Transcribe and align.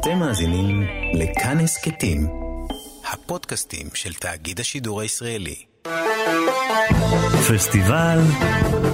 אתם 0.00 0.18
מאזינים 0.18 0.86
לכאן 1.14 1.60
הסכתים, 1.60 2.28
הפודקאסטים 3.12 3.86
של 3.94 4.14
תאגיד 4.14 4.60
השידור 4.60 5.00
הישראלי. 5.00 5.54
פסטיבל 7.48 8.18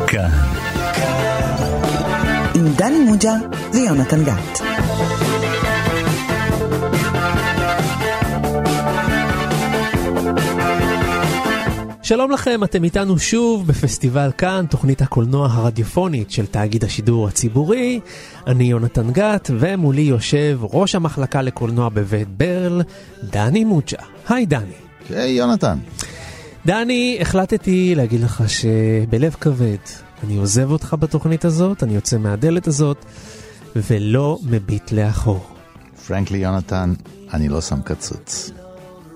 כאן. 0.06 0.30
עם 2.54 2.68
דני 2.76 2.98
מוג'ה 2.98 3.34
ויונתן 3.72 4.24
גת. 4.24 4.60
שלום 12.06 12.30
לכם, 12.30 12.64
אתם 12.64 12.84
איתנו 12.84 13.18
שוב 13.18 13.66
בפסטיבל 13.66 14.30
כאן, 14.38 14.64
תוכנית 14.70 15.02
הקולנוע 15.02 15.48
הרדיופונית 15.52 16.30
של 16.30 16.46
תאגיד 16.46 16.84
השידור 16.84 17.28
הציבורי. 17.28 18.00
אני 18.46 18.64
יונתן 18.64 19.10
גת, 19.10 19.50
ומולי 19.58 20.02
יושב 20.02 20.58
ראש 20.62 20.94
המחלקה 20.94 21.42
לקולנוע 21.42 21.88
בבית 21.88 22.28
ברל, 22.28 22.82
דני 23.22 23.64
מוג'ה. 23.64 23.98
היי 24.28 24.46
דני. 24.46 24.74
היי 25.10 25.32
יונתן. 25.32 25.78
דני, 26.66 27.18
החלטתי 27.20 27.94
להגיד 27.94 28.20
לך 28.20 28.44
שבלב 28.48 29.36
כבד 29.40 29.76
אני 30.24 30.36
עוזב 30.36 30.70
אותך 30.70 30.96
בתוכנית 30.98 31.44
הזאת, 31.44 31.82
אני 31.82 31.94
יוצא 31.94 32.18
מהדלת 32.18 32.66
הזאת, 32.66 33.04
ולא 33.76 34.38
מביט 34.42 34.92
לאחור. 34.92 35.46
פרנקלי 36.06 36.38
יונתן, 36.38 36.92
אני 37.32 37.48
לא 37.48 37.60
שם 37.60 37.82
קצוץ. 37.82 38.50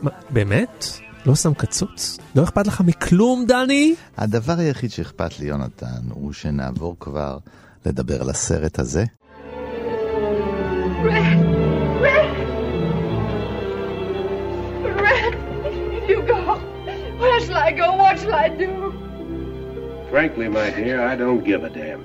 מה, 0.03 0.11
באמת? 0.31 1.01
לא 1.27 1.35
שם 1.35 1.55
קצוץ? 1.55 2.19
לא 2.35 2.43
אכפת 2.43 2.67
לך 2.67 2.81
מכלום, 2.81 3.45
דני? 3.49 3.95
הדבר 4.17 4.59
היחיד 4.59 4.91
שאכפת 4.91 5.41
לי, 5.41 5.47
יונתן, 5.47 5.87
הוא 6.11 6.33
שנעבור 6.33 6.97
כבר 7.01 7.39
לדבר 7.87 8.21
על 8.21 8.31
הסרט 8.31 8.79
הזה. 8.79 9.05
Red! 11.03 11.39
Red! 12.05 12.37
Red! 15.05 15.35
You 16.11 16.19
go! 16.31 16.41
Where 17.21 17.41
shall 17.45 17.61
I 17.69 17.73
go? 17.83 17.89
What 18.03 18.17
shall 18.21 18.35
I 18.35 18.49
do? 18.65 18.73
Frankly, 20.11 20.49
my 20.49 20.69
dear, 20.79 20.99
I 21.13 21.15
don't 21.23 21.43
give 21.51 21.63
a 21.65 21.71
damn. 21.71 22.03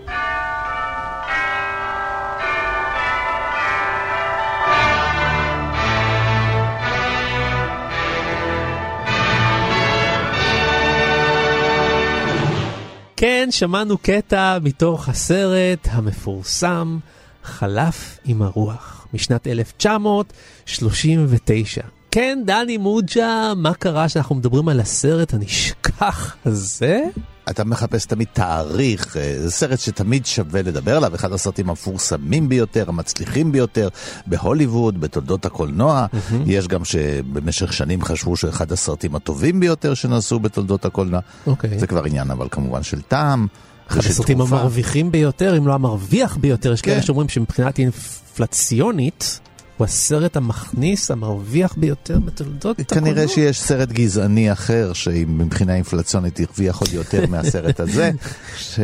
כן, 13.25 13.47
שמענו 13.51 13.97
קטע 13.97 14.57
מתוך 14.61 15.09
הסרט 15.09 15.87
המפורסם 15.91 16.97
חלף 17.43 18.19
עם 18.25 18.41
הרוח, 18.41 19.07
משנת 19.13 19.47
1939. 19.47 21.81
כן, 22.11 22.39
דני 22.45 22.77
מוג'ה, 22.77 23.53
מה 23.55 23.73
קרה 23.73 24.09
שאנחנו 24.09 24.35
מדברים 24.35 24.69
על 24.69 24.79
הסרט 24.79 25.33
הנשכח 25.33 26.35
הזה? 26.45 27.03
אתה 27.49 27.63
מחפש 27.63 28.05
תמיד 28.05 28.27
תאריך, 28.33 29.17
אה, 29.17 29.35
זה 29.39 29.51
סרט 29.51 29.79
שתמיד 29.79 30.25
שווה 30.25 30.61
לדבר 30.61 30.97
עליו, 30.97 31.15
אחד 31.15 31.33
הסרטים 31.33 31.69
המפורסמים 31.69 32.49
ביותר, 32.49 32.85
המצליחים 32.87 33.51
ביותר 33.51 33.89
בהוליווד, 34.27 35.01
בתולדות 35.01 35.45
הקולנוע. 35.45 36.05
Mm-hmm. 36.05 36.35
יש 36.45 36.67
גם 36.67 36.85
שבמשך 36.85 37.73
שנים 37.73 38.01
חשבו 38.01 38.35
שאחד 38.37 38.71
הסרטים 38.71 39.15
הטובים 39.15 39.59
ביותר 39.59 39.93
שנעשו 39.93 40.39
בתולדות 40.39 40.85
הקולנוע. 40.85 41.19
אוקיי. 41.47 41.79
זה 41.79 41.87
כבר 41.87 42.03
עניין 42.03 42.31
אבל 42.31 42.47
כמובן 42.51 42.83
של 42.83 43.01
טעם. 43.01 43.47
אחד 43.87 43.99
הסרטים. 43.99 44.41
המרוויחים 44.41 45.11
ביותר, 45.11 45.57
אם 45.57 45.67
לא 45.67 45.73
המרוויח 45.73 46.37
ביותר, 46.37 46.73
יש 46.73 46.81
כאלה 46.81 46.95
כן. 46.95 47.01
שאומרים 47.01 47.29
שמבחינת 47.29 47.79
אינפלציונית, 47.79 49.39
הוא 49.77 49.85
הסרט 49.85 50.37
המכניס, 50.37 51.11
המרוויח 51.11 51.75
ביותר 51.77 52.19
בתולדות 52.19 52.79
הקולנוע. 52.79 53.13
כנראה 53.13 53.27
שיש 53.27 53.61
סרט 53.61 53.89
גזעני 53.89 54.51
אחר 54.51 54.93
שמבחינה 54.93 55.75
אינפלציונית 55.75 56.39
הרוויח 56.39 56.79
עוד 56.79 56.93
יותר 56.93 57.27
מהסרט 57.31 57.79
הזה, 57.79 58.11
ש... 58.57 58.79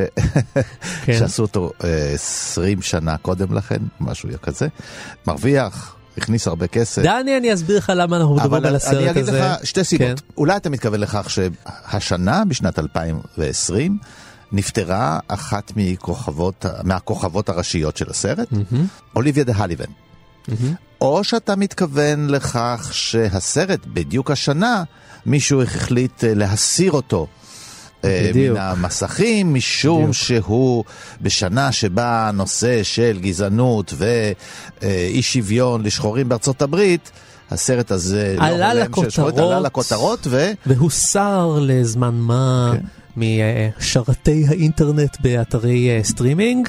כן. 1.05 1.13
שעשו 1.19 1.41
אותו 1.41 1.71
אה, 1.83 2.11
20 2.13 2.81
שנה 2.81 3.17
קודם 3.17 3.53
לכן, 3.53 3.79
משהו 3.99 4.29
כזה. 4.41 4.67
מרוויח, 5.27 5.95
הכניס 6.17 6.47
הרבה 6.47 6.67
כסף. 6.67 7.01
דני, 7.01 7.37
אני 7.37 7.53
אסביר 7.53 7.77
לך 7.77 7.91
למה 7.95 8.17
אנחנו 8.17 8.35
מדברים 8.35 8.53
אבל 8.53 8.65
על 8.67 8.75
הסרט 8.75 8.93
הזה. 8.93 8.99
אני 8.99 9.11
אגיד 9.11 9.25
לך 9.25 9.65
שתי 9.65 9.83
סיבות. 9.83 10.07
כן. 10.07 10.25
אולי 10.37 10.57
אתה 10.57 10.69
מתכוון 10.69 10.99
לכך 10.99 11.29
שהשנה, 11.29 12.43
בשנת 12.45 12.79
2020, 12.79 13.97
נפטרה 14.51 15.19
אחת 15.27 15.71
מכוכבות, 15.75 16.65
מהכוכבות 16.83 17.49
הראשיות 17.49 17.97
של 17.97 18.09
הסרט, 18.09 18.47
אוליביה 19.15 19.43
דה 19.43 19.53
הליבן. 19.55 19.85
או 21.01 21.23
שאתה 21.23 21.55
מתכוון 21.55 22.29
לכך 22.29 22.89
שהסרט, 22.91 23.79
בדיוק 23.85 24.31
השנה, 24.31 24.83
מישהו 25.25 25.61
החליט 25.61 26.23
אה, 26.23 26.33
להסיר 26.33 26.91
אותו. 26.91 27.27
אה, 28.05 28.27
בדיוק. 28.29 28.57
מן 28.57 28.63
המסכים, 28.63 29.53
משום 29.53 30.01
בדיוק. 30.01 30.15
שהוא 30.15 30.83
בשנה 31.21 31.71
שבה 31.71 32.27
הנושא 32.27 32.83
של 32.83 33.19
גזענות 33.21 33.93
ואי 33.97 35.21
שוויון 35.21 35.83
לשחורים 35.83 36.29
בארצות 36.29 36.61
הברית, 36.61 37.11
הסרט 37.51 37.91
הזה 37.91 38.35
לא 38.37 38.43
עלה 38.43 38.85
שחורים, 38.85 39.07
לכותרות. 39.07 39.37
עלה 39.37 39.59
לכותרות, 39.59 40.27
ו... 40.29 40.51
והוסר 40.65 41.59
לזמן 41.61 42.15
מה 42.15 42.73
כן. 42.73 42.81
משרתי 43.17 44.45
האינטרנט 44.47 45.17
באתרי 45.21 45.89
אה, 45.89 46.03
סטרימינג. 46.03 46.67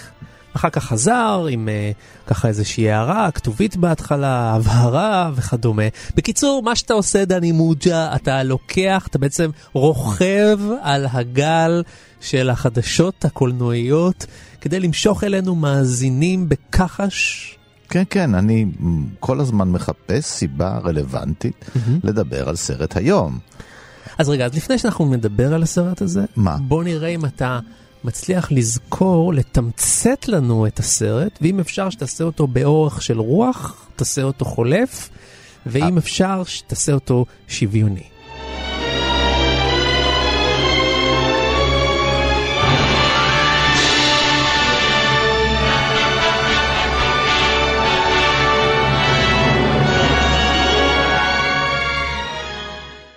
אחר 0.56 0.70
כך 0.70 0.84
חזר 0.84 1.46
עם 1.50 1.68
אה, 1.68 1.92
ככה 2.26 2.48
איזושהי 2.48 2.90
הערה, 2.90 3.30
כתובית 3.30 3.76
בהתחלה, 3.76 4.52
הבהרה 4.54 5.30
וכדומה. 5.34 5.82
בקיצור, 6.16 6.62
מה 6.62 6.76
שאתה 6.76 6.94
עושה, 6.94 7.24
דני 7.24 7.52
מוג'ה, 7.52 8.14
אתה 8.16 8.42
לוקח, 8.42 9.06
אתה 9.10 9.18
בעצם 9.18 9.50
רוכב 9.72 10.58
על 10.82 11.06
הגל 11.12 11.82
של 12.20 12.50
החדשות 12.50 13.24
הקולנועיות 13.24 14.26
כדי 14.60 14.80
למשוך 14.80 15.24
אלינו 15.24 15.54
מאזינים 15.54 16.48
בכחש. 16.48 17.48
כן, 17.88 18.02
כן, 18.10 18.34
אני 18.34 18.66
כל 19.20 19.40
הזמן 19.40 19.68
מחפש 19.68 20.24
סיבה 20.24 20.78
רלוונטית 20.84 21.64
לדבר 22.04 22.48
על 22.48 22.56
סרט 22.56 22.96
היום. 22.96 23.38
אז 24.18 24.28
רגע, 24.28 24.44
אז 24.46 24.54
לפני 24.54 24.78
שאנחנו 24.78 25.04
נדבר 25.04 25.54
על 25.54 25.62
הסרט 25.62 26.02
הזה, 26.02 26.24
מה? 26.36 26.56
בוא 26.56 26.84
נראה 26.84 27.08
אם 27.08 27.24
אתה 27.24 27.58
מצליח 28.04 28.52
לזכור, 28.52 29.34
לתמצת 29.34 30.28
לנו 30.28 30.66
את 30.66 30.78
הסרט, 30.78 31.38
ואם 31.40 31.60
אפשר 31.60 31.90
שתעשה 31.90 32.24
אותו 32.24 32.46
באורך 32.46 33.02
של 33.02 33.20
רוח, 33.20 33.86
תעשה 33.96 34.22
אותו 34.22 34.44
חולף, 34.44 35.08
ואם 35.66 35.98
אפשר 35.98 36.42
שתעשה 36.44 36.92
אותו 36.92 37.24
שוויוני. 37.48 38.02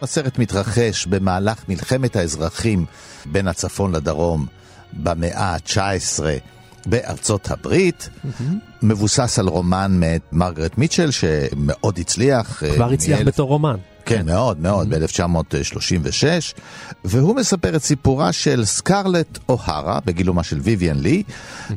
הסרט 0.02 0.40
מתרחש 0.40 1.06
במהלך 1.06 1.69
מלחמת 1.69 2.16
האזרחים 2.16 2.85
בין 3.25 3.47
הצפון 3.47 3.96
לדרום 3.96 4.46
במאה 4.94 5.44
ה-19 5.56 6.23
בארצות 6.85 7.51
הברית, 7.51 8.09
מבוסס 8.81 9.40
על 9.40 9.47
רומן 9.47 9.91
מאת 10.00 10.22
מרגרט 10.31 10.78
מיטשל 10.78 11.12
שמאוד 11.12 11.97
הצליח. 12.00 12.63
אה, 12.63 12.73
כבר 12.75 12.91
הצליח 12.91 13.19
מאלף- 13.19 13.28
בתור 13.28 13.47
רומן. 13.50 13.75
כן, 14.06 14.25
מאוד 14.25 14.59
מאוד, 14.59 14.90
ב-1936, 14.90 16.53
והוא 17.06 17.35
מספר 17.35 17.75
את 17.75 17.84
סיפורה 17.84 18.31
של 18.31 18.66
סקרלט 18.66 19.38
אוהרה, 19.50 20.00
בגילומה 20.06 20.44
של 20.44 20.59
ויvian 20.63 20.94
לי, 21.02 21.23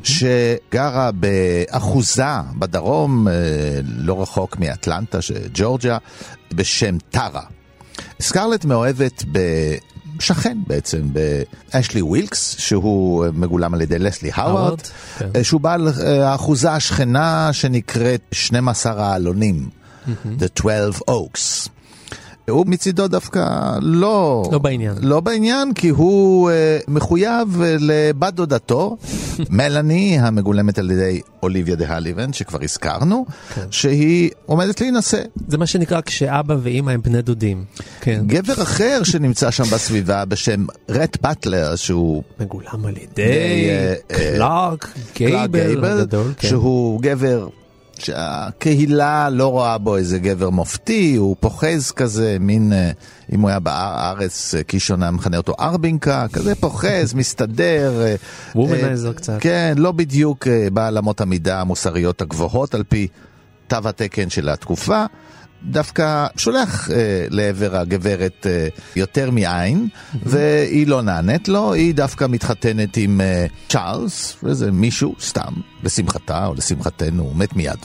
שגרה 0.03 1.11
באחוזה 1.11 2.23
בדרום, 2.59 3.27
אה, 3.27 3.33
לא 3.83 4.21
רחוק 4.21 4.57
מאטלנטה, 4.59 5.17
ג'ורג'יה, 5.53 5.97
בשם 6.53 6.97
טרה. 7.09 7.41
סקרלט 8.21 8.65
מאוהבת 8.65 9.23
בשכן 10.19 10.57
בעצם, 10.67 11.07
באשלי 11.73 12.01
ווילקס, 12.01 12.55
שהוא 12.57 13.25
אה, 13.25 13.31
מגולם 13.31 13.73
על 13.73 13.81
ידי 13.81 13.99
לסלי 13.99 14.31
הווארד, 14.33 14.81
כן. 15.19 15.29
אה, 15.35 15.43
שהוא 15.43 15.61
בעל 15.61 15.87
אה, 15.87 16.31
האחוזה 16.31 16.71
השכנה 16.71 17.49
שנקראת 17.53 18.21
12 18.31 19.03
האלונים, 19.11 19.69
The 20.39 20.47
12 20.55 21.01
Oaks. 21.09 21.69
הוא 22.49 22.65
מצידו 22.67 23.07
דווקא 23.07 23.77
לא... 23.81 24.43
לא 24.51 24.59
בעניין. 24.59 24.93
לא 25.01 25.19
בעניין, 25.19 25.73
כי 25.73 25.89
הוא 25.89 26.51
uh, 26.51 26.53
מחויב 26.87 27.55
uh, 27.55 27.63
לבת 27.79 28.33
דודתו, 28.33 28.97
מלאני, 29.49 30.19
המגולמת 30.19 30.79
על 30.79 30.91
ידי 30.91 31.21
אוליביה 31.43 31.75
דה 31.75 31.95
הבילנד, 31.95 32.33
שכבר 32.33 32.59
הזכרנו, 32.63 33.25
כן. 33.55 33.65
שהיא 33.71 34.29
עומדת 34.45 34.81
להינשא. 34.81 35.21
זה 35.47 35.57
מה 35.57 35.65
שנקרא 35.65 36.01
כשאבא 36.01 36.55
ואימא 36.61 36.91
הם 36.91 37.01
בני 37.01 37.21
דודים. 37.21 37.63
כן. 38.01 38.23
גבר 38.27 38.61
אחר 38.61 39.01
שנמצא 39.03 39.51
שם 39.51 39.63
בסביבה 39.63 40.25
בשם 40.25 40.65
רט 40.89 41.17
באטלר, 41.21 41.75
שהוא 41.75 42.23
מגולם 42.39 42.85
על 42.85 42.97
ידי 42.97 43.09
די, 43.15 43.69
אה, 43.69 43.93
קלארק 44.07 44.93
גייבל 45.15 45.83
הגדול. 45.83 46.33
כן. 46.37 46.47
שהוא 46.47 47.01
גבר 47.01 47.47
שהקהילה 47.99 49.29
לא 49.29 49.47
רואה 49.47 49.77
בו 49.77 49.97
איזה 49.97 50.19
גבר 50.19 50.49
מופתי, 50.49 51.15
הוא 51.15 51.35
פוחז 51.39 51.91
כזה, 51.91 52.37
מין, 52.39 52.73
אה, 52.73 52.91
אם 53.33 53.41
הוא 53.41 53.49
היה 53.49 53.59
בארץ, 53.59 54.55
אה, 54.55 54.63
קישון 54.63 55.03
היה 55.03 55.11
מכנה 55.11 55.37
אותו 55.37 55.53
ארבינקה, 55.59 56.25
כזה 56.33 56.55
פוחז, 56.55 57.13
מסתדר. 57.13 58.05
womanizer 58.55 59.07
אה, 59.07 59.13
קצת. 59.13 59.37
כן, 59.39 59.73
לא 59.77 59.91
בדיוק 59.91 60.47
בעל 60.73 60.97
אמות 60.97 61.21
המידה 61.21 61.61
המוסריות 61.61 62.21
הגבוהות 62.21 62.75
על 62.75 62.83
פי 62.83 63.07
תו 63.67 63.77
התקן 63.85 64.29
של 64.29 64.49
התקופה. 64.49 65.05
דווקא 65.63 66.27
שולח 66.37 66.91
אה, 66.91 67.25
לעבר 67.29 67.75
הגברת 67.75 68.47
אה, 68.49 68.67
יותר 68.95 69.31
מעין, 69.31 69.87
והיא 70.23 70.87
לא 70.87 71.01
נענית 71.01 71.47
לו, 71.47 71.73
היא 71.73 71.93
דווקא 71.95 72.25
מתחתנת 72.29 72.97
עם 72.97 73.21
אה, 73.21 73.45
צ'ארלס, 73.69 74.35
וזה 74.43 74.71
מישהו, 74.71 75.15
סתם, 75.21 75.53
לשמחתה 75.83 76.45
או 76.45 76.53
לשמחתנו, 76.53 77.23
הוא 77.23 77.35
מת 77.35 77.55
מיד, 77.55 77.79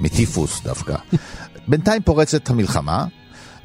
מטיפוס 0.00 0.60
דווקא. 0.62 0.94
בינתיים 1.68 2.02
פורצת 2.02 2.50
המלחמה. 2.50 3.06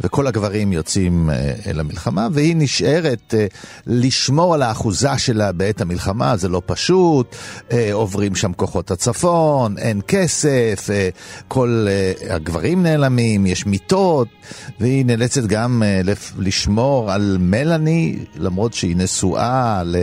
וכל 0.01 0.27
הגברים 0.27 0.73
יוצאים 0.73 1.29
אה, 1.29 1.53
אל 1.67 1.79
המלחמה, 1.79 2.27
והיא 2.31 2.55
נשארת 2.57 3.33
אה, 3.37 3.45
לשמור 3.87 4.53
על 4.53 4.61
האחוזה 4.61 5.17
שלה 5.17 5.51
בעת 5.51 5.81
המלחמה, 5.81 6.37
זה 6.37 6.49
לא 6.49 6.61
פשוט, 6.65 7.35
אה, 7.71 7.93
עוברים 7.93 8.35
שם 8.35 8.53
כוחות 8.53 8.91
הצפון, 8.91 9.77
אין 9.77 10.01
כסף, 10.07 10.89
כל 11.47 11.87
הגברים 12.29 12.83
נעלמים, 12.83 13.45
יש 13.45 13.65
מיטות, 13.65 14.27
והיא 14.79 15.05
נאלצת 15.05 15.43
גם 15.43 15.83
לשמור 16.37 17.11
על 17.11 17.37
מלאני, 17.39 18.19
למרות 18.35 18.73
שהיא 18.73 18.97
נשואה 18.97 19.81
ל... 19.85 19.95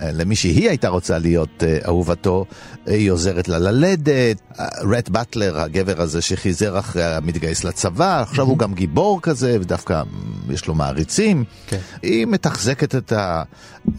למי 0.00 0.36
שהיא 0.36 0.68
הייתה 0.68 0.88
רוצה 0.88 1.18
להיות 1.18 1.62
אה, 1.62 1.78
אהובתו, 1.86 2.44
היא 2.86 3.10
עוזרת 3.10 3.48
לה 3.48 3.58
ללדת. 3.58 4.36
רט 4.80 5.08
באטלר, 5.08 5.60
הגבר 5.60 6.02
הזה 6.02 6.22
שחיזר 6.22 6.78
אחריה, 6.78 7.20
מתגייס 7.20 7.64
לצבא, 7.64 8.22
עכשיו 8.22 8.46
הוא 8.46 8.58
גם 8.58 8.74
גיבור 8.74 9.22
כזה, 9.22 9.56
ודווקא 9.60 10.02
יש 10.50 10.66
לו 10.66 10.74
מעריצים. 10.74 11.44
כן. 11.66 11.78
היא 12.02 12.26
מתחזקת 12.26 12.94
את 12.94 13.12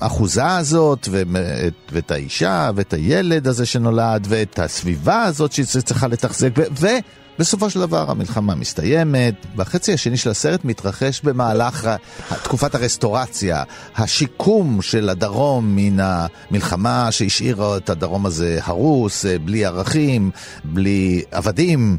האחוזה 0.01 0.56
הזאת, 0.56 1.07
ואת, 1.12 1.74
ואת 1.92 2.12
האישה, 2.12 2.72
ואת 2.75 2.94
הילד 2.94 3.48
הזה 3.48 3.66
שנולד, 3.66 4.28
ואת 4.30 4.60
הסביבה 4.60 5.24
הזאת 5.24 5.52
שהיא 5.52 5.66
צריכה 5.66 6.07
לתחזק, 6.07 6.50
ו... 6.80 6.88
בסופו 7.39 7.69
של 7.69 7.80
דבר 7.80 8.12
המלחמה 8.12 8.56
מסתיימת, 8.56 9.45
והחצי 9.56 9.94
השני 9.94 10.18
של 10.18 10.30
הסרט 10.30 10.65
מתרחש 10.65 11.21
במהלך 11.21 11.89
תקופת 12.44 12.75
הרסטורציה, 12.75 13.63
השיקום 13.95 14.81
של 14.81 15.09
הדרום 15.09 15.75
מן 15.75 15.97
המלחמה 16.00 17.12
שהשאירה 17.12 17.77
את 17.77 17.89
הדרום 17.89 18.25
הזה 18.25 18.59
הרוס, 18.63 19.25
אה, 19.25 19.39
בלי 19.39 19.65
ערכים, 19.65 20.31
בלי 20.63 21.24
עבדים, 21.31 21.97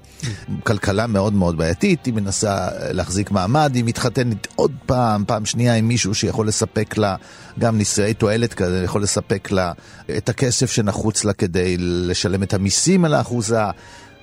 כלכלה 0.65 1.07
מאוד 1.07 1.33
מאוד 1.33 1.57
בעייתית, 1.57 2.07
היא 2.07 2.15
מנסה 2.15 2.69
להחזיק 2.93 3.31
מעמד, 3.31 3.73
היא 3.75 3.85
מתחתנת 3.85 4.47
עוד 4.57 4.73
פעם, 4.87 5.25
פעם 5.27 5.45
שנייה 5.45 5.75
עם 5.75 5.89
מישהו 5.89 6.15
שיכול 6.15 6.49
לספק 6.49 6.97
לה 6.97 7.17
גם 7.59 7.79
נישואי 7.79 8.15
תועלת 8.15 8.55
כזה, 8.55 8.83
יכול 8.85 9.03
לספק 9.03 9.51
לה 9.51 9.73
את 10.17 10.29
הכסף 10.29 10.71
שנחוץ 10.71 11.25
לה 11.25 11.33
כדי 11.33 11.77
לשלם 11.79 12.43
את 12.43 12.55
המיסים 12.55 13.05
על 13.05 13.15
האחוזה. 13.15 13.65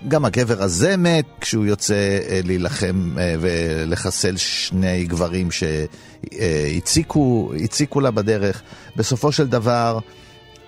גם 0.08 0.26
הגבר 0.26 0.64
הזה 0.64 0.98
מת 0.98 1.26
כשהוא 1.42 1.66
יוצא 1.66 2.20
אה, 2.30 2.40
להילחם 2.44 3.12
אה, 3.18 3.36
ולחסל 3.40 4.38
שני 4.38 5.06
גברים 5.06 5.50
שהציקו 6.32 7.52
הציקו 7.64 8.00
לה 8.00 8.12
בדרך. 8.12 8.62
בסופו 8.96 9.32
של 9.32 9.48
דבר, 9.48 10.00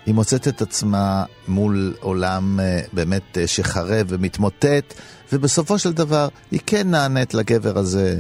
היא 0.06 0.14
מוצאת 0.14 0.48
את 0.48 0.62
עצמה 0.62 1.24
מול 1.48 1.96
עולם 2.00 2.60
אה, 2.60 2.81
באמת 2.94 3.38
שחרב 3.46 4.06
ומתמוטט, 4.10 4.94
ובסופו 5.34 5.80
של 5.80 5.94
דבר 5.94 6.28
היא 6.52 6.60
כן 6.66 6.90
נענית 6.92 7.34
לגבר 7.34 7.78
הזה. 7.78 8.20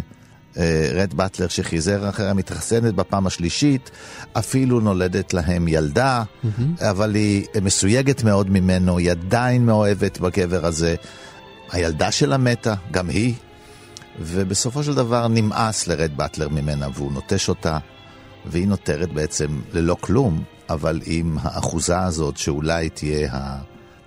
רד 0.93 1.13
באטלר 1.13 1.47
שחיזר 1.47 2.09
אחריה, 2.09 2.33
מתחסנת 2.33 2.93
בפעם 2.93 3.27
השלישית, 3.27 3.91
אפילו 4.33 4.79
נולדת 4.79 5.33
להם 5.33 5.67
ילדה, 5.67 6.23
אבל 6.81 7.15
היא 7.15 7.45
מסויגת 7.61 8.23
מאוד 8.23 8.49
ממנו, 8.49 8.97
היא 8.97 9.11
עדיין 9.11 9.65
מאוהבת 9.65 10.19
בגבר 10.19 10.65
הזה. 10.65 10.95
הילדה 11.71 12.11
שלה 12.11 12.37
מתה, 12.37 12.73
גם 12.91 13.09
היא, 13.09 13.33
ובסופו 14.19 14.83
של 14.83 14.93
דבר 14.95 15.27
נמאס 15.27 15.87
לרד 15.87 16.11
באטלר 16.15 16.49
ממנה 16.49 16.87
והוא 16.93 17.11
נוטש 17.11 17.49
אותה, 17.49 17.77
והיא 18.45 18.67
נותרת 18.67 19.13
בעצם 19.13 19.59
ללא 19.73 19.95
כלום, 19.99 20.43
אבל 20.69 21.01
עם 21.05 21.37
האחוזה 21.41 21.99
הזאת 21.99 22.37
שאולי 22.37 22.89
תהיה 22.89 23.29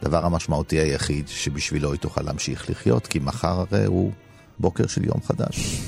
הדבר 0.03 0.27
המשמעותי 0.27 0.79
היחיד 0.79 1.29
שבשבילו 1.29 1.93
היא 1.93 2.01
תוכל 2.01 2.23
להמשיך 2.23 2.71
לחיות, 2.71 3.07
כי 3.07 3.19
מחר 3.19 3.65
הרי 3.71 3.85
הוא 3.85 4.13
בוקר 4.59 4.87
של 4.87 5.05
יום 5.05 5.21
חדש. 5.27 5.83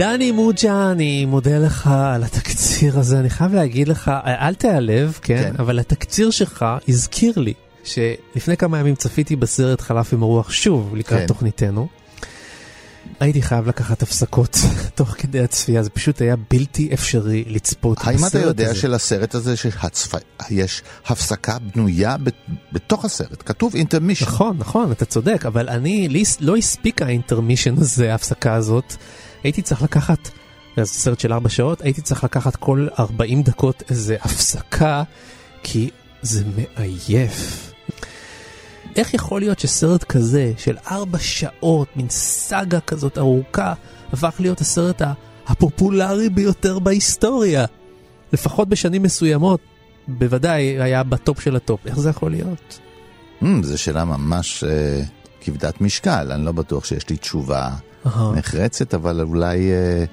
דני 0.00 0.30
מוג'ה, 0.30 0.90
אני 0.90 1.24
מודה 1.24 1.58
לך 1.58 1.90
על 2.14 2.24
התקציר 2.24 2.98
הזה, 2.98 3.20
אני 3.20 3.30
חייב 3.30 3.54
להגיד 3.54 3.88
לך, 3.88 4.10
אל 4.24 4.54
תיעלב, 4.54 5.18
כן, 5.22 5.42
כן. 5.42 5.52
אבל 5.58 5.78
התקציר 5.78 6.30
שלך 6.30 6.66
הזכיר 6.88 7.32
לי 7.36 7.54
שלפני 7.84 8.56
כמה 8.56 8.78
ימים 8.78 8.94
צפיתי 8.94 9.36
בסרט 9.36 9.80
חלף 9.80 10.12
עם 10.12 10.22
הרוח 10.22 10.50
שוב 10.50 10.96
לקראת 10.96 11.20
כן. 11.20 11.26
תוכניתנו. 11.26 11.88
הייתי 13.20 13.42
חייב 13.42 13.68
לקחת 13.68 14.02
הפסקות 14.02 14.56
תוך 14.94 15.08
כדי 15.18 15.40
הצפייה, 15.40 15.82
זה 15.82 15.90
פשוט 15.90 16.20
היה 16.20 16.34
בלתי 16.50 16.90
אפשרי 16.94 17.44
לצפות 17.46 17.98
בסרט 17.98 18.08
האם 18.08 18.24
הזה. 18.24 18.38
אתה 18.38 18.46
יודע 18.46 18.74
שלסרט 18.74 19.34
הזה 19.34 19.56
שהצפ... 19.56 20.14
יש 20.50 20.82
הפסקה 21.06 21.56
בנויה 21.58 22.16
ב... 22.16 22.28
בתוך 22.72 23.04
הסרט? 23.04 23.42
כתוב 23.46 23.74
אינטרמישן. 23.74 24.24
נכון, 24.24 24.56
נכון, 24.58 24.92
אתה 24.92 25.04
צודק, 25.04 25.46
אבל 25.46 25.68
אני, 25.68 26.08
לי 26.08 26.22
לא 26.40 26.56
הספיק 26.56 27.02
ה 27.02 27.07
intermission 27.07 27.74
הזה, 27.78 28.12
ההפסקה 28.12 28.54
הזאת. 28.54 28.94
הייתי 29.44 29.62
צריך 29.62 29.82
לקחת, 29.82 30.30
זה 30.76 30.84
סרט 30.84 31.20
של 31.20 31.32
ארבע 31.32 31.48
שעות, 31.48 31.82
הייתי 31.82 32.02
צריך 32.02 32.24
לקחת 32.24 32.56
כל 32.56 32.86
40 32.98 33.42
דקות 33.42 33.82
איזה 33.90 34.16
הפסקה, 34.20 35.02
כי 35.62 35.90
זה 36.22 36.44
מעייף. 36.56 37.72
איך 38.96 39.14
יכול 39.14 39.40
להיות 39.40 39.58
שסרט 39.58 40.04
כזה 40.04 40.52
של 40.58 40.76
ארבע 40.90 41.18
שעות, 41.18 41.88
מין 41.96 42.06
סאגה 42.10 42.80
כזאת 42.80 43.18
ארוכה, 43.18 43.74
הפך 44.12 44.34
להיות 44.38 44.60
הסרט 44.60 45.02
הפופולרי 45.46 46.28
ביותר 46.28 46.78
בהיסטוריה? 46.78 47.64
לפחות 48.32 48.68
בשנים 48.68 49.02
מסוימות, 49.02 49.60
בוודאי 50.08 50.62
היה 50.62 51.02
בטופ 51.02 51.40
של 51.40 51.56
הטופ. 51.56 51.86
איך 51.86 51.98
זה 51.98 52.10
יכול 52.10 52.30
להיות? 52.30 52.80
Mm, 53.42 53.46
זו 53.62 53.78
שאלה 53.78 54.04
ממש 54.04 54.64
uh, 54.64 54.66
כבדת 55.40 55.80
משקל, 55.80 56.32
אני 56.32 56.44
לא 56.44 56.52
בטוח 56.52 56.84
שיש 56.84 57.08
לי 57.10 57.16
תשובה. 57.16 57.70
נחרצת, 58.06 58.94
אבל 58.94 59.20
אולי... 59.20 59.58
Uh, 59.58 60.08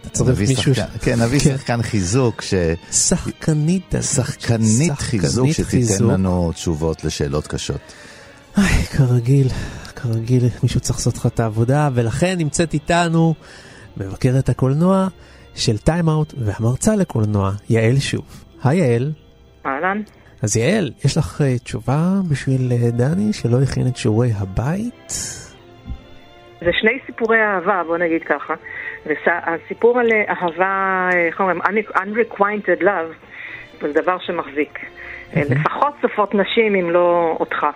אתה 0.00 0.10
צריך 0.10 0.40
מישהו 0.40 0.74
ש... 0.74 0.78
כן, 1.00 1.22
נביא 1.22 1.40
כן. 1.40 1.56
שחקן 1.56 1.82
חיזוק, 1.82 2.42
ש... 2.42 2.54
שחקנית. 2.92 3.94
שחקנית 4.00 4.92
חיזוק 4.98 5.50
שתיתן 5.50 5.68
חיזוק. 5.68 6.12
לנו 6.12 6.52
תשובות 6.52 7.04
לשאלות 7.04 7.46
קשות. 7.46 7.80
איי, 8.58 8.82
כרגיל, 8.82 9.48
כרגיל, 9.94 10.48
מישהו 10.62 10.80
צריך 10.80 10.98
לעשות 10.98 11.16
לך 11.16 11.26
את 11.26 11.40
העבודה, 11.40 11.88
ולכן 11.94 12.38
נמצאת 12.38 12.74
איתנו 12.74 13.34
מבקרת 13.96 14.48
הקולנוע 14.48 15.08
של 15.54 15.78
טיים-אאוט 15.78 16.34
והמרצה 16.44 16.96
לקולנוע, 16.96 17.52
יעל 17.68 17.98
שוב. 17.98 18.24
היי 18.64 18.78
יעל. 18.78 19.12
אהלן. 19.66 20.02
אז 20.42 20.56
יעל, 20.56 20.92
יש 21.04 21.16
לך 21.16 21.40
uh, 21.40 21.64
תשובה 21.64 22.20
בשביל 22.28 22.72
uh, 22.72 22.96
דני 22.96 23.32
שלא 23.32 23.62
הכין 23.62 23.86
את 23.86 23.96
שיעורי 23.96 24.32
הבית? 24.36 25.12
זה 26.60 26.70
שני 26.72 26.98
סיפורי 27.06 27.42
אהבה, 27.42 27.82
בוא 27.86 27.98
נגיד 27.98 28.22
ככה. 28.24 28.54
והסיפור 29.06 29.98
על 29.98 30.12
אה, 30.12 30.24
אהבה, 30.28 31.08
אה, 31.14 31.26
איך 31.26 31.40
אומרים, 31.40 31.60
un- 31.62 31.96
unrequited 31.96 32.82
love, 32.82 33.26
זה 33.80 33.92
דבר 34.02 34.18
שמחזיק. 34.18 34.78
אה, 35.36 35.42
לפחות 35.50 35.94
צופות 36.02 36.34
נשים, 36.34 36.74
אם 36.74 36.90
לא 36.90 37.36
אותך. 37.40 37.66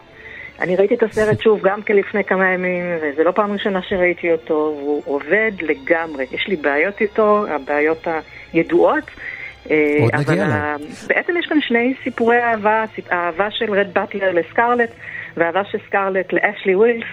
אני 0.60 0.76
ראיתי 0.76 0.94
את 0.94 1.02
הסרט 1.02 1.40
שוב 1.40 1.60
גם 1.62 1.82
כן 1.82 1.96
לפני 1.96 2.24
כמה 2.24 2.48
ימים, 2.52 2.84
וזו 3.02 3.22
לא 3.24 3.30
פעם 3.30 3.52
ראשונה 3.52 3.82
שראיתי 3.82 4.32
אותו, 4.32 4.74
והוא 4.78 5.02
עובד 5.06 5.52
לגמרי. 5.60 6.26
יש 6.32 6.48
לי 6.48 6.56
בעיות 6.56 7.00
איתו, 7.00 7.44
הבעיות 7.48 8.06
הידועות. 8.52 9.10
עוד 9.64 10.14
נגיע 10.14 10.76
בעצם 11.06 11.36
יש 11.38 11.46
כאן 11.46 11.60
שני 11.60 11.94
סיפורי 12.04 12.42
אהבה, 12.42 12.84
אהבה 13.12 13.50
של 13.50 13.74
רד 13.74 13.94
באטלר 13.94 14.32
לסקרלט, 14.32 14.90
ואהבה 15.36 15.64
של 15.64 15.78
סקרלט 15.86 16.32
לאשלי 16.32 16.74
ווילס, 16.74 17.06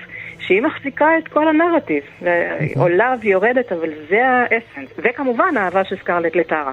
שהיא 0.49 0.61
מחזיקה 0.61 1.17
את 1.17 1.27
כל 1.27 1.47
הנרטיב, 1.47 2.03
עולה 2.75 3.15
ויורדת, 3.21 3.71
אבל 3.71 3.89
זה 4.09 4.27
האסנס. 4.27 4.89
וכמובן 4.97 5.57
האהבה 5.57 5.83
של 5.83 5.95
סקרלט 5.97 6.35
לטרה. 6.35 6.71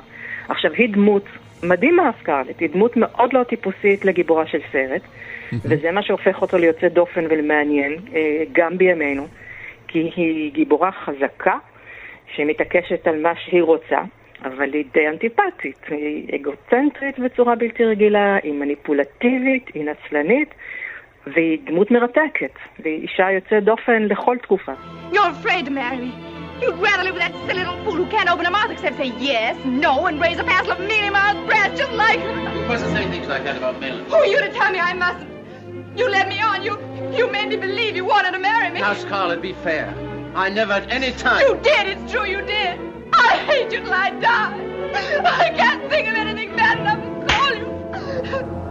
עכשיו, 0.49 0.73
היא 0.73 0.93
דמות 0.93 1.25
מדהימה, 1.63 2.11
סקרלט, 2.21 2.61
היא 2.61 2.69
דמות 2.71 2.97
מאוד 2.97 3.33
לא 3.33 3.43
טיפוסית 3.43 4.05
לגיבורה 4.05 4.47
של 4.47 4.59
סרט, 4.73 5.03
וזה 5.65 5.91
מה 5.91 6.03
שהופך 6.03 6.43
אותו 6.43 6.59
ליוצא 6.59 6.89
דופן 6.89 7.25
ולמעניין, 7.31 7.97
אה, 8.15 8.45
גם 8.53 8.79
בימינו, 8.79 9.27
כי 9.89 10.11
היא 10.17 10.53
גיבורה 10.53 10.91
חזקה, 10.93 11.59
שמתעקשת 12.35 13.07
על 13.07 13.23
מה 13.23 13.33
שהיא 13.37 13.63
רוצה, 13.63 13.99
אבל 14.45 14.73
היא 14.73 14.85
די 14.93 15.09
אנטיפטית, 15.09 15.79
היא 15.89 16.41
אגוצנטרית 16.41 17.19
בצורה 17.19 17.55
בלתי 17.55 17.85
רגילה, 17.85 18.37
היא 18.43 18.53
מניפולטיבית, 18.53 19.71
היא 19.75 19.85
נצלנית. 19.85 20.55
והיא 21.28 21.60
דמות 21.66 21.92
מרתקת, 21.92 22.56
והיא 22.80 23.02
אישה 23.02 23.32
יוצאת 23.32 23.64
דופן 23.64 24.02
לכל 24.04 24.38
תקופה. 24.42 24.72
You're 25.12 25.34
afraid 25.44 25.66
to 25.66 25.72
marry 25.72 25.98
me. 25.98 26.12
You'd 26.62 26.78
rather 26.78 27.04
live 27.04 27.16
with 27.16 27.24
that 27.24 27.34
silly 27.48 27.64
little 27.64 27.84
fool 27.84 27.96
who 27.96 28.06
can't 28.06 28.30
open 28.30 28.46
a 28.46 28.52
mouth 28.52 28.70
except 28.70 28.96
say 28.98 29.12
yes, 29.18 29.56
no, 29.66 30.06
and 30.06 30.22
raise 30.22 30.38
a 30.38 30.44
passel 30.44 30.74
of 30.74 30.80
mealy-mouthed 30.80 31.48
brats 31.48 31.80
just 31.80 31.92
like 31.94 32.20
her. 32.20 32.34
You 32.56 32.66
mustn't 32.68 32.92
say 32.96 33.10
things 33.10 33.28
like 33.28 33.44
that 33.46 33.58
about 33.58 33.80
Melanie. 33.80 34.08
Who 34.10 34.16
are 34.16 34.26
you 34.26 34.40
to 34.40 34.52
tell 34.54 34.72
me 34.72 34.80
I 34.80 34.94
mustn't? 34.94 35.30
You 35.98 36.08
led 36.10 36.28
me 36.30 36.40
on. 36.40 36.62
You 36.64 36.74
you 37.18 37.32
made 37.32 37.50
me 37.50 37.58
believe 37.58 37.96
you 37.96 38.06
wanted 38.06 38.32
to 38.32 38.40
marry 38.40 38.70
me. 38.70 38.80
Now, 38.80 38.94
Scarlett, 38.94 39.42
be 39.42 39.54
fair. 39.54 39.88
I 40.36 40.50
never 40.50 40.74
at 40.74 40.90
any 40.92 41.12
time... 41.12 41.42
You 41.42 41.60
did. 41.62 41.88
It's 41.88 42.12
true 42.12 42.26
you 42.26 42.42
did. 42.42 42.80
I 43.12 43.38
hate 43.50 43.72
you 43.74 43.82
till 43.82 43.94
I 43.94 44.12
die. 44.12 44.56
I 45.44 45.50
can't 45.50 45.90
think 45.90 46.08
of 46.08 46.16
anything 46.16 46.56
bad 46.56 46.80
enough 46.80 47.02
to 47.04 47.34
call 47.34 47.54
you. 47.56 48.65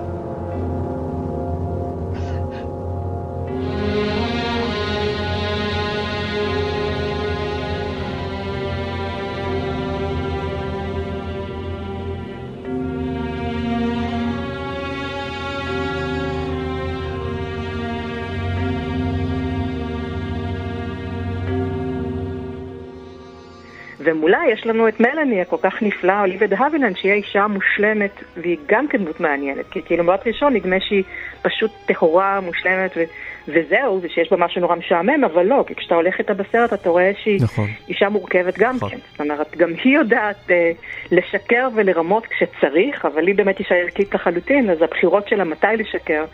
ומולה 24.05 24.39
יש 24.53 24.65
לנו 24.65 24.87
את 24.87 24.99
מלאני 24.99 25.41
הכל 25.41 25.57
כך 25.61 25.81
נפלאה, 25.81 26.21
אוליבד 26.21 26.53
האבילנד, 26.53 26.97
שהיא 26.97 27.11
האישה 27.11 27.43
המושלמת, 27.43 28.23
והיא 28.37 28.57
גם 28.67 28.87
כן 28.87 28.97
דמות 28.97 29.19
מעניינת, 29.19 29.65
כי 29.71 29.81
כאילו 29.81 30.03
מבט 30.03 30.27
ראשון 30.27 30.53
נדמה 30.53 30.75
שהיא 30.79 31.03
פשוט 31.41 31.71
טהורה, 31.85 32.39
מושלמת, 32.41 32.91
ו- 32.97 33.03
וזהו, 33.47 33.99
ושיש 34.01 34.31
בה 34.31 34.37
משהו 34.37 34.61
נורא 34.61 34.75
משעמם, 34.75 35.23
אבל 35.23 35.45
לא, 35.45 35.63
כי 35.67 35.75
כשאתה 35.75 35.95
הולך 35.95 36.19
איתה 36.19 36.33
בסרט 36.33 36.73
אתה 36.73 36.89
רואה 36.89 37.11
שהיא 37.23 37.39
נכון. 37.43 37.67
אישה 37.87 38.09
מורכבת 38.09 38.57
גם 38.57 38.75
נכון. 38.75 38.89
כן. 38.89 38.97
זאת 39.11 39.21
אומרת, 39.21 39.57
גם 39.57 39.69
היא 39.83 39.95
יודעת 39.95 40.51
אה, 40.51 40.71
לשקר 41.11 41.67
ולרמות 41.75 42.25
כשצריך, 42.25 43.05
אבל 43.05 43.27
היא 43.27 43.35
באמת 43.35 43.59
אישה 43.59 43.75
ערכית 43.75 44.15
לחלוטין, 44.15 44.69
אז 44.69 44.81
הבחירות 44.81 45.27
שלה 45.27 45.43
מתי 45.43 45.67
לשקר 45.77 46.25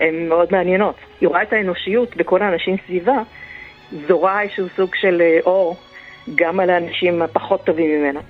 הן 0.00 0.28
מאוד 0.28 0.48
מעניינות. 0.50 0.94
היא 1.20 1.28
רואה 1.28 1.42
את 1.42 1.52
האנושיות 1.52 2.16
בכל 2.16 2.42
האנשים 2.42 2.76
סביבה, 2.86 3.22
זורה 3.92 4.42
איזשהו 4.42 4.66
סוג 4.76 4.94
של 4.94 5.20
אה, 5.20 5.38
אור 5.46 5.76
גם 6.34 6.60
על 6.60 6.70
האנשים 6.70 7.22
הפחות 7.22 7.64
טובים 7.64 8.00
ממנה. 8.00 8.20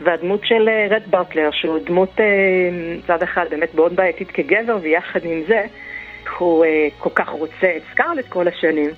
והדמות 0.00 0.40
של 0.44 0.68
אה, 0.68 0.86
רד 0.90 1.02
באטלר, 1.10 1.50
שהוא 1.52 1.78
דמות 1.86 2.20
אה, 2.20 2.24
מצד 2.98 3.22
אחד 3.22 3.44
באמת 3.50 3.74
מאוד 3.74 3.96
בעייתית 3.96 4.30
כגבר, 4.30 4.78
ויחד 4.82 5.24
עם 5.24 5.42
זה 5.48 5.64
הוא 6.38 6.64
אה, 6.64 6.88
כל 6.98 7.10
כך 7.14 7.28
רוצה 7.28 7.76
את 7.76 7.82
סקרלט 7.92 8.28
כל 8.28 8.48
השנים. 8.48 8.90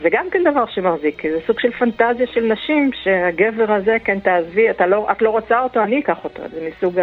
זה 0.00 0.08
גם 0.10 0.26
כן 0.30 0.44
דבר 0.44 0.66
שמחזיק, 0.66 1.20
כי 1.20 1.30
זה 1.30 1.38
סוג 1.46 1.60
של 1.60 1.70
פנטזיה 1.70 2.26
של 2.26 2.44
נשים, 2.52 2.90
שהגבר 3.02 3.72
הזה, 3.72 3.96
כן 4.04 4.18
תעזבי, 4.18 4.66
לא, 4.88 5.08
את 5.12 5.22
לא 5.22 5.30
רוצה 5.30 5.62
אותו, 5.62 5.82
אני 5.82 6.00
אקח 6.00 6.24
אותו. 6.24 6.42
זה 6.52 6.68
מסוג 6.68 7.00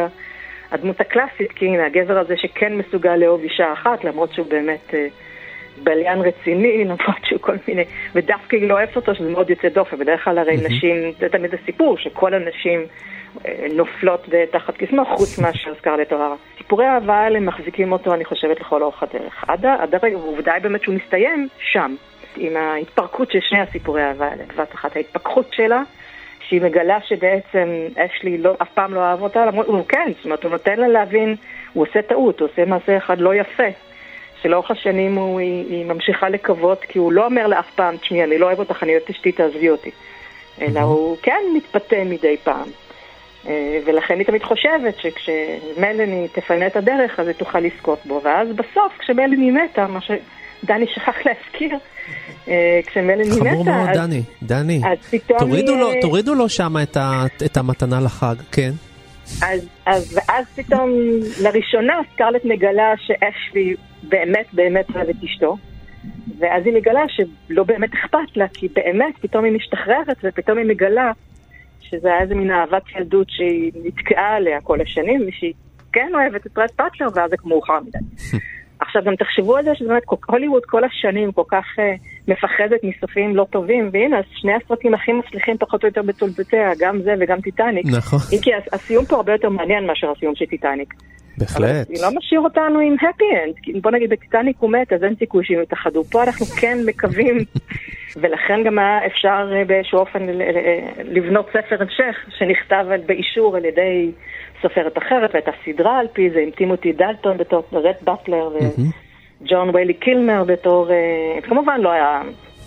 הדמות 0.72 1.02
הקלאסית, 1.02 1.52
כי 1.52 1.66
הנה, 1.68 1.86
הגבר 1.86 2.20
הזה 2.20 2.38
שכן 2.38 2.78
מסוגל 2.78 3.16
לאהוב 3.16 3.42
אישה 3.42 3.74
אחת, 3.74 4.04
למרות 4.04 4.34
שהוא 4.34 4.48
באמת 4.50 4.94
אה, 4.94 5.08
בליין 5.84 6.20
רציני, 6.22 6.84
למרות 6.86 7.24
שהוא 7.24 7.40
כל 7.42 7.56
מיני, 7.68 7.84
ודווקא 8.16 8.56
היא 8.56 8.70
לא 8.70 8.74
אוהבת 8.74 8.96
אותו, 8.96 9.16
שזה 9.16 9.30
מאוד 9.30 9.50
יוצא 9.50 9.70
דופן. 9.70 9.98
בדרך 9.98 10.24
כלל 10.24 10.38
הרי 10.38 10.58
נשים, 10.58 11.12
זה 11.20 11.30
תמיד 11.30 11.54
הסיפור, 11.54 11.98
שכל 11.98 12.34
הנשים 12.34 12.86
נופלות 13.74 14.30
תחת 14.52 14.78
קסמו, 14.78 15.06
חוץ 15.06 15.40
מאשר 15.40 15.76
סקרלט 15.76 16.14
אוהרה. 16.14 16.36
סיפורי 16.58 16.86
האהבה 16.86 17.14
האלה 17.14 17.40
מחזיקים 17.40 17.92
אותו, 17.92 18.14
אני 18.14 18.26
חושבת, 18.26 18.60
לכל 18.60 18.84
אורך 18.84 19.04
הדרך. 19.04 19.44
עד, 19.48 19.66
הרגע, 19.66 20.18
ועובדה 20.18 20.54
היא 20.54 20.64
באמת 20.64 20.84
שהוא 20.84 20.96
מסתיים 20.96 21.48
שם, 21.60 21.96
עם 22.38 22.58
ההתפרקות 22.58 23.32
של 23.32 23.40
שני 23.42 23.60
הסיפורי 23.60 24.02
האהבה 24.02 24.28
האלה, 24.28 24.44
בבת 24.44 24.74
אחת. 24.74 24.96
ההתפכחות 24.96 25.54
שלה, 25.54 25.82
שהיא 26.40 26.62
מגלה 26.62 27.02
שבעצם 27.02 27.70
אשלי 27.96 28.38
לא, 28.38 28.56
אף 28.62 28.70
פעם 28.74 28.94
לא 28.94 29.00
אהב 29.00 29.22
אותה, 29.22 29.46
למרות, 29.46 29.68
הוא 29.68 29.86
כן, 29.88 30.12
זאת 30.16 30.26
אומרת, 30.26 30.44
הוא 30.44 30.52
נותן 30.52 30.80
לה 30.80 30.88
להבין, 30.88 31.36
הוא 31.74 31.86
עושה 31.88 32.02
טעות, 32.02 32.40
הוא 32.40 32.50
עושה 32.50 32.66
מעשה 32.66 32.98
אחד 32.98 33.20
לא 33.20 33.36
יפה. 33.36 33.68
שלאורך 34.42 34.72
השנים 34.72 35.16
הוא, 35.16 35.40
היא, 35.40 35.66
היא 35.70 35.86
ממשיכה 35.86 36.30
לקוות, 36.30 36.82
כי 36.82 37.00
הוא 37.00 37.12
לא 37.12 37.26
אומר 37.26 37.48
לה 37.48 37.60
אף 37.60 37.72
פעם, 37.76 37.98
תשמעי, 37.98 38.24
אני 38.24 38.38
לא 38.38 38.46
אוהב 38.46 38.60
אותך, 38.60 38.84
אני 38.84 38.92
אוהבת 38.92 39.10
אשתי, 39.10 39.32
תעזבי 39.32 39.70
אותי. 39.70 39.92
אלא 40.62 40.80
הוא 40.80 41.18
כן 41.22 41.42
מתפתה 41.56 42.04
מדי 42.06 42.38
פעם. 42.38 42.68
אה, 43.48 43.80
ולכן 43.86 44.18
היא 44.18 44.26
תמיד 44.26 44.44
חושבת 44.44 44.96
שכשמלני 44.98 46.28
תפנה 46.34 46.68
את 46.68 46.76
הדרך, 46.76 47.20
אז 47.20 47.28
היא 47.28 47.36
תוכל 47.36 47.60
לזכות 47.60 48.00
בו. 48.06 48.22
ואז 48.24 48.48
בסוף, 48.48 48.94
כשמלני 49.00 49.52
מתה, 49.52 49.88
מה 49.88 50.00
שדני 50.02 50.86
שכח 50.88 51.16
להזכיר, 51.26 51.78
אה, 52.48 52.80
כשמלני 52.86 53.24
מתה, 53.24 53.36
חמור 53.36 53.66
מאוד, 53.66 53.90
אז, 53.90 53.98
דני, 53.98 54.22
דני. 54.44 54.82
אז 54.86 54.98
פתאום 55.12 55.40
תורידו 55.40 55.72
היא, 55.72 55.82
לו, 55.82 55.92
אה, 55.92 56.02
תורידו 56.02 56.36
לו 56.36 56.50
שם 56.50 56.74
את, 56.84 56.98
ה, 56.98 57.24
את 57.46 57.58
המתנה 57.58 58.00
לחג, 58.00 58.36
כן. 58.52 58.72
אז, 59.42 59.70
אז, 59.86 60.18
ואז 60.18 60.46
פתאום, 60.56 60.90
לראשונה 61.42 61.94
סקרלט 62.14 62.46
מגלה 62.46 62.94
שאשלי 62.98 63.76
באמת 64.04 64.46
באמת 64.54 64.86
אוהב 64.96 65.10
את 65.10 65.16
אשתו, 65.24 65.58
ואז 66.40 66.66
היא 66.66 66.74
מגלה 66.74 67.02
שלא 67.08 67.64
באמת 67.64 67.90
אכפת 67.94 68.38
לה, 68.38 68.48
כי 68.54 68.68
באמת 68.68 69.14
פתאום 69.22 69.46
היא 69.46 69.54
משתחררת, 69.54 70.18
ופתאום 70.24 70.58
היא 70.58 70.66
מגלה 70.66 71.12
שזה 71.92 72.08
היה 72.08 72.22
איזה 72.22 72.36
מין 72.36 72.52
אהבת 72.52 72.84
ילדות 72.96 73.28
שהיא 73.30 73.72
נתקעה 73.84 74.36
עליה 74.36 74.62
כל 74.62 74.82
השנים, 74.82 75.26
ושהיא 75.28 75.54
כן 75.94 76.12
אוהבת 76.14 76.46
את 76.46 76.58
רט 76.58 76.72
באטלר, 76.76 77.08
ואז 77.16 77.30
זה 77.30 77.36
מאוחר 77.46 77.80
מדי. 77.80 77.98
עכשיו 78.84 79.02
גם 79.06 79.16
תחשבו 79.16 79.58
על 79.58 79.64
זה 79.64 79.72
שבאמת 79.76 80.04
הוליווד 80.28 80.66
כל 80.66 80.84
השנים 80.84 81.32
כל 81.32 81.44
כך 81.48 81.66
uh, 81.78 81.82
מפחדת 82.28 82.80
מסופים 82.84 83.36
לא 83.36 83.46
טובים, 83.50 83.90
והנה 83.94 84.18
שני 84.36 84.52
הסרטים 84.54 84.94
הכי 84.94 85.12
מצליחים 85.14 85.58
פחות 85.58 85.84
או 85.84 85.88
יותר 85.88 86.02
בתולדותיה, 86.02 86.72
גם 86.80 87.02
זה 87.02 87.14
וגם 87.20 87.42
טיטניק. 87.42 87.86
נכון. 87.98 88.20
אם 88.34 88.38
כי 88.42 88.54
הס- 88.54 88.74
הסיום 88.74 89.06
פה 89.06 89.16
הרבה 89.16 89.32
יותר 89.32 89.50
מעניין 89.50 89.86
מאשר 89.88 90.12
הסיום 90.18 90.36
של 90.36 90.46
טיטניק. 90.46 90.94
בהחלט. 91.38 91.90
היא 91.90 91.98
לא 92.02 92.10
משאיר 92.18 92.40
אותנו 92.40 92.80
עם 92.80 92.96
happy 93.02 93.24
end, 93.48 93.60
כי 93.64 93.74
בוא 93.82 93.92
נגיד 93.92 94.10
בטיטניק 94.10 94.56
הוא 94.60 94.72
מת 94.72 94.94
אז 94.94 95.04
אין 95.04 95.16
סיכוי 95.20 95.46
שהם 95.46 95.62
יתאחדו. 95.62 96.04
פה 96.04 96.24
אנחנו 96.24 96.46
כן 96.46 96.78
מקווים, 96.86 97.38
ולכן 98.18 98.64
גם 98.66 98.80
היה 98.80 99.06
אפשר 99.06 99.52
אה, 99.56 99.66
באיזשהו 99.66 100.00
אופן 100.00 100.26
ל- 100.30 100.42
לבנות 101.04 101.50
ספר 101.50 101.76
המשך 101.80 102.16
שנכתב 102.38 102.86
באישור 103.06 103.56
על 103.56 103.66
ידי 103.66 104.12
סופרת 104.62 104.98
אחרת, 104.98 105.30
והייתה 105.34 105.52
סדרה 105.66 106.00
על 106.00 106.08
פי 106.14 106.30
זה 106.30 106.40
עם 106.40 106.52
טימותי 106.52 106.94
דלטון 106.94 107.38
בתור 107.38 107.64
רד 107.74 107.96
באטלר 108.02 108.50
וג'ון 108.50 109.76
ויילי 109.76 109.94
קילמר 109.94 110.44
בתור, 110.44 110.92
אה, 110.92 111.42
כמובן 111.42 111.82
לא 111.82 111.92
היה 111.92 112.22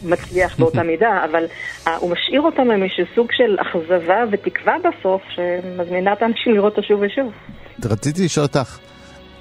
מצליח 0.04 0.58
באותה 0.58 0.82
מידה, 0.82 1.24
אבל 1.24 1.44
אה, 1.86 1.96
הוא 1.96 2.10
משאיר 2.10 2.40
אותנו 2.40 2.72
עם 2.72 2.82
איזשהו 2.82 3.04
סוג 3.14 3.28
של 3.32 3.56
אכזבה 3.60 4.24
ותקווה 4.30 4.76
בסוף, 4.78 5.22
שמזמינה 5.28 6.12
את 6.12 6.22
האנשים 6.22 6.54
לראות 6.54 6.76
אותו 6.76 6.88
שוב 6.88 7.00
ושוב. 7.02 7.32
רציתי 7.84 8.24
לשאול 8.24 8.46
אותך, 8.46 8.78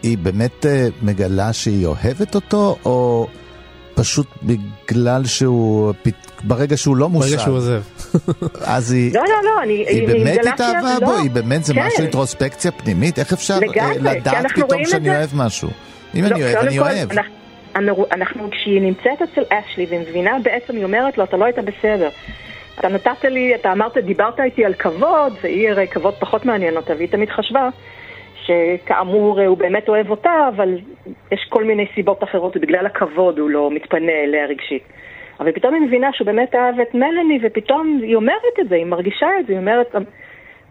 היא 0.04 0.18
באמת 0.18 0.66
אה, 0.66 0.88
מגלה 1.02 1.54
שהיא 1.54 1.86
אוהבת 1.86 2.36
אותו, 2.36 2.76
או 2.86 3.28
פשוט 3.96 4.28
בגלל 4.44 5.26
שהוא, 5.26 5.94
ברגע 6.44 6.78
שהוא 6.78 6.96
לא 6.98 7.10
מושג, 7.10 7.30
ברגע 7.30 7.40
שהוא 7.44 7.56
עוזב. 7.56 7.82
אז 8.62 8.92
היא... 8.92 9.14
לא, 9.16 9.22
לא, 9.22 9.44
לא, 9.44 9.64
אני... 9.64 9.74
היא 9.74 10.08
באמת 10.08 10.40
התאהבה 10.54 10.96
בו? 11.00 11.12
לא. 11.12 11.20
היא 11.20 11.32
באמת, 11.32 11.64
זה 11.64 11.74
כן. 11.74 11.86
משהו 11.86 12.02
אינטרוספקציה 12.02 12.72
פנימית? 12.72 13.20
איך 13.20 13.34
אפשר 13.34 13.60
אה, 13.80 13.92
לדעת 14.02 14.46
פתאום 14.56 14.86
שאני 14.86 15.10
אוהב 15.10 15.30
משהו? 15.36 15.70
אם 16.16 16.24
לא, 16.24 16.28
אני 16.36 16.44
אוהב, 16.44 16.58
אני 16.58 16.80
אוהב. 16.80 17.12
אנחנו- 17.12 17.34
אנחנו, 17.76 18.06
אנחנו, 18.12 18.50
כשהיא 18.52 18.82
נמצאת 18.82 19.22
אצל 19.24 19.42
אשלי 19.50 19.86
והיא 19.90 20.00
מבינה 20.00 20.32
בעצם, 20.44 20.76
היא 20.76 20.84
אומרת 20.84 21.18
לו, 21.18 21.24
אתה 21.24 21.38
לא 21.38 21.46
היית 21.46 21.58
בסדר. 21.60 22.10
אתה 22.80 22.88
נתת 22.90 23.24
לי, 23.24 23.56
אתה 23.56 23.72
אמרת, 23.72 23.98
דיברת 23.98 24.40
איתי 24.40 24.66
על 24.66 24.74
כבוד, 24.74 25.34
והיא 25.44 25.70
הרי 25.70 25.88
כבוד 25.88 26.14
פחות 26.20 26.46
מעניין 26.46 26.78
אותה, 26.78 26.94
והיא 26.98 27.08
תמיד 27.08 27.30
חשבה 27.30 27.70
שכאמור 28.46 29.42
הוא 29.42 29.58
באמת 29.58 29.90
אוהב 29.90 30.10
אותה, 30.10 30.48
אבל 30.56 30.78
יש 31.32 31.46
כל 31.50 31.64
מיני 31.64 31.86
סיבות 31.96 32.24
אחרות, 32.24 32.58
ובגלל 32.58 32.86
הכבוד 32.86 33.40
הוא 33.40 33.50
לא 33.50 33.72
מתפנה 33.72 34.12
אליה 34.12 34.46
רגשית. 34.46 34.84
אבל 35.40 35.52
פתאום 35.52 35.74
היא 35.74 35.82
מבינה 35.82 36.10
שהוא 36.14 36.26
באמת 36.26 36.56
אהב 36.56 36.80
את 36.80 36.94
מלאני, 36.94 37.40
ופתאום 37.44 38.00
היא 38.04 38.16
אומרת 38.16 38.60
את 38.62 38.70
זה, 38.70 38.76
היא 38.76 38.86
מרגישה 38.86 39.28
את 39.40 39.48
זה, 39.48 39.54
היא 39.54 39.60
אומרת, 39.60 39.96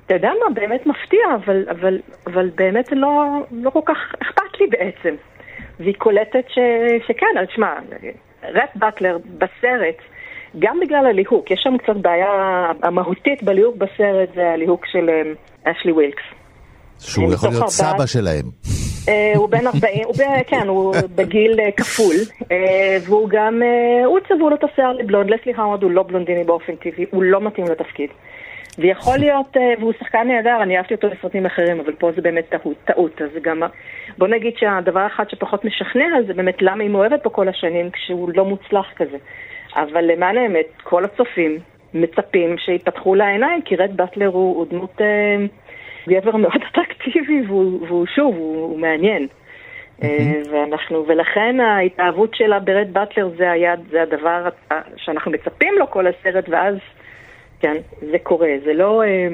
אתה 0.07 0.14
יודע 0.14 0.33
מה, 0.45 0.55
באמת 0.55 0.87
מפתיע, 0.87 1.21
אבל, 1.35 1.64
אבל, 1.71 1.99
אבל 2.26 2.50
באמת 2.55 2.93
לא, 2.93 3.25
לא 3.52 3.71
כל 3.71 3.81
כך 3.85 4.14
אכפת 4.23 4.61
לי 4.61 4.67
בעצם. 4.67 5.14
והיא 5.81 5.95
קולטת 5.99 6.45
ש, 6.49 6.59
שכן, 7.07 7.38
אז 7.41 7.47
שמע, 7.55 7.75
רט 8.43 8.71
באטלר 8.75 9.19
בסרט, 9.38 9.97
גם 10.59 10.81
בגלל 10.81 11.07
הליהוק, 11.07 11.50
יש 11.50 11.61
שם 11.62 11.79
קצת 11.79 11.97
בעיה 11.97 12.73
המהותית 12.83 13.43
בליהוק 13.43 13.76
בסרט, 13.76 14.29
זה 14.35 14.50
הליהוק 14.50 14.87
של 14.87 15.11
אה, 15.11 15.23
אשלי 15.73 15.93
ווילקס. 15.93 16.41
שהוא 17.02 17.32
יכול 17.32 17.50
להיות 17.50 17.68
סבא 17.68 18.06
שלהם. 18.06 18.44
אה, 19.09 19.32
הוא 19.37 19.49
בן 19.49 19.66
40, 19.66 20.04
הוא 20.04 20.14
ב- 20.14 20.42
כן, 20.47 20.68
הוא 20.68 20.94
בגיל 21.14 21.61
אה, 21.61 21.71
כפול, 21.76 22.16
אה, 22.52 22.97
והוא 23.06 23.28
גם, 23.28 23.62
הוא 24.04 24.18
צבעו 24.28 24.50
לו 24.50 24.56
את 24.56 24.64
השיער 24.64 24.92
לבלונד, 24.92 25.30
לסלי 25.30 25.52
הווארד 25.56 25.82
הוא 25.82 25.90
לא 25.90 26.02
בלונדיני 26.02 26.44
באופן 26.44 26.76
טבעי, 26.76 27.06
הוא 27.11 27.23
לא 27.23 27.40
מתאים 27.40 27.66
לתפקיד. 27.66 28.11
ויכול 28.78 29.18
להיות, 29.18 29.56
והוא 29.80 29.92
שחקן 30.00 30.28
נהדר, 30.28 30.62
אני 30.62 30.76
אהבתי 30.76 30.94
אותו 30.94 31.09
בסרטים 31.11 31.47
אחרים, 31.47 31.80
אבל 31.80 31.92
פה 31.92 32.11
זה 32.16 32.23
באמת 32.23 32.44
טעות, 32.49 32.76
טעות. 32.85 33.23
אז 33.23 33.42
גם, 33.42 33.62
בוא 34.18 34.28
נגיד 34.28 34.52
שהדבר 34.56 35.06
אחד 35.06 35.25
שפחות 35.30 35.64
משכנע 35.64 36.23
זה 36.26 36.35
באמת 36.35 36.56
למה 36.61 36.82
היא 36.82 36.90
מאוהבת 36.90 37.23
בו 37.25 37.32
כל 37.32 37.49
השנים 37.49 37.90
כשהוא 37.90 38.30
לא 38.35 38.44
מוצלח 38.44 38.87
כזה. 38.97 39.16
אבל 39.76 40.04
למען 40.04 40.37
האמת, 40.37 40.66
כל 40.82 41.04
הצופים 41.04 41.59
מצפים 41.94 42.59
שיפתחו 42.59 43.14
לה 43.14 43.28
עיניים, 43.28 43.62
כי 43.62 43.76
רד 43.76 43.97
באטלר 43.97 44.28
הוא, 44.28 44.56
הוא 44.56 44.66
דמות 44.71 45.00
אה, 45.00 45.47
גבר 46.09 46.37
מאוד 46.37 46.62
אטרקטיבי, 46.71 47.42
והוא, 47.47 47.87
והוא 47.87 48.06
שוב, 48.06 48.37
הוא, 48.37 48.56
הוא 48.56 48.78
מעניין. 48.78 49.26
אה, 50.02 50.40
ואנחנו, 50.50 51.04
ולכן 51.06 51.61
ההתאהבות 51.61 52.35
שלה 52.35 52.61
ברד 52.61 52.92
באטלר 52.92 53.28
זה 53.37 53.50
היה, 53.50 53.75
זה 53.90 54.02
הדבר 54.02 54.49
שאנחנו 54.97 55.30
מצפים 55.30 55.75
לו 55.78 55.90
כל 55.90 56.06
הסרט, 56.06 56.49
ואז, 56.49 56.75
כן, 57.61 57.76
זה 58.11 58.18
קורה. 58.18 58.50
זה 58.64 58.73
לא... 58.73 59.02
אה, 59.02 59.28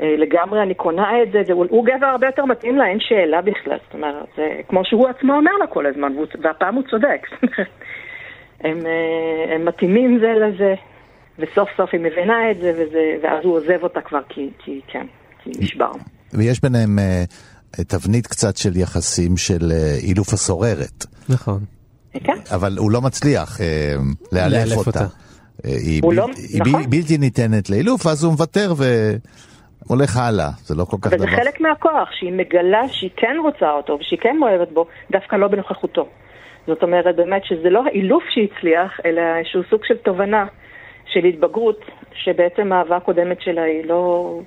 אה, 0.00 0.14
לגמרי 0.18 0.62
אני 0.62 0.74
קונה 0.74 1.22
את 1.22 1.32
זה, 1.32 1.42
זה 1.42 1.52
הוא, 1.52 1.86
גבר 1.86 2.06
הרבה 2.06 2.26
יותר 2.26 2.44
מתאים 2.44 2.76
לה, 2.76 2.86
אין 2.86 3.00
שאלה 3.00 3.40
בכלל. 3.40 3.78
זאת 3.84 3.94
אומרת, 3.94 4.26
זה 4.36 4.60
כמו 4.68 4.84
שהוא 4.84 5.08
עצמו 5.08 5.34
אומר 5.34 5.52
לה 5.52 5.66
כל 5.66 5.86
הזמן, 5.86 6.12
והפעם 6.42 6.74
הוא 6.74 6.82
צודק. 6.90 7.26
הם, 8.64 8.86
אה, 8.86 9.54
הם 9.54 9.64
מתאימים 9.64 10.18
זה 10.18 10.32
לזה, 10.32 10.74
וסוף 11.38 11.68
סוף 11.76 11.90
היא 11.92 12.00
מבינה 12.00 12.50
את 12.50 12.56
זה, 12.56 12.72
וזה, 12.76 13.16
ואז 13.22 13.44
הוא 13.44 13.54
עוזב 13.54 13.82
אותה 13.82 14.00
כבר 14.00 14.20
כי, 14.28 14.50
כי 14.58 14.80
כן, 14.88 15.06
נשבר. 15.46 15.90
ויש 16.32 16.60
ביניהם 16.60 16.98
אה, 16.98 17.24
תבנית 17.88 18.26
קצת 18.26 18.56
של 18.56 18.76
יחסים 18.76 19.36
של 19.36 19.72
אה, 19.72 19.96
אילוף 20.02 20.32
הסוררת. 20.32 21.06
נכון. 21.28 21.60
כן? 22.24 22.36
אבל 22.50 22.76
הוא 22.78 22.90
לא 22.90 23.00
מצליח 23.00 23.60
אה, 23.60 23.94
לאלף 24.32 24.52
לאלף 24.52 24.86
אותה. 24.86 24.88
אותה. 24.88 25.14
היא. 25.64 26.02
לא-. 26.12 26.28
נכון. 26.54 26.82
בלתי 26.90 27.18
ניתנת 27.18 27.70
לאילוף, 27.70 28.06
אז 28.06 28.24
הוא 28.24 28.32
מוותר 28.32 28.72
והולך 29.86 30.16
הלאה. 30.16 30.50
זה 30.64 30.74
לא 30.74 30.84
כל 30.84 30.96
כך 31.00 31.06
וזה 31.06 31.16
דבר. 31.16 31.26
חלק 31.26 31.60
מהכוח, 31.60 32.08
שהיא 32.18 32.32
מגלה 32.32 32.88
שהיא 32.88 33.10
כן 33.16 33.36
רוצה 33.42 33.70
אותו 33.70 33.98
ושהיא 34.00 34.18
כן 34.22 34.36
מאוהבת 34.40 34.72
בו, 34.72 34.86
דווקא 35.10 35.36
לא 35.36 35.48
בנוכחותו. 35.48 36.08
זאת 36.66 36.82
אומרת 36.82 37.16
באמת 37.16 37.44
שזה 37.44 37.70
לא 37.70 37.82
האילוף 37.86 38.22
שהצליח, 38.34 39.00
אלא 39.04 39.20
איזשהו 39.38 39.62
סוג 39.70 39.80
של 39.84 39.96
תובנה 39.96 40.46
של 41.12 41.24
התבגרות, 41.24 41.80
שבעצם 42.14 42.72
האהבה 42.72 42.96
הקודמת 42.96 43.40
שלה 43.40 43.62
היא 43.62 43.84
לא... 43.84 44.40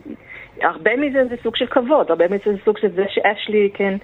הרבה 0.61 0.95
מזה 0.95 1.25
זה 1.25 1.35
סוג 1.43 1.55
של 1.55 1.65
כבוד, 1.65 2.09
הרבה 2.09 2.25
מזה 2.25 2.43
זה 2.45 2.57
סוג 2.65 2.77
של 2.77 2.91
זה 2.91 3.05
שאשלי, 3.09 3.69
כן, 3.73 3.97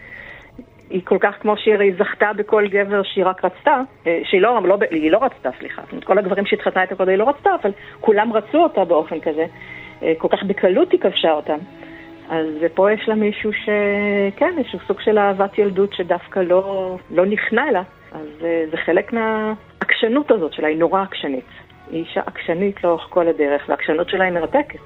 היא 0.89 1.01
כל 1.03 1.17
כך 1.19 1.35
כמו 1.39 1.57
שהיא 1.57 1.93
זכתה 1.97 2.33
בכל 2.33 2.67
גבר 2.67 3.03
שהיא 3.03 3.25
רק 3.25 3.45
רצתה, 3.45 3.81
אה, 4.07 4.21
שהיא 4.23 4.41
לא, 4.41 4.67
לא, 4.67 4.77
היא 4.91 5.11
לא 5.11 5.23
רצתה, 5.23 5.49
סליחה, 5.59 5.81
זאת 5.81 5.91
אומרת, 5.91 6.03
כל 6.03 6.17
הגברים 6.17 6.45
שהתחתנה 6.45 6.81
איתה 6.81 6.95
קודם 6.95 7.09
היא 7.09 7.17
לא 7.17 7.29
רצתה, 7.29 7.49
אבל 7.61 7.71
כולם 8.01 8.33
רצו 8.33 8.63
אותה 8.63 8.85
באופן 8.85 9.19
כזה, 9.19 9.45
אה, 10.03 10.13
כל 10.17 10.27
כך 10.31 10.43
בקלות 10.43 10.91
היא 10.91 10.99
כבשה 10.99 11.31
אותם. 11.31 11.57
אז 12.29 12.47
פה 12.73 12.91
יש 12.91 13.07
לה 13.09 13.15
מישהו 13.15 13.51
שכן, 13.53 14.53
איזשהו 14.57 14.79
סוג 14.87 14.99
של 15.01 15.17
אהבת 15.17 15.57
ילדות 15.57 15.93
שדווקא 15.93 16.39
לא, 16.39 16.97
לא 17.11 17.25
נכנע 17.25 17.71
לה, 17.71 17.81
אז 18.11 18.27
אה, 18.43 18.63
זה 18.71 18.77
חלק 18.77 19.13
מהעקשנות 19.13 20.31
הזאת 20.31 20.53
שלה, 20.53 20.67
היא 20.67 20.77
נורא 20.77 21.01
עקשנית. 21.01 21.45
היא 21.91 22.05
אישה 22.05 22.21
עקשנית 22.25 22.83
לאורך 22.83 23.07
כל 23.09 23.27
הדרך, 23.27 23.65
והעקשנות 23.69 24.09
שלה 24.09 24.23
היא 24.23 24.33
מרתקת. 24.33 24.79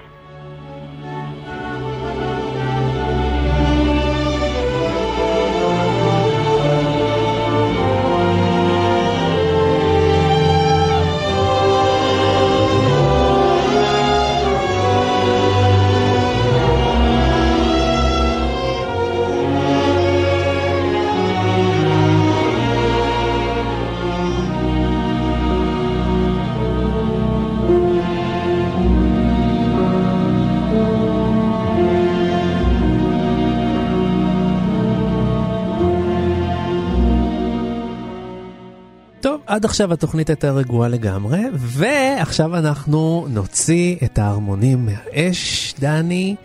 עד 39.48 39.64
עכשיו 39.64 39.92
התוכנית 39.92 40.30
הייתה 40.30 40.50
רגועה 40.50 40.88
לגמרי, 40.88 41.40
ועכשיו 41.54 42.56
אנחנו 42.56 43.26
נוציא 43.30 43.96
את 44.04 44.18
ההרמונים 44.18 44.86
מהאש, 44.86 45.74
דני 45.78 46.36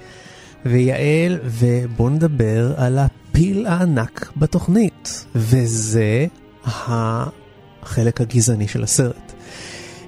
ויעל, 0.66 1.40
ובואו 1.44 2.10
נדבר 2.10 2.74
על 2.78 2.98
הפיל 3.00 3.66
הענק 3.66 4.32
בתוכנית, 4.38 5.26
וזה 5.36 6.26
החלק 6.66 8.22
הגזעני 8.22 8.68
של 8.68 8.84
הסרט. 8.84 9.34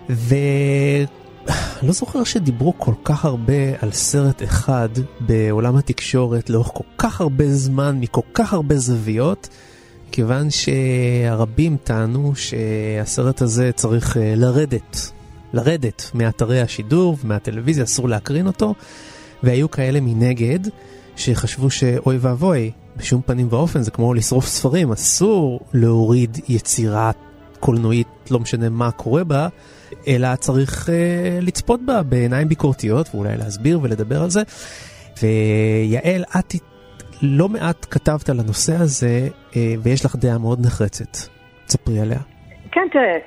ולא 0.10 1.94
זוכר 1.94 2.24
שדיברו 2.24 2.74
כל 2.78 2.94
כך 3.04 3.26
הרבה 3.26 3.82
על 3.82 3.92
סרט 3.92 4.44
אחד 4.44 4.90
בעולם 5.20 5.76
התקשורת 5.76 6.50
לאורך 6.50 6.72
כל 6.74 6.84
כך 6.98 7.22
הרבה 7.22 7.54
זמן, 7.54 7.98
מכל 8.00 8.22
כך 8.34 8.54
הרבה 8.54 8.78
זוויות. 8.78 9.50
כיוון 10.16 10.48
שהרבים 10.50 11.78
טענו 11.84 12.34
שהסרט 12.36 13.42
הזה 13.42 13.72
צריך 13.76 14.18
אה, 14.18 14.34
לרדת, 14.36 15.12
לרדת 15.54 16.12
מאתרי 16.14 16.62
השידור 16.62 17.18
ומהטלוויזיה, 17.24 17.84
אסור 17.84 18.10
להקרין 18.10 18.48
אותו, 18.48 18.74
והיו 19.44 19.72
כאלה 19.72 20.00
מנגד 20.02 20.60
שחשבו 21.16 21.70
שאוי 21.70 22.18
ואבוי, 22.18 22.72
בשום 22.98 23.22
פנים 23.26 23.48
ואופן, 23.50 23.82
זה 23.82 23.92
כמו 23.92 24.14
לשרוף 24.14 24.48
ספרים, 24.48 24.92
אסור 24.92 25.60
להוריד 25.74 26.38
יצירה 26.48 27.12
קולנועית, 27.60 28.08
לא 28.32 28.40
משנה 28.40 28.70
מה 28.70 28.92
קורה 28.92 29.24
בה, 29.24 29.48
אלא 30.08 30.36
צריך 30.36 30.90
אה, 30.90 31.40
לצפות 31.42 31.80
בה 31.86 32.04
בעיניים 32.04 32.50
ביקורתיות, 32.50 33.10
ואולי 33.16 33.38
להסביר 33.38 33.80
ולדבר 33.82 34.24
על 34.24 34.30
זה. 34.30 34.44
ויעל, 35.22 36.24
את 36.40 36.56
לא 37.22 37.50
מעט 37.50 37.86
כתבת 37.92 38.30
על 38.30 38.40
הנושא 38.40 38.74
הזה, 38.74 39.28
אה, 39.56 39.62
ויש 39.84 40.06
לך 40.06 40.16
דעה 40.16 40.38
מאוד 40.38 40.60
נחרצת. 40.66 41.12
תספרי 41.66 42.00
עליה. 42.00 42.20
כן, 42.72 42.88
תראה, 42.92 43.18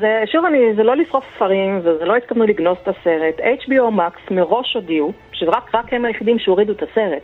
זה, 0.00 0.22
שוב, 0.32 0.44
אני, 0.44 0.58
זה 0.76 0.82
לא 0.82 0.96
לשרוף 0.96 1.24
ספרים, 1.36 1.78
וזה 1.78 2.04
לא 2.04 2.16
התכוונו 2.16 2.44
לגנוז 2.44 2.76
את 2.82 2.88
הסרט. 2.88 3.40
HBO 3.40 3.98
Max 3.98 4.34
מראש 4.34 4.74
הודיעו, 4.74 5.12
שרק 5.32 5.74
רק 5.74 5.92
הם 5.92 6.04
היחידים 6.04 6.38
שהורידו 6.38 6.72
את 6.72 6.82
הסרט. 6.82 7.22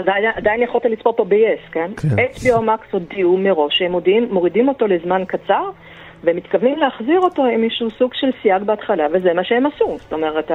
עדיין, 0.00 0.24
עדיין 0.34 0.62
יכולת 0.62 0.84
לצפות 0.84 1.16
פה 1.16 1.24
ב-yes, 1.24 1.72
כן? 1.72 1.90
כן. 1.96 2.08
HBO 2.08 2.58
Max 2.58 2.86
הודיעו 2.90 3.38
מראש 3.38 3.78
שהם 3.78 3.92
מודיעים, 3.92 4.28
מורידים 4.30 4.68
אותו 4.68 4.86
לזמן 4.86 5.22
קצר, 5.28 5.70
והם 6.24 6.36
מתכוונים 6.36 6.78
להחזיר 6.78 7.20
אותו 7.20 7.44
עם 7.44 7.64
איזשהו 7.64 7.90
סוג 7.90 8.10
של 8.14 8.30
סייג 8.42 8.62
בהתחלה, 8.62 9.06
וזה 9.12 9.34
מה 9.34 9.44
שהם 9.44 9.66
עשו. 9.66 9.96
זאת 10.00 10.12
אומרת. 10.12 10.50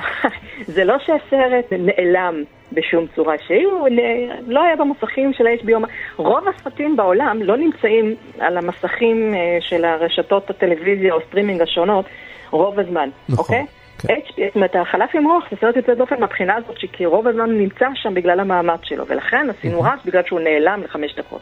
זה 0.74 0.84
לא 0.84 0.98
שהסרט 0.98 1.72
נעלם 1.72 2.42
בשום 2.72 3.06
צורה 3.16 3.34
שהיא, 3.46 3.66
הוא 3.66 3.88
נ- 3.88 4.50
לא 4.52 4.62
היה 4.62 4.76
במסכים 4.76 5.32
של 5.32 5.46
ה-HBO. 5.46 5.86
רוב 6.16 6.48
הסרטים 6.48 6.96
בעולם 6.96 7.42
לא 7.42 7.56
נמצאים 7.56 8.14
על 8.40 8.56
המסכים 8.56 9.34
אה, 9.34 9.58
של 9.60 9.84
הרשתות 9.84 10.50
הטלוויזיה 10.50 11.14
או 11.14 11.20
סטרימינג 11.28 11.62
השונות 11.62 12.04
רוב 12.50 12.78
הזמן, 12.78 13.08
נכון, 13.28 13.44
אוקיי? 13.44 13.66
כן. 13.98 14.14
HB, 14.14 14.32
זאת 14.46 14.54
אומרת, 14.54 14.76
חלף 14.76 15.10
עם 15.14 15.24
הרוח 15.26 15.44
זה 15.50 15.56
סרט 15.60 15.76
יוצא 15.76 15.94
דופן 15.94 16.20
מהבחינה 16.20 16.54
הזאת, 16.56 16.80
שכי 16.80 17.06
רוב 17.06 17.26
הזמן 17.26 17.50
הוא 17.50 17.60
נמצא 17.60 17.86
שם 17.94 18.14
בגלל 18.14 18.40
המאמץ 18.40 18.80
שלו, 18.82 19.06
ולכן 19.06 19.46
עשינו 19.50 19.80
רעש 19.80 20.00
בגלל 20.04 20.22
שהוא 20.26 20.40
נעלם 20.40 20.82
לחמש 20.84 21.14
דקות. 21.14 21.40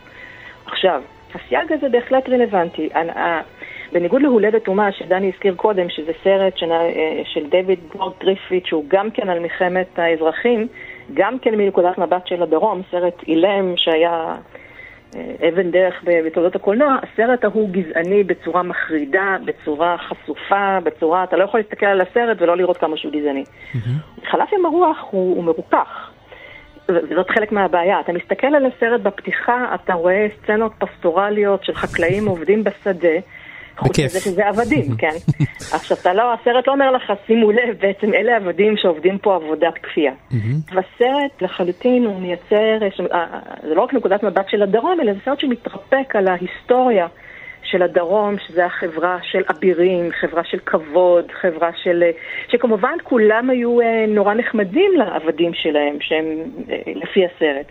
עכשיו, 0.66 1.02
הסייג 1.34 1.72
הזה 1.72 1.88
בהחלט 1.88 2.28
רלוונטי. 2.28 2.88
בניגוד 3.92 4.22
להולדת 4.22 4.68
אומה 4.68 4.92
שדני 4.92 5.32
הזכיר 5.34 5.54
קודם, 5.54 5.90
שזה 5.90 6.12
סרט 6.24 6.56
של, 6.56 6.72
אה, 6.72 7.22
של 7.24 7.46
דיוויד 7.46 7.78
וורק 7.92 8.12
גריפית', 8.18 8.66
שהוא 8.66 8.84
גם 8.88 9.10
כן 9.10 9.28
על 9.28 9.38
מלחמת 9.38 9.98
האזרחים, 9.98 10.68
גם 11.14 11.38
כן 11.38 11.54
מנקודת 11.54 11.98
מבט 11.98 12.26
של 12.26 12.42
הדרום, 12.42 12.82
סרט 12.90 13.22
אילם 13.26 13.76
שהיה 13.76 14.34
אה, 15.16 15.48
אבן 15.48 15.70
דרך 15.70 16.04
בתולדות 16.04 16.56
הקולנוע, 16.56 16.96
הסרט 17.02 17.44
ההוא 17.44 17.68
גזעני 17.70 18.24
בצורה 18.24 18.62
מחרידה, 18.62 19.36
בצורה 19.44 19.96
חשופה, 19.98 20.78
בצורה, 20.84 21.24
אתה 21.24 21.36
לא 21.36 21.44
יכול 21.44 21.60
להסתכל 21.60 21.86
על 21.86 22.00
הסרט 22.00 22.36
ולא 22.42 22.56
לראות 22.56 22.76
כמה 22.76 22.96
שהוא 22.96 23.12
גזעני. 23.12 23.44
חלף 24.30 24.48
עם 24.58 24.66
הרוח 24.66 25.04
הוא, 25.10 25.36
הוא 25.36 25.44
מרוכך. 25.44 26.10
ו- 26.88 26.98
וזאת 27.10 27.30
חלק 27.30 27.52
מהבעיה. 27.52 28.00
אתה 28.00 28.12
מסתכל 28.12 28.46
על 28.46 28.66
הסרט 28.66 29.00
בפתיחה, 29.00 29.74
אתה 29.74 29.94
רואה 29.94 30.26
סצנות 30.42 30.72
פסטורליות 30.78 31.64
של 31.64 31.74
חקלאים 31.74 32.26
עובדים 32.26 32.64
בשדה, 32.64 33.18
חוץ 33.76 33.90
בכיף. 33.90 34.06
מזה 34.06 34.20
שזה 34.20 34.48
עבדים, 34.48 34.96
כן. 34.98 35.16
עכשיו, 35.72 35.96
אתה 36.00 36.14
לא, 36.14 36.32
הסרט 36.32 36.66
לא 36.66 36.72
אומר 36.72 36.90
לך, 36.90 37.12
שימו 37.26 37.52
לב, 37.52 37.76
בעצם 37.80 38.14
אלה 38.14 38.36
עבדים 38.36 38.76
שעובדים 38.76 39.18
פה 39.18 39.34
עבודת 39.34 39.74
כפייה. 39.82 40.12
והסרט 40.74 41.42
לחלוטין 41.42 42.04
הוא 42.04 42.20
מייצר, 42.20 42.78
אה, 42.82 42.88
אה, 43.12 43.26
זה 43.62 43.74
לא 43.74 43.82
רק 43.82 43.94
נקודת 43.94 44.22
מבט 44.22 44.48
של 44.48 44.62
הדרום, 44.62 45.00
אלא 45.00 45.12
זה 45.12 45.18
סרט 45.24 45.40
שמתרפק 45.40 46.16
על 46.16 46.28
ההיסטוריה 46.28 47.06
של 47.62 47.82
הדרום, 47.82 48.34
שזה 48.38 48.66
החברה 48.66 49.18
של 49.22 49.42
אבירים, 49.50 50.10
חברה 50.20 50.44
של 50.44 50.58
כבוד, 50.58 51.32
חברה 51.40 51.70
של... 51.82 52.02
אה, 52.02 52.10
שכמובן 52.48 52.94
כולם 53.02 53.50
היו 53.50 53.78
נורא 54.08 54.34
נחמדים 54.34 54.92
לעבדים 54.96 55.54
שלהם, 55.54 55.96
שהם 56.00 56.26
לפי 56.86 57.20
הסרט. 57.24 57.66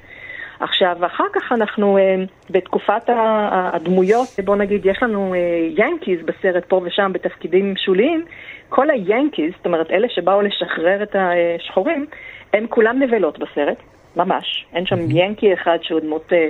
עכשיו, 0.59 1.05
אחר 1.05 1.23
כך 1.33 1.51
אנחנו, 1.51 1.97
אה, 1.97 2.15
בתקופת 2.49 3.09
הדמויות, 3.51 4.27
בוא 4.45 4.55
נגיד, 4.55 4.85
יש 4.85 5.03
לנו 5.03 5.33
אה, 5.33 5.39
ינקיז 5.77 6.19
בסרט 6.25 6.65
פה 6.67 6.81
ושם 6.83 7.11
בתפקידים 7.13 7.73
שוליים, 7.77 8.25
כל 8.69 8.89
היאנקיז, 8.89 9.53
זאת 9.57 9.65
אומרת, 9.65 9.91
אלה 9.91 10.09
שבאו 10.09 10.41
לשחרר 10.41 11.03
את 11.03 11.15
השחורים, 11.19 12.05
הם 12.53 12.67
כולם 12.69 12.99
נבלות 12.99 13.39
בסרט, 13.39 13.77
ממש. 14.15 14.65
אין 14.73 14.85
שם 14.85 14.99
ינקי 15.09 15.53
אחד 15.53 15.77
שהוא 15.81 15.99
דמות 15.99 16.33
אה, 16.33 16.47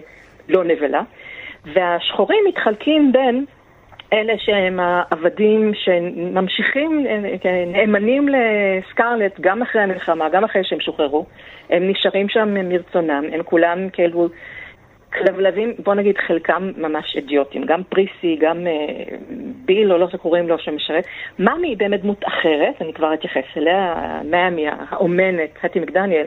לא 0.50 0.64
נבלה. 0.64 1.02
והשחורים 1.74 2.40
מתחלקים 2.48 3.12
בין 3.12 3.46
אלה 4.16 4.34
שהם 4.38 4.80
העבדים 4.80 5.72
שממשיכים, 5.74 7.06
אה, 7.46 7.66
נאמנים 7.66 8.28
לסקרלט 8.30 9.40
גם 9.40 9.62
אחרי 9.62 9.82
המלחמה, 9.82 10.30
גם 10.30 10.44
אחרי 10.44 10.62
שהם 10.64 10.80
שוחררו. 10.80 11.26
הם 11.70 11.90
נשארים 11.90 12.30
שם 12.30 12.70
מרצונם, 12.70 13.24
הם 13.34 13.44
כולם 13.44 13.90
כאילו 13.90 14.30
כלבלבים, 15.14 15.74
בוא 15.80 15.94
נגיד 15.94 16.18
חלקם 16.18 16.72
ממש 16.78 17.16
אידיוטים, 17.16 17.66
גם 17.66 17.84
פריסי, 17.84 18.38
גם 18.42 18.68
אה, 18.68 19.18
ביל, 19.66 19.94
או 19.94 19.98
לא 19.98 20.10
שקוראים 20.10 20.48
לו, 20.48 20.60
שמשרת. 20.60 21.06
מאמי 21.40 21.68
היא 21.68 21.78
באמת 21.78 22.02
דמות 22.02 22.24
אחרת, 22.28 22.82
אני 22.82 22.94
כבר 22.94 23.14
אתייחס 23.14 23.58
אליה, 23.58 23.96
מאמי 24.24 24.66
האומנת, 24.68 25.50
הטי 25.64 25.80
מקדניאל, 25.80 26.26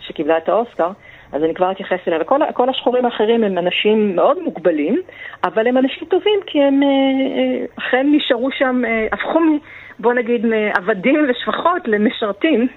שקיבלה 0.00 0.38
את 0.38 0.48
האוסקר. 0.48 0.90
אז 1.34 1.42
אני 1.44 1.54
כבר 1.54 1.70
אתייחס 1.70 1.98
אליה. 2.08 2.18
וכל 2.22 2.40
כל 2.54 2.68
השחורים 2.68 3.04
האחרים 3.04 3.44
הם 3.44 3.58
אנשים 3.58 4.16
מאוד 4.16 4.42
מוגבלים, 4.42 5.00
אבל 5.44 5.66
הם 5.66 5.78
אנשים 5.78 6.08
טובים 6.08 6.40
כי 6.46 6.62
הם 6.62 6.82
אה, 6.82 6.88
אה, 6.88 7.66
אכן 7.78 8.06
נשארו 8.12 8.48
שם, 8.58 8.82
אה, 8.86 9.06
הפכו, 9.12 9.40
בוא 9.98 10.14
נגיד, 10.14 10.46
מעבדים 10.46 11.26
ושפחות 11.28 11.82
למשרתים, 11.86 12.68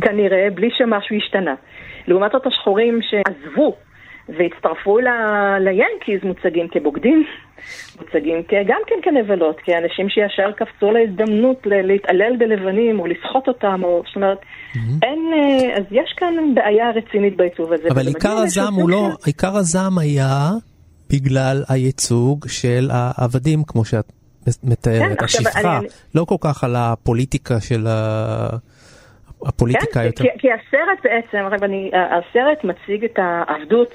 כנראה, 0.00 0.48
בלי 0.54 0.70
שמשהו 0.70 1.16
השתנה. 1.16 1.54
לעומת 2.08 2.32
זאת 2.32 2.46
השחורים 2.46 3.00
שעזבו 3.02 3.76
והצטרפו 4.28 4.98
ל- 4.98 5.08
ליאנקיז 5.60 6.20
מוצגים 6.24 6.68
כבוגדים, 6.68 7.24
מוצגים 8.00 8.42
כ- 8.48 8.54
גם 8.66 8.80
כן 8.86 8.94
כנבלות, 9.02 9.56
כאנשים 9.64 10.08
שישר 10.08 10.52
קפצו 10.52 10.90
להזדמנות 10.90 11.66
ל- 11.66 11.86
להתעלל 11.86 12.36
בלבנים 12.38 13.00
או 13.00 13.06
לסחוט 13.06 13.48
אותם, 13.48 13.80
או 13.84 14.02
זאת 14.06 14.16
אומרת, 14.16 14.38
אין, 15.02 15.30
אה, 15.34 15.76
אז 15.76 15.84
יש 15.90 16.14
כאן 16.16 16.34
בעיה 16.54 16.90
רצינית 16.90 17.36
בעיצוב 17.36 17.72
הזה. 17.72 17.88
אבל 17.90 18.06
עיקר 18.06 18.32
הזעם 18.32 18.74
הוא 18.74 18.90
לא. 18.90 19.08
עיקר 19.26 19.56
הזעם 19.56 19.98
היה 19.98 20.48
בגלל 21.12 21.62
הייצוג 21.68 22.48
של 22.48 22.88
העבדים, 22.92 23.62
כמו 23.66 23.84
שאת 23.84 24.04
מתארת, 24.64 25.18
כן, 25.18 25.24
השפחה, 25.24 25.78
אני- 25.78 25.86
לא 26.14 26.24
כל 26.24 26.34
כך 26.40 26.64
על 26.64 26.76
הפוליטיקה 26.76 27.60
של 27.60 27.86
ה... 27.86 28.48
הפוליטיקה 29.46 30.00
כן, 30.00 30.06
יותר. 30.06 30.24
כי, 30.24 30.28
כי 30.38 30.48
הסרט 30.52 30.98
בעצם, 31.04 31.38
הרי 31.38 31.56
אני, 31.62 31.90
הסרט 31.94 32.64
מציג 32.64 33.04
את 33.04 33.18
העבדות 33.18 33.88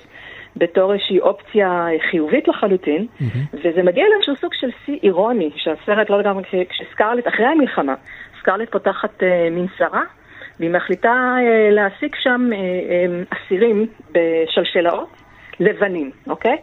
בתור 0.58 0.94
איזושהי 0.94 1.20
אופציה 1.20 1.88
חיובית 2.12 2.48
לחלוטין, 2.48 3.08
וזה 3.54 3.84
מגיע 3.84 4.06
לאיזשהו 4.13 4.36
סוג 4.36 4.54
של 4.54 4.70
שיא 4.86 5.00
אירוני, 5.04 5.50
שהסרט 5.56 6.10
לא 6.10 6.20
לגמרי, 6.20 6.44
כש- 6.44 6.56
כשסקרלט, 6.70 7.28
אחרי 7.28 7.46
המלחמה, 7.46 7.94
סקרלט 8.39 8.72
פותחת 8.72 9.24
אה, 9.24 9.48
מנסרה, 9.52 10.02
והיא 10.60 10.72
מחליטה 10.72 11.36
אה, 11.39 11.70
להעסיק 11.72 12.15
שם 12.15 12.50
אה, 12.54 12.58
אה, 12.58 13.24
אסירים 13.30 13.86
בשלשלאות. 14.12 15.26
לבנים, 15.60 16.12
אוקיי? 16.28 16.58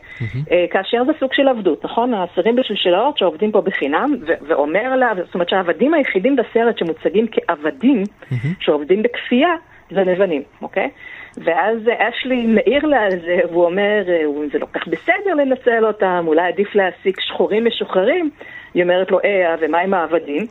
אה, 0.51 0.65
כאשר 0.71 1.05
זה 1.07 1.13
סוג 1.21 1.33
של 1.35 1.49
עבדות, 1.49 1.85
נכון? 1.85 2.15
האסירים 2.15 2.57
בשלשלאות 2.57 3.19
שעובדים 3.19 3.53
פה 3.53 3.61
בחינם, 3.61 4.15
ו- 4.27 4.33
ואומר 4.47 4.97
לה, 4.97 5.13
זאת 5.25 5.35
אומרת 5.35 5.49
שהעבדים 5.49 5.95
היחידים 5.95 6.37
בסרט 6.37 6.79
שמוצגים 6.79 7.27
כעבדים, 7.33 8.03
שעובדים 8.61 9.03
בכפייה, 9.03 9.49
זה 9.91 10.01
לבנים, 10.01 10.43
אוקיי? 10.63 10.89
ואז 11.37 11.79
אשלי 11.99 12.47
מעיר 12.47 12.87
לה 12.87 13.01
על 13.01 13.11
זה, 13.11 13.41
והוא 13.51 13.65
אומר, 13.65 14.03
אה, 14.09 14.23
זה 14.53 14.59
לא 14.59 14.67
כך 14.73 14.87
בסדר 14.89 15.35
לנצל 15.37 15.87
אותם, 15.87 16.25
אולי 16.27 16.49
עדיף 16.49 16.75
להעסיק 16.75 17.21
שחורים 17.21 17.65
משוחררים. 17.65 18.31
היא 18.75 18.83
אומרת 18.83 19.11
לו, 19.11 19.19
אה, 19.25 19.55
ומה 19.61 19.79
עם 19.79 19.95
העבדים 19.95 20.47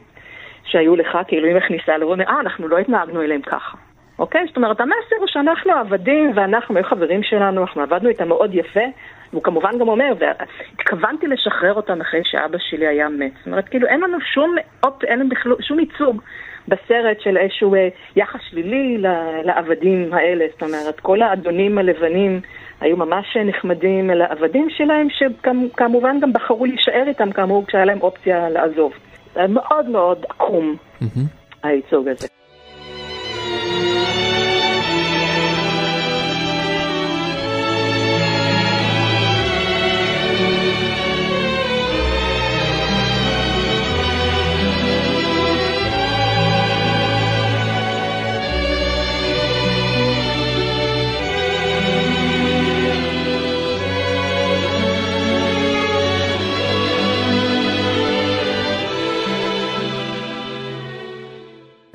שהיו 0.63 0.95
לך? 0.95 1.17
כאילו 1.27 1.47
היא 1.47 1.55
מכניסה 1.55 1.97
לו, 1.97 2.13
אה, 2.13 2.39
אנחנו 2.39 2.67
לא 2.67 2.77
התנהגנו 2.77 3.21
אליהם 3.21 3.41
ככה. 3.41 3.77
אוקיי? 4.19 4.45
זאת 4.47 4.57
אומרת, 4.57 4.81
המסר 4.81 5.15
הוא 5.19 5.27
שאנחנו 5.27 5.71
עבדים 5.71 6.31
ואנחנו 6.35 6.75
היו 6.75 6.85
חברים 6.85 7.23
שלנו, 7.23 7.61
אנחנו 7.61 7.81
עבדנו 7.81 8.09
איתם 8.09 8.27
מאוד 8.27 8.55
יפה. 8.55 8.85
והוא 9.31 9.43
כמובן 9.43 9.79
גם 9.79 9.89
אומר, 9.89 10.13
והתכוונתי 10.19 11.27
לשחרר 11.27 11.73
אותם 11.73 12.01
אחרי 12.01 12.21
שאבא 12.23 12.57
שלי 12.57 12.87
היה 12.87 13.09
מת. 13.09 13.31
זאת 13.37 13.47
אומרת, 13.47 13.69
כאילו 13.69 13.87
אין 13.87 14.01
לנו 14.01 14.17
שום, 14.21 14.55
אופ, 14.83 15.03
אין 15.03 15.19
לנו 15.19 15.29
שום 15.61 15.79
ייצוג 15.79 16.21
בסרט 16.67 17.19
של 17.19 17.37
איזשהו 17.37 17.75
אה, 17.75 17.87
יחס 18.15 18.39
שלילי 18.49 18.97
לעבדים 19.43 20.13
האלה. 20.13 20.45
זאת 20.51 20.63
אומרת, 20.63 20.99
כל 20.99 21.21
האדונים 21.21 21.77
הלבנים 21.77 22.41
היו 22.81 22.97
ממש 22.97 23.37
נחמדים 23.45 24.09
לעבדים 24.09 24.67
שלהם, 24.69 25.07
שכמובן 25.09 26.19
גם 26.19 26.33
בחרו 26.33 26.65
להישאר 26.65 27.03
איתם, 27.07 27.31
כאמור, 27.31 27.65
כשהיה 27.67 27.85
להם 27.85 28.01
אופציה 28.01 28.49
לעזוב. 28.49 28.93
מאוד 29.49 29.89
מאוד 29.89 30.25
עקום, 30.29 30.75
הייצוג 31.63 32.07
הזה. 32.07 32.40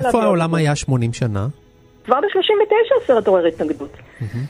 איפה 0.07 0.23
העולם 0.23 0.55
היה 0.55 0.75
80 0.75 1.13
שנה? 1.13 1.47
כבר 2.07 2.19
ב-39 2.21 3.03
הסרט 3.03 3.27
עורר 3.27 3.45
התנגדות. 3.45 3.97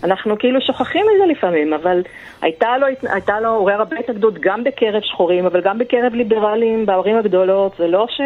אנחנו 0.03 0.37
כאילו 0.39 0.61
שוכחים 0.61 1.01
את 1.01 1.17
זה 1.19 1.31
לפעמים, 1.31 1.73
אבל 1.73 2.01
הייתה 2.41 2.77
לו, 2.77 2.87
הייתה 3.03 3.39
לו 3.39 3.49
עורר 3.49 3.73
הרבה 3.73 3.99
התנגדות 3.99 4.33
גם 4.39 4.63
בקרב 4.63 5.01
שחורים, 5.01 5.45
אבל 5.45 5.61
גם 5.61 5.77
בקרב 5.77 6.13
ליברלים 6.13 6.85
בערים 6.85 7.17
הגדולות, 7.17 7.75
זה 7.77 7.87
לא 7.87 8.05
ש... 8.09 8.21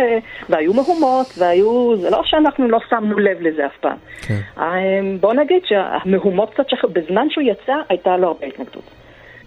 והיו 0.50 0.74
מהומות, 0.74 1.28
והיו... 1.38 1.98
זה 1.98 2.10
לא 2.10 2.22
שאנחנו 2.26 2.68
לא 2.68 2.80
שמנו 2.90 3.20
לב 3.20 3.42
לזה 3.42 3.66
אף 3.66 3.78
פעם. 3.82 3.98
כן. 4.22 4.40
אה, 4.58 5.00
בוא 5.20 5.34
נגיד 5.34 5.62
שהמהומות 5.66 6.54
קצת, 6.54 6.70
שח... 6.70 6.86
בזמן 6.86 7.28
שהוא 7.30 7.44
יצא, 7.44 7.74
הייתה 7.90 8.18
לו 8.18 8.28
הרבה 8.28 8.46
התנגדות. 8.46 9.01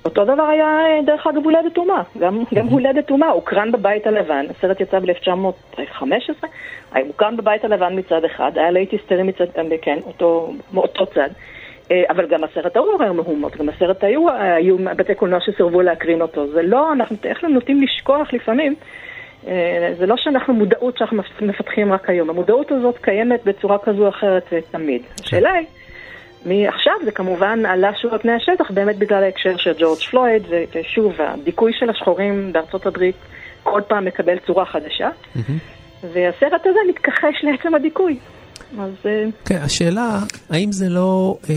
אותו 0.04 0.24
דבר 0.24 0.42
היה, 0.42 0.64
אה, 0.64 1.02
דרך 1.06 1.26
אגב, 1.26 1.44
הולדת 1.44 1.76
אומה. 1.76 2.02
גם, 2.18 2.42
גם 2.54 2.66
הולדת 2.66 3.10
אומה, 3.10 3.28
הוקרן 3.28 3.72
בבית 3.72 4.06
הלבן, 4.06 4.46
הסרט 4.50 4.80
יצא 4.80 4.98
ב-1915, 4.98 6.46
הוקרן 7.06 7.36
בבית 7.36 7.64
הלבן 7.64 7.98
מצד 7.98 8.24
אחד, 8.24 8.52
היה 8.54 8.70
להיט 8.70 8.92
היסטרי 8.92 9.22
מצד, 9.22 9.44
אה, 9.58 9.62
כן, 9.82 9.98
אותו, 10.06 10.52
מאותו 10.72 11.06
צד. 11.06 11.28
אה, 11.90 12.02
אבל 12.10 12.26
גם 12.26 12.44
הסרט 12.44 12.76
ההוא 12.76 12.92
עורר 12.92 13.12
מהומות, 13.12 13.56
גם 13.56 13.68
הסרט 13.68 14.04
היו, 14.04 14.30
היו 14.30 14.76
בתי 14.96 15.14
קולנוע 15.14 15.40
שסירבו 15.40 15.82
להקרין 15.82 16.22
אותו. 16.22 16.46
זה 16.46 16.62
לא, 16.62 16.92
אנחנו 16.92 17.16
איך 17.24 17.38
אנחנו 17.38 17.48
נוטים 17.54 17.82
לשכוח 17.82 18.32
לפעמים. 18.32 18.74
זה 19.98 20.06
לא 20.06 20.16
שאנחנו 20.16 20.54
מודעות 20.54 20.98
שאנחנו 20.98 21.22
מפתחים 21.40 21.92
רק 21.92 22.10
היום, 22.10 22.30
המודעות 22.30 22.72
הזאת 22.72 22.98
קיימת 22.98 23.44
בצורה 23.44 23.78
כזו 23.78 24.04
או 24.04 24.08
אחרת 24.08 24.52
תמיד. 24.70 25.02
השאלה 25.20 25.52
היא, 25.52 25.66
מעכשיו 26.44 26.92
זה 27.04 27.10
כמובן 27.10 27.66
עלה 27.66 27.90
שוב 28.02 28.12
על 28.12 28.18
פני 28.18 28.32
השטח 28.32 28.70
באמת 28.70 28.98
בגלל 28.98 29.22
ההקשר 29.22 29.56
של 29.56 29.72
ג'ורג' 29.78 29.98
פלויד, 29.98 30.42
ושוב, 30.74 31.12
הדיכוי 31.18 31.72
של 31.78 31.90
השחורים 31.90 32.52
בארצות 32.52 32.86
הברית 32.86 33.16
כל 33.62 33.80
פעם 33.88 34.04
מקבל 34.04 34.38
צורה 34.46 34.64
חדשה, 34.64 35.08
והסרט 36.12 36.66
הזה 36.66 36.78
מתכחש 36.88 37.44
לעצם 37.44 37.74
הדיכוי. 37.74 38.18
אז 38.78 38.92
אה, 39.06 39.24
כן, 39.44 39.58
השאלה, 39.62 40.18
האם 40.50 40.72
זה 40.72 40.88
לא 40.88 41.36
אה, 41.50 41.54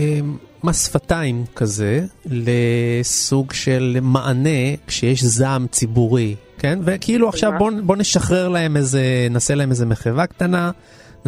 מס 0.64 0.86
שפתיים 0.86 1.44
כזה 1.56 2.00
לסוג 2.26 3.52
של 3.52 3.96
מענה 4.02 4.76
כשיש 4.86 5.24
זעם 5.24 5.66
ציבורי, 5.66 6.34
כן? 6.58 6.78
וכאילו 6.84 7.28
עכשיו 7.28 7.52
בוא, 7.58 7.70
בוא 7.82 7.96
נשחרר 7.96 8.48
להם 8.48 8.76
איזה, 8.76 9.26
נעשה 9.30 9.54
להם 9.54 9.70
איזה 9.70 9.86
מחווה 9.86 10.26
קטנה, 10.26 10.70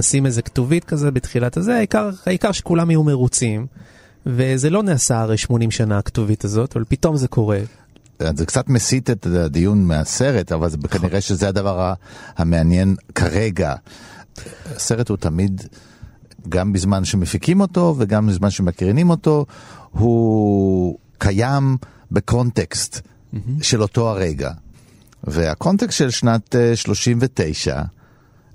נשים 0.01 0.27
איזה 0.27 0.43
כתובית 0.43 0.85
כזה 0.85 1.11
בתחילת 1.11 1.57
הזה, 1.57 1.77
העיקר, 1.77 2.11
העיקר 2.27 2.53
שכולם 2.53 2.91
יהיו 2.91 3.05
מרוצים. 3.05 3.67
וזה 4.27 4.71
לא 4.71 4.83
נעשה 4.83 5.21
הרי 5.21 5.37
80 5.37 5.71
שנה 5.71 5.99
הכתובית 5.99 6.45
הזאת, 6.45 6.77
אבל 6.77 6.85
פתאום 6.89 7.17
זה 7.17 7.29
קורה. 7.29 7.61
זה 8.37 8.47
קצת 8.47 8.69
מסיט 8.69 9.11
את 9.11 9.27
הדיון 9.27 9.85
מהסרט, 9.85 10.53
אבל 10.53 10.69
זה, 10.71 10.77
כנראה 10.91 11.21
שזה 11.21 11.49
הדבר 11.49 11.93
המעניין 12.37 12.97
כרגע. 13.15 13.75
הסרט 14.77 15.09
הוא 15.09 15.17
תמיד, 15.17 15.63
גם 16.49 16.73
בזמן 16.73 17.05
שמפיקים 17.05 17.61
אותו 17.61 17.95
וגם 17.99 18.27
בזמן 18.27 18.51
שמקרינים 18.51 19.11
אותו, 19.11 19.47
הוא 19.91 20.99
קיים 21.19 21.77
בקונטקסט 22.11 23.01
של 23.63 23.83
אותו 23.83 24.09
הרגע. 24.09 24.51
והקונטקסט 25.25 25.99
של 25.99 26.11
שנת 26.11 26.57
אה, 26.57 26.77
39, 26.77 27.83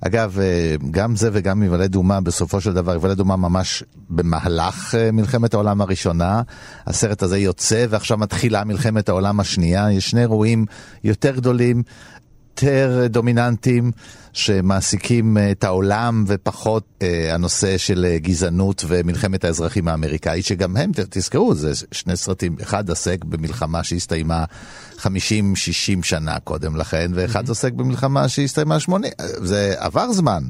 אגב, 0.07 0.39
אה, 0.39 0.75
גם 0.91 1.15
זה 1.15 1.29
וגם 1.33 1.61
היוולד 1.61 1.95
אומה, 1.95 2.21
בסופו 2.21 2.61
של 2.61 2.73
דבר, 2.73 2.91
היוולד 2.91 3.19
אומה 3.19 3.35
ממש 3.35 3.83
במהלך 4.09 4.95
אה, 4.95 5.11
מלחמת 5.11 5.53
העולם 5.53 5.81
הראשונה. 5.81 6.41
הסרט 6.87 7.23
הזה 7.23 7.37
יוצא 7.37 7.85
ועכשיו 7.89 8.17
מתחילה 8.17 8.63
מלחמת 8.63 9.09
העולם 9.09 9.39
השנייה. 9.39 9.91
יש 9.91 10.09
שני 10.09 10.21
אירועים 10.21 10.65
יותר 11.03 11.35
גדולים, 11.35 11.83
יותר 12.55 13.07
דומיננטיים, 13.09 13.91
שמעסיקים 14.33 15.37
אה, 15.37 15.51
את 15.51 15.63
העולם 15.63 16.23
ופחות 16.27 16.83
אה, 17.01 17.33
הנושא 17.33 17.77
של 17.77 18.05
אה, 18.09 18.17
גזענות 18.17 18.85
ומלחמת 18.87 19.45
האזרחים 19.45 19.87
האמריקאית, 19.87 20.45
שגם 20.45 20.77
הם, 20.77 20.91
תזכרו, 21.09 21.55
זה 21.55 21.71
שני 21.91 22.15
סרטים, 22.17 22.55
אחד 22.61 22.91
עסק 22.91 23.23
במלחמה 23.23 23.83
שהסתיימה 23.83 24.45
50-60 24.97 25.07
שנה 26.03 26.39
קודם 26.39 26.75
לכן, 26.75 27.11
ואחד 27.15 27.49
עוסק 27.49 27.73
במלחמה 27.73 28.27
שהסתיימה 28.29 28.79
80, 28.79 29.11
זה 29.19 29.75
עבר 29.77 30.13
זמן. 30.13 30.43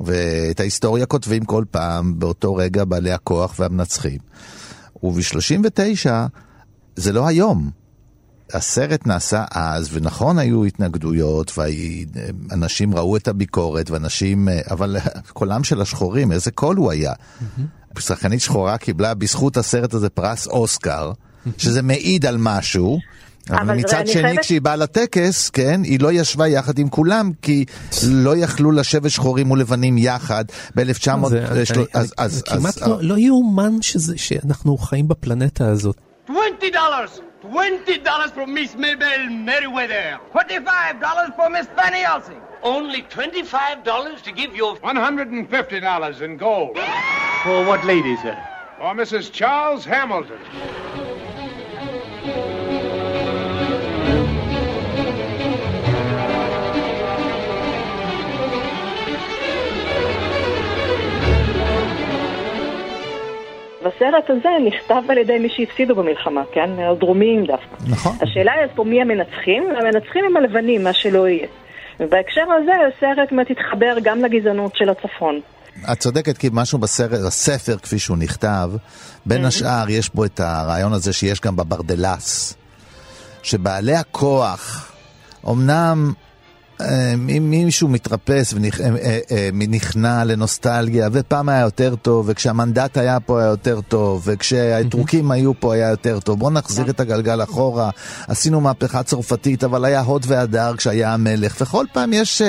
ואת 0.00 0.60
ההיסטוריה 0.60 1.06
כותבים 1.06 1.44
כל 1.44 1.64
פעם 1.70 2.18
באותו 2.18 2.54
רגע 2.54 2.84
בעלי 2.84 3.12
הכוח 3.12 3.54
והמנצחים. 3.58 4.18
וב-39 5.02 6.06
זה 6.96 7.12
לא 7.12 7.26
היום. 7.26 7.70
הסרט 8.54 9.06
נעשה 9.06 9.44
אז, 9.50 9.88
ונכון 9.92 10.38
היו 10.38 10.64
התנגדויות, 10.64 11.52
ואנשים 12.50 12.94
ראו 12.94 13.16
את 13.16 13.28
הביקורת, 13.28 13.90
ואנשים, 13.90 14.48
אה, 14.48 14.60
אבל 14.70 14.96
קולם 15.32 15.64
של 15.64 15.80
השחורים, 15.80 16.32
איזה 16.32 16.50
קול 16.50 16.76
הוא 16.76 16.90
היה. 16.90 17.12
Mm-hmm. 17.12 18.00
שחקנית 18.00 18.40
שחורה 18.40 18.78
קיבלה 18.78 19.14
בזכות 19.14 19.56
הסרט 19.56 19.94
הזה 19.94 20.08
פרס 20.08 20.46
אוסקר, 20.46 21.12
mm-hmm. 21.12 21.50
שזה 21.58 21.82
מעיד 21.82 22.26
על 22.26 22.36
משהו. 22.38 22.98
אבל 23.50 23.76
מצד 23.76 24.06
שני, 24.06 24.22
חייבת... 24.22 24.40
כשהיא 24.40 24.60
באה 24.60 24.76
לטקס, 24.76 25.50
כן, 25.50 25.80
היא 25.84 26.00
לא 26.00 26.12
ישבה 26.12 26.48
יחד 26.48 26.78
עם 26.78 26.88
כולם, 26.88 27.30
כי 27.42 27.64
לא 28.08 28.36
יכלו 28.36 28.72
לשבת 28.72 29.10
שחורים 29.10 29.50
ולבנים 29.50 29.98
יחד 29.98 30.44
ב-1900... 30.76 31.08
אה, 31.34 32.02
אז... 32.18 32.42
כמעט 32.42 32.82
אז, 32.82 32.88
לא 32.88 32.98
לא 33.02 33.18
יאומן 33.18 33.72
שאנחנו 34.16 34.76
חיים 34.76 35.08
בפלנטה 35.08 35.68
הזאת. 35.68 35.96
20 36.24 36.38
דולר! 36.72 37.27
$20 37.42 38.32
for 38.32 38.46
Miss 38.46 38.74
Mabel 38.74 39.30
Merriweather. 39.30 40.18
$25 40.32 41.36
for 41.36 41.50
Miss 41.50 41.66
Fanny 41.68 42.02
Elsie. 42.02 42.34
Only 42.62 43.02
$25 43.02 44.22
to 44.22 44.32
give 44.32 44.56
you 44.56 44.74
$150 44.82 46.20
in 46.20 46.36
gold. 46.36 46.76
For 47.44 47.64
what 47.64 47.84
lady, 47.84 48.16
sir? 48.16 48.36
For 48.78 48.94
Mrs. 48.94 49.30
Charles 49.30 49.84
Hamilton. 49.84 50.38
והסרט 63.82 64.30
הזה 64.30 64.48
נכתב 64.66 65.02
על 65.10 65.18
ידי 65.18 65.38
מי 65.38 65.48
שהפסידו 65.48 65.94
במלחמה, 65.94 66.42
כן? 66.52 66.70
הדרומיים 66.78 67.44
דווקא. 67.46 67.76
נכון. 67.90 68.16
השאלה 68.20 68.52
היא 68.52 68.66
פה 68.74 68.84
מי 68.84 69.02
המנצחים? 69.02 69.64
המנצחים 69.78 70.24
הם 70.24 70.36
הלבנים, 70.36 70.84
מה 70.84 70.92
שלא 70.92 71.28
יהיה. 71.28 71.46
ובהקשר 72.00 72.44
הזה 72.62 72.72
הסרט 72.88 73.30
באמת 73.30 73.46
התחבר 73.50 73.94
גם 74.02 74.24
לגזענות 74.24 74.76
של 74.76 74.88
הצפון. 74.88 75.40
את 75.92 75.98
צודקת, 75.98 76.38
כי 76.38 76.48
משהו 76.52 76.78
בסרט, 76.78 77.20
הספר 77.26 77.76
כפי 77.78 77.98
שהוא 77.98 78.16
נכתב, 78.16 78.70
בין 79.26 79.44
השאר 79.44 79.84
יש 79.88 80.14
בו 80.14 80.24
את 80.24 80.40
הרעיון 80.40 80.92
הזה 80.92 81.12
שיש 81.12 81.40
גם 81.40 81.56
בברדלס, 81.56 82.54
שבעלי 83.42 83.96
הכוח, 83.96 84.92
אמנם 85.48 86.12
אם 87.36 87.46
מישהו 87.50 87.88
מתרפס 87.88 88.54
ונכנע 89.52 90.24
לנוסטלגיה, 90.24 91.08
ופעם 91.12 91.48
היה 91.48 91.60
יותר 91.60 91.94
טוב, 92.02 92.26
וכשהמנדט 92.28 92.96
היה 92.96 93.20
פה 93.20 93.40
היה 93.40 93.48
יותר 93.48 93.80
טוב, 93.80 94.22
וכשהאתרוקים 94.24 95.30
היו 95.30 95.60
פה 95.60 95.74
היה 95.74 95.88
יותר 95.88 96.20
טוב, 96.20 96.38
בואו 96.38 96.50
נחזיר 96.50 96.90
את 96.90 97.00
הגלגל 97.00 97.42
אחורה. 97.42 97.90
עשינו 98.28 98.60
מהפכה 98.60 99.02
צרפתית, 99.02 99.64
אבל 99.64 99.84
היה 99.84 100.00
הוד 100.00 100.24
והדר 100.28 100.76
כשהיה 100.76 101.14
המלך, 101.14 101.56
וכל 101.60 101.84
פעם 101.92 102.12
יש... 102.12 102.42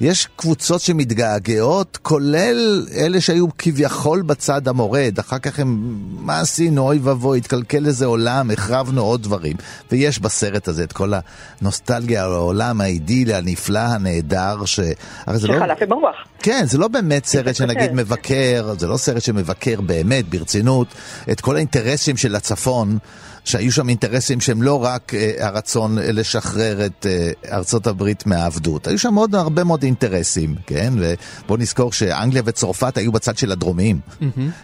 יש 0.00 0.28
קבוצות 0.36 0.80
שמתגעגעות, 0.80 1.98
כולל 2.02 2.86
אלה 2.96 3.20
שהיו 3.20 3.46
כביכול 3.58 4.22
בצד 4.22 4.68
המורד, 4.68 5.18
אחר 5.18 5.38
כך 5.38 5.58
הם, 5.58 5.98
מה 6.20 6.40
עשינו, 6.40 6.82
אוי 6.82 6.98
ואבוי, 7.02 7.38
התקלקל 7.38 7.86
איזה 7.86 8.06
עולם, 8.06 8.50
החרבנו 8.50 9.02
עוד 9.02 9.22
דברים. 9.22 9.56
ויש 9.92 10.18
בסרט 10.18 10.68
הזה 10.68 10.84
את 10.84 10.92
כל 10.92 11.12
הנוסטלגיה 11.60 12.24
על 12.24 12.32
העולם 12.32 12.80
האידילי, 12.80 13.34
הנפלא, 13.34 13.78
הנהדר, 13.78 14.64
ש... 14.64 14.80
לא... 15.26 15.38
שחלף 15.38 15.80
לי 15.80 15.86
ברוח. 15.86 16.16
כן, 16.38 16.64
זה 16.66 16.78
לא 16.78 16.88
באמת 16.88 17.24
סרט 17.24 17.54
שנגיד. 17.54 17.92
מבקר, 17.92 18.74
זה 18.78 18.86
לא 18.86 18.96
סרט 18.96 19.22
שמבקר 19.22 19.80
באמת, 19.80 20.28
ברצינות, 20.28 20.88
את 21.32 21.40
כל 21.40 21.56
האינטרסים 21.56 22.16
של 22.16 22.36
הצפון, 22.36 22.98
שהיו 23.44 23.72
שם 23.72 23.88
אינטרסים 23.88 24.40
שהם 24.40 24.62
לא 24.62 24.84
רק 24.84 25.14
אה, 25.14 25.32
הרצון 25.38 25.98
לשחרר 25.98 26.86
את 26.86 27.06
אה, 27.06 27.56
ארצות 27.56 27.86
הברית 27.86 28.26
מהעבדות, 28.26 28.86
היו 28.86 28.98
שם 28.98 29.14
עוד 29.14 29.34
הרבה 29.34 29.64
מאוד 29.64 29.82
אינטרסים, 29.82 30.54
כן? 30.66 30.92
ובואו 30.96 31.58
נזכור 31.58 31.92
שאנגליה 31.92 32.42
וצרפת 32.44 32.96
היו 32.96 33.12
בצד 33.12 33.38
של 33.38 33.52
הדרומיים, 33.52 34.00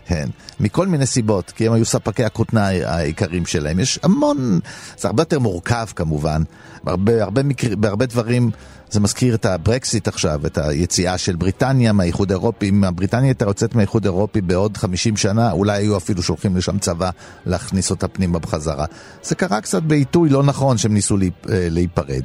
כן? 0.06 0.28
מכל 0.60 0.86
מיני 0.86 1.06
סיבות, 1.06 1.50
כי 1.50 1.66
הם 1.66 1.72
היו 1.72 1.84
ספקי 1.84 2.24
הכותנה 2.24 2.66
העיקריים 2.66 3.46
שלהם. 3.46 3.78
יש 3.78 3.98
המון, 4.02 4.60
זה 4.98 5.08
הרבה 5.08 5.22
יותר 5.22 5.38
מורכב 5.38 5.86
כמובן, 5.96 6.42
בהרבה, 6.84 7.22
הרבה 7.22 7.42
מקר, 7.42 7.76
בהרבה 7.76 8.06
דברים. 8.06 8.50
זה 8.90 9.00
מזכיר 9.00 9.34
את 9.34 9.46
הברקסיט 9.46 10.08
עכשיו, 10.08 10.46
את 10.46 10.58
היציאה 10.58 11.18
של 11.18 11.36
בריטניה 11.36 11.92
מהאיחוד 11.92 12.32
האירופי. 12.32 12.68
אם 12.68 12.84
בריטניה 12.94 13.30
הייתה 13.30 13.44
יוצאת 13.44 13.74
מהאיחוד 13.74 14.06
האירופי 14.06 14.40
בעוד 14.40 14.76
50 14.76 15.16
שנה, 15.16 15.52
אולי 15.52 15.78
היו 15.78 15.96
אפילו 15.96 16.22
שולחים 16.22 16.56
לשם 16.56 16.78
צבא 16.78 17.10
להכניס 17.46 17.90
אותה 17.90 18.08
פנימה 18.08 18.38
בחזרה. 18.38 18.84
זה 19.22 19.34
קרה 19.34 19.60
קצת 19.60 19.82
בעיתוי 19.82 20.28
לא 20.28 20.42
נכון 20.42 20.78
שהם 20.78 20.94
ניסו 20.94 21.16
אה, 21.16 21.20
להיפרד. 21.48 22.22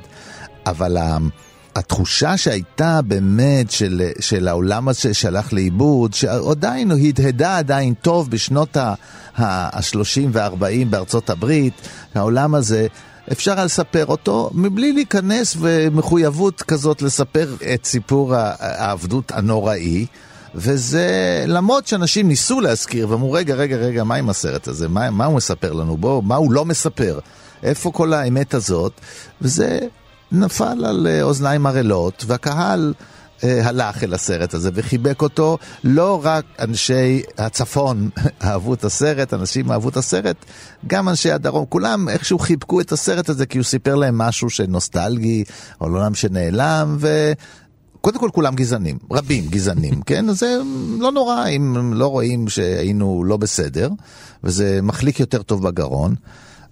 אבל 0.66 0.98
התחושה 1.76 2.38
שהייתה 2.38 3.02
באמת 3.02 3.72
של, 3.72 4.02
של 4.20 4.48
העולם 4.48 4.88
הזה 4.88 5.14
שהלך 5.14 5.54
לאיבוד, 5.54 6.14
שעדיין 6.14 6.92
הדהדה 6.92 7.58
עדיין 7.58 7.94
טוב 7.94 8.30
בשנות 8.30 8.78
ה-30 8.78 10.22
וה-40 10.32 10.86
בארצות 10.90 11.30
הברית, 11.30 11.74
העולם 12.16 12.56
הזה, 12.56 12.88
אפשר 13.32 13.54
היה 13.56 13.66
לספר 13.66 14.06
אותו 14.06 14.50
מבלי 14.54 14.94
להיכנס 14.94 15.58
ומחויבות 15.60 16.62
כזאת 16.62 17.02
לספר 17.02 17.56
את 17.74 17.86
סיפור 17.86 18.34
העבדות 18.36 19.32
הנוראי. 19.32 20.06
וזה 20.56 21.44
למרות 21.48 21.88
שאנשים 21.88 22.28
ניסו 22.28 22.62
להזכיר 22.62 23.10
ואמרו 23.10 23.32
רגע 23.32 23.56
רגע 23.56 23.76
רגע 23.76 24.04
מה 24.04 24.16
עם 24.16 24.30
הסרט 24.30 24.68
הזה? 24.68 24.88
מה, 24.88 25.10
מה 25.10 25.26
הוא 25.26 25.36
מספר 25.36 25.74
לנו? 25.74 25.98
בוא 25.98 26.24
מה 26.24 26.36
הוא 26.36 26.52
לא 26.52 26.66
מספר? 26.66 27.20
איפה 27.64 27.92
כל 27.92 28.14
האמת 28.14 28.54
הזאת? 28.54 29.02
וזה 29.42 29.80
נפל 30.32 30.86
על 30.86 31.08
אה, 31.10 31.22
אוזניים 31.22 31.66
ערלות 31.66 32.24
והקהל 32.28 32.94
הלך 33.44 34.04
אל 34.04 34.14
הסרט 34.14 34.54
הזה 34.54 34.70
וחיבק 34.74 35.22
אותו 35.22 35.58
לא 35.84 36.22
רק 36.24 36.46
אנשי 36.60 37.22
הצפון 37.38 38.10
אהבו 38.44 38.74
את 38.74 38.84
הסרט 38.84 39.34
אנשים 39.34 39.72
אהבו 39.72 39.90
את 39.90 39.98
הסרט 39.98 40.46
גם 40.88 41.10
אנשי 41.10 41.32
הדרום 41.32 41.66
כולם 41.70 42.10
איכשהו 42.10 42.40
חיבקו 42.40 42.82
את 42.82 42.92
הסרט 42.92 43.30
הזה 43.30 43.46
כי 43.46 43.58
הוא 43.58 43.66
סיפר 43.66 43.96
להם 43.96 44.18
משהו 44.18 44.50
שנוסטלגי 44.50 45.44
או 45.82 45.86
עולם 45.86 46.16
שנעלם 46.16 46.98
ו... 47.00 47.34
קודם 48.02 48.20
כל 48.20 48.30
כולם 48.34 48.56
גזענים, 48.56 48.98
רבים 49.12 49.48
גזענים, 49.50 50.02
כן? 50.08 50.34
זה 50.34 50.58
לא 51.00 51.12
נורא 51.12 51.48
אם 51.48 51.94
לא 51.94 52.08
רואים 52.08 52.50
שהיינו 52.50 53.24
לא 53.24 53.38
בסדר, 53.38 53.90
וזה 54.44 54.80
מחליק 54.84 55.20
יותר 55.20 55.42
טוב 55.42 55.68
בגרון, 55.68 56.16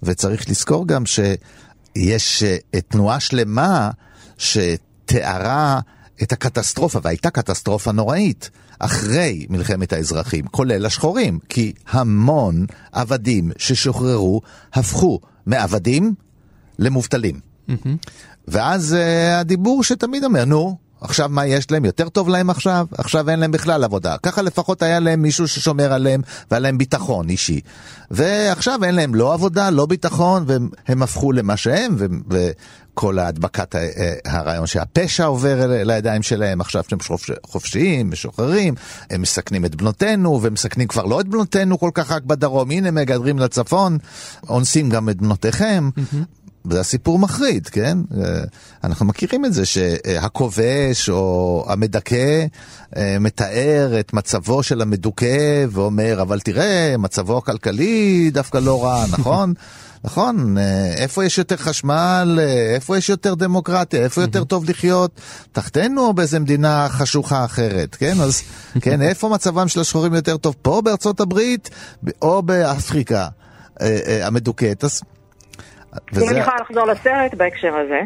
וצריך 0.02 0.50
לזכור 0.50 0.86
גם 0.86 1.06
שיש 1.06 2.42
אה, 2.42 2.80
תנועה 2.88 3.20
שלמה 3.20 3.90
שתיארה 4.38 5.80
את 6.22 6.32
הקטסטרופה, 6.32 6.98
והייתה 7.02 7.30
קטסטרופה 7.30 7.92
נוראית, 7.92 8.50
אחרי 8.78 9.46
מלחמת 9.50 9.92
האזרחים, 9.92 10.46
כולל 10.46 10.86
השחורים, 10.86 11.38
כי 11.48 11.72
המון 11.88 12.66
עבדים 12.92 13.50
ששוחררו 13.56 14.40
הפכו 14.74 15.20
מעבדים 15.46 16.14
למובטלים. 16.78 17.40
ואז 18.48 18.96
uh, 18.96 19.40
הדיבור 19.40 19.84
שתמיד 19.84 20.24
אומר, 20.24 20.44
נו, 20.44 20.76
עכשיו 21.04 21.28
מה 21.28 21.46
יש 21.46 21.70
להם? 21.70 21.84
יותר 21.84 22.08
טוב 22.08 22.28
להם 22.28 22.50
עכשיו? 22.50 22.86
עכשיו 22.98 23.30
אין 23.30 23.40
להם 23.40 23.50
בכלל 23.50 23.84
עבודה. 23.84 24.16
ככה 24.22 24.42
לפחות 24.42 24.82
היה 24.82 25.00
להם 25.00 25.22
מישהו 25.22 25.48
ששומר 25.48 25.92
עליהם 25.92 26.22
והיה 26.50 26.60
להם 26.60 26.78
ביטחון 26.78 27.28
אישי. 27.28 27.60
ועכשיו 28.10 28.84
אין 28.84 28.94
להם 28.94 29.14
לא 29.14 29.34
עבודה, 29.34 29.70
לא 29.70 29.86
ביטחון, 29.86 30.44
והם 30.46 31.02
הפכו 31.02 31.32
למה 31.32 31.56
שהם, 31.56 31.96
ו... 32.30 32.50
כל 32.94 33.18
ההדבקת 33.18 33.76
אה, 33.76 34.14
הרעיון 34.24 34.66
שהפשע 34.66 35.24
עובר 35.24 35.82
לידיים 35.84 36.22
שלהם 36.22 36.60
עכשיו 36.60 36.82
שהם 36.88 36.98
חופשיים, 37.46 38.10
משוחררים, 38.10 38.74
הם 39.10 39.22
מסכנים 39.22 39.64
את 39.64 39.74
בנותינו 39.74 40.40
ומסכנים 40.42 40.88
כבר 40.88 41.04
לא 41.04 41.20
את 41.20 41.28
בנותינו 41.28 41.78
כל 41.78 41.90
כך 41.94 42.10
רק 42.10 42.22
בדרום, 42.22 42.70
הנה 42.70 42.90
מגדרים 42.90 43.38
לצפון, 43.38 43.98
אונסים 44.48 44.90
גם 44.90 45.08
את 45.08 45.16
בנותיכם. 45.16 45.90
Mm-hmm. 45.96 46.43
זה 46.70 46.80
הסיפור 46.80 47.18
מחריד, 47.18 47.68
כן? 47.68 47.98
אנחנו 48.84 49.06
מכירים 49.06 49.44
את 49.44 49.52
זה 49.52 49.66
שהכובש 49.66 51.10
או 51.10 51.64
המדכא 51.68 52.46
אה, 52.96 53.16
מתאר 53.20 54.00
את 54.00 54.12
מצבו 54.12 54.62
של 54.62 54.82
המדוכא 54.82 55.66
ואומר, 55.70 56.22
אבל 56.22 56.40
תראה, 56.40 56.94
מצבו 56.98 57.38
הכלכלי 57.38 58.30
דווקא 58.32 58.58
לא 58.58 58.84
רע, 58.84 59.04
נכון? 59.18 59.54
נכון, 60.04 60.58
אה, 60.58 60.94
איפה 60.96 61.24
יש 61.24 61.38
יותר 61.38 61.56
חשמל, 61.56 62.38
אה, 62.42 62.74
איפה 62.74 62.96
יש 62.98 63.08
יותר 63.08 63.34
דמוקרטיה, 63.34 64.04
איפה 64.04 64.20
יותר 64.20 64.44
טוב 64.44 64.70
לחיות, 64.70 65.20
תחתנו 65.52 66.06
או 66.06 66.14
באיזה 66.14 66.38
מדינה 66.38 66.86
חשוכה 66.88 67.44
אחרת, 67.44 67.94
כן? 67.94 68.20
אז 68.20 68.42
כן, 68.80 69.02
איפה 69.08 69.28
מצבם 69.28 69.68
של 69.68 69.80
השחורים 69.80 70.14
יותר 70.14 70.36
טוב, 70.36 70.54
פה 70.62 70.82
בארצות 70.84 71.20
הברית 71.20 71.70
או 72.22 72.42
באפריקה 72.42 73.28
המדוכאת? 74.22 74.84
אז 74.84 75.02
וזה... 76.12 76.24
אם 76.24 76.30
אני 76.30 76.40
יכולה 76.40 76.56
לחזור 76.60 76.86
לסרט 76.86 77.34
בהקשר 77.34 77.76
הזה, 77.76 78.00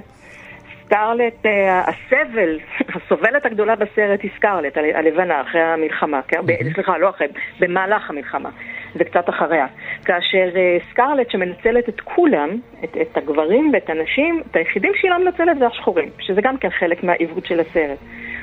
סקרלט, 0.89 1.47
אה, 1.47 1.81
הסבל, 1.81 2.59
הסובלת 2.95 3.47
הגדולה 3.47 3.77
בסרט 3.77 4.21
היא 4.23 4.31
סקרלט, 4.37 4.77
הלבנה, 4.77 5.41
אחרי 5.41 5.61
המלחמה, 5.61 6.21
כן? 6.29 6.41
סליחה, 6.75 6.99
לא 6.99 7.11
אחרי, 7.11 7.27
במהלך 7.61 8.11
המלחמה, 8.11 8.51
זה 8.95 9.05
קצת 9.05 9.29
אחריה. 9.29 9.67
כאשר 10.05 10.49
אה, 10.57 10.79
סקרלט 10.91 11.31
שמנצלת 11.31 11.89
את 11.89 12.01
כולם, 12.01 12.49
את, 12.85 12.97
את 13.03 13.17
הגברים 13.17 13.71
ואת 13.73 13.91
הנשים, 13.91 14.43
את 14.51 14.57
היחידים 14.57 14.93
שהיא 14.95 15.11
לא 15.11 15.25
מנצלת 15.25 15.59
זה 15.59 15.67
השחורים, 15.67 16.09
שזה 16.19 16.41
גם 16.41 16.57
כן 16.57 16.71
חלק 16.71 17.05
מהעיוות 17.05 17.47
של 17.47 17.61
הסרט. 17.61 17.99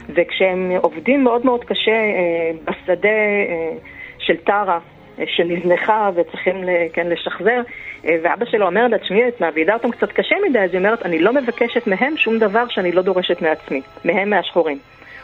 וכשהם 0.10 0.72
עובדים 0.82 1.24
מאוד 1.24 1.46
מאוד 1.46 1.64
קשה 1.64 1.92
אה, 1.92 2.52
בשדה 2.66 3.10
של 4.18 4.38
טרה, 4.38 4.80
שנזנחה 5.26 6.10
וצריכים 6.16 6.56
כן, 6.94 7.08
לשחזר, 7.08 7.62
אה, 8.06 8.18
ואבא 8.24 8.46
שלו 8.46 8.66
אומר 8.66 8.88
לה, 8.88 8.98
תשמעי, 8.98 9.28
את 9.28 9.42
מעבידה 9.42 9.74
אותם 9.74 9.92
קצת 9.92 10.12
קשה 10.12 10.36
מדי, 10.50 10.60
אז 10.60 10.70
היא 10.72 10.80
אומרת, 10.80 11.06
אני 11.06 11.20
לא 11.20 11.34
מבקשת 11.34 11.88
מהם 11.88 12.18
שום 12.18 12.40
דבר 12.40 12.68
שאני 12.70 12.92
לא 12.92 13.02
דורשת 13.02 13.42
מעצמי, 13.42 13.82
מהם 14.06 14.30
מהשחורים. 14.30 14.78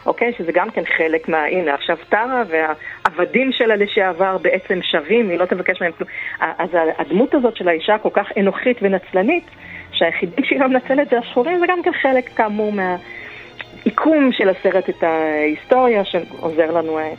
אוקיי? 0.05 0.33
שזה 0.37 0.51
גם 0.51 0.69
כן 0.69 0.83
חלק 0.97 1.29
מה... 1.29 1.45
הנה, 1.45 1.73
עכשיו 1.73 1.97
טרה 2.09 2.43
והעבדים 2.47 3.51
שלה 3.51 3.75
לשעבר 3.75 4.37
בעצם 4.37 4.79
שווים, 4.81 5.29
היא 5.29 5.39
לא 5.39 5.45
תבקש 5.45 5.81
מהם 5.81 5.91
כלום. 5.91 6.09
אז 6.39 6.69
הדמות 6.97 7.33
הזאת 7.33 7.57
של 7.57 7.67
האישה 7.67 7.97
כל 7.97 8.09
כך 8.13 8.27
אנוכית 8.37 8.77
ונצלנית, 8.81 9.43
שהיחידים 9.91 10.45
שהיא 10.45 10.59
לא 10.59 10.67
מנצלת 10.67 11.09
זה 11.09 11.19
השחורים, 11.19 11.59
זה 11.59 11.65
גם 11.67 11.83
כן 11.83 11.91
חלק, 12.01 12.29
כאמור, 12.35 12.73
מהעיקום 12.73 14.31
של 14.31 14.49
הסרט 14.49 14.89
את 14.89 15.03
ההיסטוריה, 15.03 16.05
שעוזר 16.05 16.71
לנו 16.71 16.99
אה, 16.99 17.13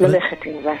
ללכת 0.00 0.46
עם 0.46 0.52
זה. 0.62 0.72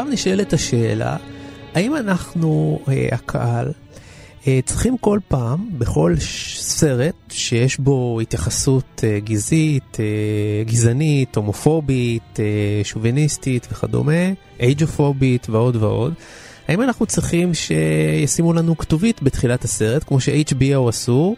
עכשיו 0.00 0.12
נשאלת 0.12 0.52
השאלה, 0.52 1.16
האם 1.74 1.96
אנחנו, 1.96 2.78
אה, 2.88 3.08
הקהל, 3.12 3.72
אה, 4.46 4.60
צריכים 4.64 4.98
כל 4.98 5.18
פעם, 5.28 5.68
בכל 5.78 6.14
סרט 6.58 7.14
שיש 7.28 7.78
בו 7.78 8.20
התייחסות 8.20 9.04
אה, 9.04 9.18
גזעית, 9.20 9.96
אה, 10.00 10.64
גזענית, 10.64 11.36
הומופובית, 11.36 12.40
אה, 12.40 12.44
שוביניסטית 12.84 13.68
וכדומה, 13.72 14.32
אייג'ופובית 14.60 15.50
ועוד 15.50 15.76
ועוד, 15.76 16.14
האם 16.68 16.82
אנחנו 16.82 17.06
צריכים 17.06 17.52
שישימו 17.54 18.52
לנו 18.52 18.78
כתובית 18.78 19.22
בתחילת 19.22 19.64
הסרט, 19.64 20.04
כמו 20.04 20.20
ש-HBO 20.20 20.88
עשו? 20.88 21.36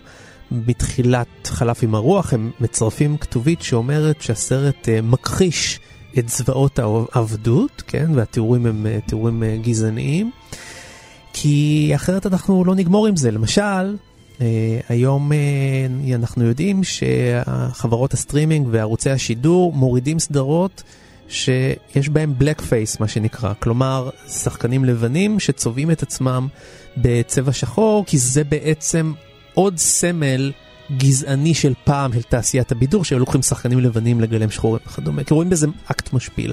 בתחילת 0.52 1.46
חלף 1.46 1.82
עם 1.82 1.94
הרוח 1.94 2.32
הם 2.32 2.50
מצרפים 2.60 3.16
כתובית 3.16 3.62
שאומרת 3.62 4.22
שהסרט 4.22 4.88
אה, 4.88 5.02
מכחיש 5.02 5.80
את 6.18 6.28
זוועות 6.28 6.78
העבדות, 7.12 7.82
כן, 7.86 8.06
והתיאורים 8.14 8.66
הם 8.66 8.86
אה, 8.86 8.98
תיאורים 9.06 9.42
אה, 9.42 9.56
גזעניים, 9.62 10.30
כי 11.32 11.92
אחרת 11.94 12.26
אנחנו 12.26 12.64
לא 12.64 12.74
נגמור 12.74 13.06
עם 13.06 13.16
זה. 13.16 13.30
למשל, 13.30 13.96
אה, 14.40 14.80
היום 14.88 15.32
אנחנו 16.14 16.44
יודעים 16.44 16.80
שחברות 16.84 18.14
הסטרימינג 18.14 18.68
וערוצי 18.70 19.10
השידור 19.10 19.72
מורידים 19.72 20.18
סדרות 20.18 20.82
שיש 21.28 22.08
בהם 22.12 22.34
blackface, 22.38 23.00
מה 23.00 23.08
שנקרא. 23.08 23.52
כלומר, 23.58 24.10
שחקנים 24.28 24.84
לבנים 24.84 25.40
שצובעים 25.40 25.90
את 25.90 26.02
עצמם 26.02 26.48
בצבע 26.96 27.52
שחור, 27.52 28.04
כי 28.06 28.18
זה 28.18 28.44
בעצם 28.44 29.12
עוד 29.54 29.78
סמל 29.78 30.52
גזעני 30.96 31.54
של 31.54 31.72
פעם 31.84 32.12
של 32.12 32.22
תעשיית 32.22 32.72
הבידור, 32.72 33.04
שהיו 33.04 33.18
לוקחים 33.18 33.42
שחקנים 33.42 33.80
לבנים 33.80 34.20
לגלם 34.20 34.50
שחורים 34.50 34.82
וכדומה, 34.86 35.24
כי 35.24 35.34
רואים 35.34 35.50
בזה 35.50 35.66
אקט 35.90 36.12
משפיל. 36.12 36.52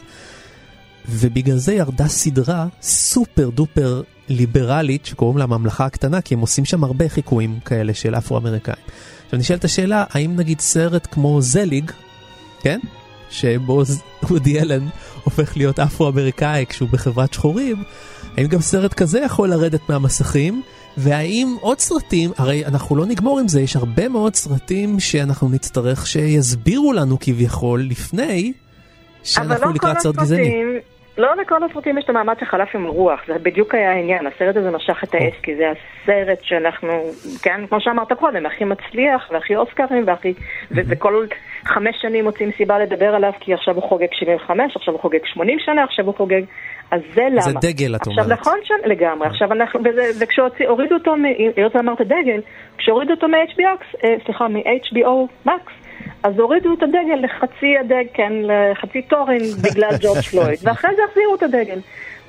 ובגלל 1.10 1.58
זה 1.58 1.73
ירדה 1.73 2.08
סדרה 2.08 2.67
סופר 2.82 3.49
דופר 3.49 4.02
ליברלית 4.30 5.06
שקוראים 5.06 5.38
לה 5.38 5.43
הממלכה 5.43 5.86
הקטנה, 5.86 6.21
כי 6.21 6.34
הם 6.34 6.39
עושים 6.39 6.65
שם 6.65 6.84
הרבה 6.84 7.10
חיקויים 7.10 7.60
כאלה 7.65 7.93
של 7.93 8.15
אפרו-אמריקאים. 8.15 8.84
עכשיו 9.25 9.39
נשאלת 9.39 9.63
השאלה, 9.65 10.04
האם 10.10 10.36
נגיד 10.36 10.60
סרט 10.60 11.08
כמו 11.12 11.41
זליג, 11.41 11.91
כן? 12.62 12.80
שבו 13.30 13.84
וודי 14.23 14.60
אלן 14.60 14.88
הופך 15.23 15.58
להיות 15.58 15.80
אפרו-אמריקאי 15.80 16.65
כשהוא 16.69 16.89
בחברת 16.89 17.34
שחורים, 17.34 17.84
האם 18.38 18.47
גם 18.47 18.62
סרט 18.62 18.93
כזה 18.93 19.19
יכול 19.19 19.49
לרדת 19.49 19.82
מהמסכים? 19.89 20.63
והאם 21.03 21.47
עוד 21.62 21.79
סרטים, 21.79 22.29
הרי 22.38 22.65
אנחנו 22.65 22.95
לא 22.95 23.05
נגמור 23.05 23.39
עם 23.39 23.47
זה, 23.47 23.62
יש 23.62 23.75
הרבה 23.75 24.09
מאוד 24.09 24.35
סרטים 24.35 24.99
שאנחנו 24.99 25.49
נצטרך 25.49 26.07
שיסבירו 26.07 26.93
לנו 26.93 27.17
כביכול 27.19 27.81
לפני 27.89 28.53
שאנחנו 29.23 29.65
לא 29.65 29.73
לקראת 29.73 29.99
סרט 29.99 30.15
גזעני. 30.15 30.63
לא 31.17 31.35
לכל 31.35 31.63
הסרטים 31.63 31.97
יש 31.97 32.03
את 32.03 32.09
המעמד 32.09 32.35
שחלף 32.39 32.75
עם 32.75 32.85
רוח, 32.85 33.21
זה 33.27 33.33
בדיוק 33.43 33.75
היה 33.75 33.91
העניין, 33.91 34.27
הסרט 34.27 34.55
הזה 34.55 34.71
משך 34.71 35.03
את 35.03 35.15
האש, 35.15 35.33
כי 35.43 35.55
זה 35.55 35.63
הסרט 35.71 36.39
שאנחנו, 36.41 37.12
כן, 37.41 37.67
כמו 37.69 37.81
שאמרת 37.81 38.13
קודם, 38.13 38.45
הכי 38.45 38.63
מצליח, 38.63 39.29
והכי 39.31 39.55
אוסקרים, 39.55 40.03
והכי, 40.07 40.33
וכל 40.71 41.25
חמש 41.65 41.95
שנים 42.01 42.23
מוצאים 42.23 42.51
סיבה 42.57 42.79
לדבר 42.79 43.15
עליו, 43.15 43.31
כי 43.39 43.53
עכשיו 43.53 43.75
הוא 43.75 43.83
חוגג 43.83 44.07
75, 44.12 44.75
עכשיו 44.75 44.93
הוא 44.93 45.01
חוגג 45.01 45.19
80 45.25 45.57
שנה, 45.59 45.83
עכשיו 45.83 46.05
הוא 46.05 46.15
חוגג 46.15 46.41
אז 46.91 47.02
זה 47.15 47.21
למה. 47.32 47.41
זה 47.41 47.52
דגל, 47.62 47.95
את 47.95 48.08
אומרת. 48.08 48.32
עכשיו, 48.32 48.38
נכון 48.38 48.60
ש... 48.63 48.71
לגמרי. 48.86 49.28
עכשיו 49.28 49.52
אנחנו, 49.52 49.80
וכשהורידו 50.19 50.95
אותו, 50.95 51.15
היות 51.56 51.75
ואמרת 51.75 52.02
דגל, 52.02 52.41
כשהורידו 52.78 53.13
אותו 53.13 53.28
מ-HBO, 53.28 53.84
אה, 54.04 54.15
סליחה, 54.25 54.47
מ-HBO 54.47 55.47
Max, 55.47 55.71
אז 56.23 56.39
הורידו 56.39 56.73
את 56.73 56.84
הדגל 56.84 57.19
לחצי 57.21 57.78
הדג, 57.80 58.04
כן, 58.13 58.34
לחצי 58.43 59.02
תורן 59.02 59.38
בגלל 59.63 59.89
ג'ורג' 60.02 60.21
פלויד, 60.21 60.60
ואחרי 60.63 60.95
זה 60.95 61.02
החזירו 61.10 61.36
את 61.36 61.43
הדגל. 61.43 61.80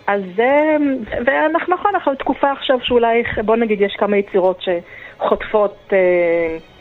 אז 0.07 0.23
זה, 0.37 0.77
ואנחנו 1.27 1.75
נכון, 1.75 1.94
אנחנו 1.94 2.12
בתקופה 2.12 2.53
עכשיו 2.53 2.79
שאולי, 2.83 3.23
בוא 3.44 3.57
נגיד, 3.57 3.81
יש 3.81 3.96
כמה 3.99 4.17
יצירות 4.17 4.61
שחוטפות... 4.63 5.92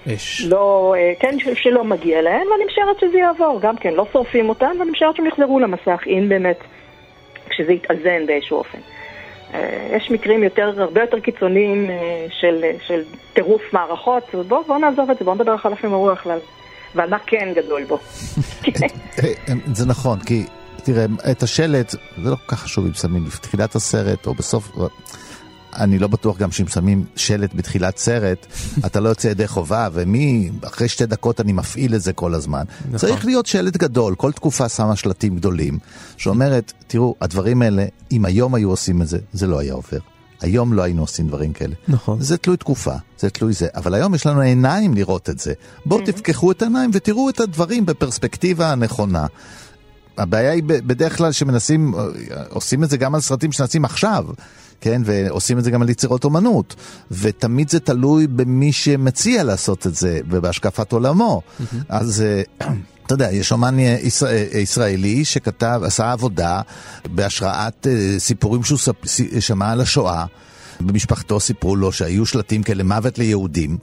אש. 0.07 0.43
אה, 0.43 0.49
לא, 0.49 0.95
אה, 0.97 1.13
כן, 1.19 1.35
שלא 1.53 1.83
מגיע 1.83 2.21
להן, 2.21 2.47
ואני 2.51 2.65
משערת 2.65 2.99
שזה 2.99 3.17
יעבור, 3.17 3.59
גם 3.61 3.77
כן, 3.77 3.93
לא 3.93 4.05
שורפים 4.13 4.49
אותן, 4.49 4.71
ואני 4.79 4.91
משערת 4.91 5.15
שהם 5.15 5.25
יחזרו 5.25 5.59
למסך, 5.59 6.03
אם 6.07 6.25
באמת 6.29 6.57
כשזה 7.49 7.71
יתאזן 7.73 8.25
באיזשהו 8.27 8.57
אופן. 8.57 8.77
אה, 9.53 9.87
יש 9.95 10.11
מקרים 10.11 10.43
יותר, 10.43 10.73
הרבה 10.77 11.01
יותר 11.01 11.19
קיצוניים 11.19 11.89
אה, 11.89 12.25
של, 12.29 12.63
של 12.87 13.01
טירוף 13.33 13.61
מערכות, 13.73 14.23
בואו 14.47 14.63
בוא 14.63 14.77
נעזוב 14.77 15.09
את 15.09 15.17
זה, 15.17 15.25
בואו 15.25 15.35
נדבר 15.35 15.51
על 15.51 15.57
חלפים 15.57 15.93
הרוח 15.93 16.21
כלל, 16.21 16.39
ועל 16.95 17.09
מה 17.09 17.17
כן 17.25 17.53
גדול 17.55 17.83
בו. 17.83 17.97
אה, 19.23 19.53
זה 19.73 19.85
נכון, 19.85 20.19
כי 20.19 20.45
תראה, 20.83 21.05
את 21.31 21.43
השלט, 21.43 21.91
זה 22.23 22.29
לא 22.29 22.35
כל 22.35 22.55
כך 22.55 22.59
חשוב 22.59 22.85
אם 22.85 22.93
שמים 22.93 23.25
בתחילת 23.25 23.75
הסרט 23.75 24.27
או 24.27 24.33
בסוף, 24.33 24.71
אני 25.75 25.99
לא 25.99 26.07
בטוח 26.07 26.37
גם 26.37 26.51
שאם 26.51 26.67
שמים 26.67 27.05
שלט 27.15 27.53
בתחילת 27.53 27.97
סרט, 27.97 28.45
אתה 28.85 28.99
לא 28.99 29.09
יוצא 29.09 29.27
ידי 29.27 29.47
חובה, 29.47 29.87
ומי, 29.93 30.51
אחרי 30.61 30.87
שתי 30.87 31.05
דקות 31.05 31.41
אני 31.41 31.53
מפעיל 31.53 31.95
את 31.95 32.01
זה 32.01 32.13
כל 32.13 32.33
הזמן. 32.33 32.63
נכון. 32.85 32.97
צריך 32.97 33.25
להיות 33.25 33.45
שלט 33.45 33.77
גדול, 33.77 34.15
כל 34.15 34.31
תקופה 34.31 34.69
שמה 34.69 34.95
שלטים 34.95 35.35
גדולים, 35.35 35.79
שאומרת, 36.17 36.73
תראו, 36.87 37.15
הדברים 37.21 37.61
האלה, 37.61 37.85
אם 38.11 38.25
היום 38.25 38.55
היו 38.55 38.69
עושים 38.69 39.01
את 39.01 39.07
זה, 39.07 39.17
זה 39.33 39.47
לא 39.47 39.59
היה 39.59 39.73
עובר. 39.73 39.99
היום 40.41 40.73
לא 40.73 40.81
היינו 40.81 41.01
עושים 41.01 41.27
דברים 41.27 41.53
כאלה. 41.53 41.75
נכון. 41.87 42.21
זה 42.21 42.37
תלוי 42.37 42.57
תקופה, 42.57 42.93
זה 43.19 43.29
תלוי 43.29 43.53
זה, 43.53 43.67
אבל 43.75 43.93
היום 43.93 44.15
יש 44.15 44.25
לנו 44.25 44.41
עיניים 44.41 44.93
לראות 44.93 45.29
את 45.29 45.39
זה. 45.39 45.53
בואו 45.85 46.05
תפקחו 46.05 46.51
את 46.51 46.61
העיניים 46.61 46.91
ותראו 46.93 47.29
את 47.29 47.39
הדברים 47.39 47.85
בפרספקטיבה 47.85 48.71
הנכונה. 48.71 49.25
הבעיה 50.17 50.51
היא 50.51 50.63
בדרך 50.65 51.17
כלל 51.17 51.31
שמנסים, 51.31 51.93
אה, 51.95 52.05
עושים 52.49 52.83
את 52.83 52.89
זה 52.89 52.97
גם 52.97 53.15
על 53.15 53.21
סרטים 53.21 53.51
שנעשים 53.51 53.85
עכשיו, 53.85 54.25
כן, 54.81 55.01
ועושים 55.05 55.59
את 55.59 55.63
זה 55.63 55.71
גם 55.71 55.81
על 55.81 55.89
יצירות 55.89 56.23
אומנות, 56.23 56.75
ותמיד 57.11 57.69
זה 57.69 57.79
תלוי 57.79 58.27
במי 58.27 58.71
שמציע 58.71 59.43
לעשות 59.43 59.87
את 59.87 59.95
זה 59.95 60.19
ובהשקפת 60.29 60.91
עולמו. 60.91 61.41
אז... 61.89 62.21
אה, 62.21 62.67
אתה 63.09 63.15
יודע, 63.15 63.31
יש 63.31 63.51
אומן 63.51 63.79
אה, 63.79 63.97
ישראל, 64.01 64.45
ישראלי 64.53 65.25
שכתב, 65.25 65.81
עשה 65.85 66.11
עבודה 66.11 66.61
בהשראת 67.05 67.87
אה, 67.87 68.19
סיפורים 68.19 68.63
שהוא 68.63 68.79
שמע 69.39 69.71
על 69.71 69.81
השואה. 69.81 70.25
במשפחתו 70.81 71.39
סיפרו 71.39 71.75
לו 71.75 71.91
שהיו 71.91 72.25
שלטים 72.25 72.63
כאלה 72.63 72.83
מוות 72.83 73.17
ליהודים, 73.17 73.77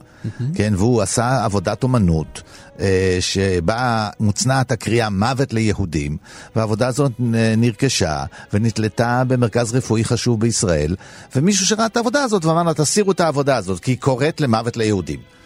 כן, 0.55 0.73
והוא 0.77 1.01
עשה 1.01 1.45
עבודת 1.45 1.83
אומנות, 1.83 2.41
אה, 2.79 3.17
שבה 3.19 4.09
מוצנעת 4.19 4.71
הקריאה 4.71 5.09
מוות 5.09 5.53
ליהודים, 5.53 6.17
והעבודה 6.55 6.87
הזאת 6.87 7.11
נרכשה 7.57 8.23
ונתלתה 8.53 9.23
במרכז 9.27 9.75
רפואי 9.75 10.03
חשוב 10.03 10.39
בישראל, 10.39 10.95
ומישהו 11.35 11.65
שראה 11.65 11.85
את 11.85 11.97
העבודה 11.97 12.23
הזאת 12.23 12.45
ואמר 12.45 12.63
לה, 12.63 12.73
תסירו 12.73 13.11
את 13.11 13.19
העבודה 13.19 13.55
הזאת, 13.55 13.79
כי 13.79 13.91
היא 13.91 13.97
קוראת 13.99 14.41
למוות 14.41 14.77
ליהודים. 14.77 15.36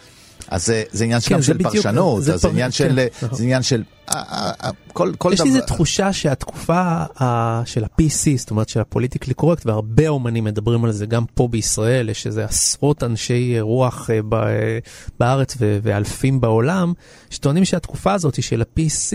אז 0.48 0.66
זה, 0.66 0.82
זה 0.92 1.04
עניין 1.04 1.20
כן, 1.20 1.42
של 1.42 1.52
בדיוק, 1.54 1.72
פרשנות, 1.74 2.22
זה 2.22 2.36
זה 2.36 2.42
פר- 2.42 2.48
עניין 2.50 2.70
כן, 2.70 2.76
של, 2.76 3.06
נכון. 3.22 3.38
זה 3.38 3.42
עניין 3.44 3.62
של, 3.62 3.82
אה, 4.10 4.22
אה, 4.32 4.50
אה, 4.64 4.70
כל, 4.92 5.12
כל 5.18 5.30
יש 5.32 5.38
דבר. 5.40 5.48
לי 5.48 5.54
איזו 5.56 5.66
תחושה 5.66 6.12
שהתקופה 6.12 6.80
ה- 7.20 7.62
של 7.64 7.84
ה-PC, 7.84 8.36
זאת 8.38 8.50
אומרת 8.50 8.68
של 8.68 8.80
הפוליטיקלי 8.80 9.34
קורקט, 9.34 9.66
והרבה 9.66 10.08
אומנים 10.08 10.44
מדברים 10.44 10.84
על 10.84 10.92
זה, 10.92 11.06
גם 11.06 11.24
פה 11.34 11.48
בישראל, 11.48 12.08
יש 12.08 12.26
איזה 12.26 12.44
עשרות 12.44 13.02
אנשי 13.02 13.60
רוח 13.60 14.10
ב- 14.28 14.78
בארץ 15.20 15.56
ו- 15.60 15.78
ואלפים 15.82 16.40
בעולם, 16.40 16.92
שטוענים 17.30 17.64
שהתקופה 17.64 18.12
הזאת 18.12 18.42
של 18.42 18.62
ה-PC 18.62 19.14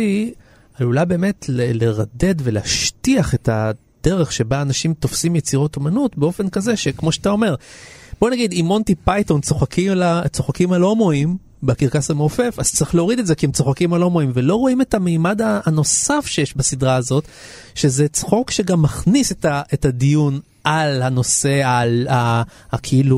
עלולה 0.80 1.06
באמת 1.06 1.46
ל- 1.50 1.84
לרדד 1.84 2.36
ולהשטיח 2.44 3.34
את 3.36 3.50
הדרך 3.52 4.32
שבה 4.32 4.62
אנשים 4.62 4.94
תופסים 4.94 5.36
יצירות 5.36 5.76
אומנות 5.76 6.18
באופן 6.18 6.50
כזה 6.50 6.76
שכמו 6.78 7.12
שאתה 7.12 7.30
אומר, 7.30 7.56
בוא 8.22 8.30
נגיד 8.30 8.52
אם 8.54 8.66
מונטי 8.66 8.96
פייתון 8.96 9.42
צוחקים 9.42 9.92
על, 9.92 10.04
צוחקים 10.28 10.72
על 10.72 10.82
הומואים 10.82 11.38
בקרקס 11.64 12.12
המעופף, 12.12 12.56
אז 12.58 12.72
צריך 12.74 12.96
להוריד 12.96 13.20
את 13.20 13.28
זה 13.28 13.36
כי 13.36 13.46
הם 13.46 13.52
צוחקים 13.52 13.94
על 13.94 14.02
הומואים 14.02 14.32
ולא 14.34 14.56
רואים 14.56 14.82
את 14.82 14.94
המימד 14.94 15.42
הנוסף 15.44 16.26
שיש 16.26 16.58
בסדרה 16.58 16.96
הזאת, 16.96 17.24
שזה 17.76 18.08
צחוק 18.08 18.52
שגם 18.52 18.82
מכניס 18.82 19.32
את, 19.32 19.46
ה, 19.46 19.62
את 19.74 19.86
הדיון 19.86 20.40
על 20.64 21.02
הנושא, 21.02 21.62
על 21.66 22.08
ה, 22.10 22.44
ה, 22.72 22.78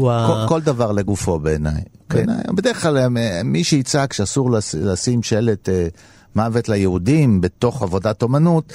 ה... 0.09 0.27
כל, 0.27 0.55
כל 0.55 0.61
דבר 0.61 0.91
לגופו 0.91 1.39
בעיניי. 1.39 1.81
כן. 2.09 2.15
בעיניי. 2.15 2.43
בדרך 2.55 2.81
כלל 2.81 2.97
אה, 2.97 3.07
מי 3.43 3.63
שיצעק 3.63 4.13
שאסור 4.13 4.51
לש- 4.51 4.75
לשים 4.75 5.23
שלט 5.23 5.69
אה, 5.69 5.87
מוות 6.35 6.69
ליהודים 6.69 7.41
בתוך 7.41 7.81
עבודת 7.81 8.21
אומנות, 8.21 8.73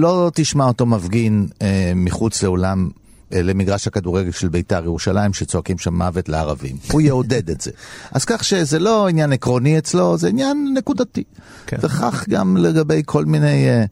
לא 0.00 0.30
תשמע 0.34 0.64
אותו 0.64 0.86
מפגין 0.86 1.46
אה, 1.62 1.92
מחוץ 1.96 2.42
לאולם. 2.42 2.88
אה, 3.32 3.42
למגרש 3.42 3.86
הכדורגל 3.86 4.30
של 4.30 4.48
בית"ר 4.48 4.84
ירושלים 4.84 5.32
שצועקים 5.32 5.78
שם 5.78 5.94
מוות 5.94 6.28
לערבים. 6.28 6.76
הוא 6.92 7.00
יעודד 7.00 7.50
את 7.50 7.60
זה. 7.60 7.70
אז 8.12 8.24
כך 8.24 8.44
שזה 8.44 8.78
לא 8.78 9.08
עניין 9.08 9.32
עקרוני 9.32 9.78
אצלו, 9.78 10.18
זה 10.18 10.28
עניין 10.28 10.74
נקודתי. 10.76 11.24
כן. 11.66 11.76
וכך 11.82 12.24
גם 12.28 12.56
לגבי 12.56 13.02
כל 13.06 13.24
מיני 13.24 13.68
אה, 13.68 13.84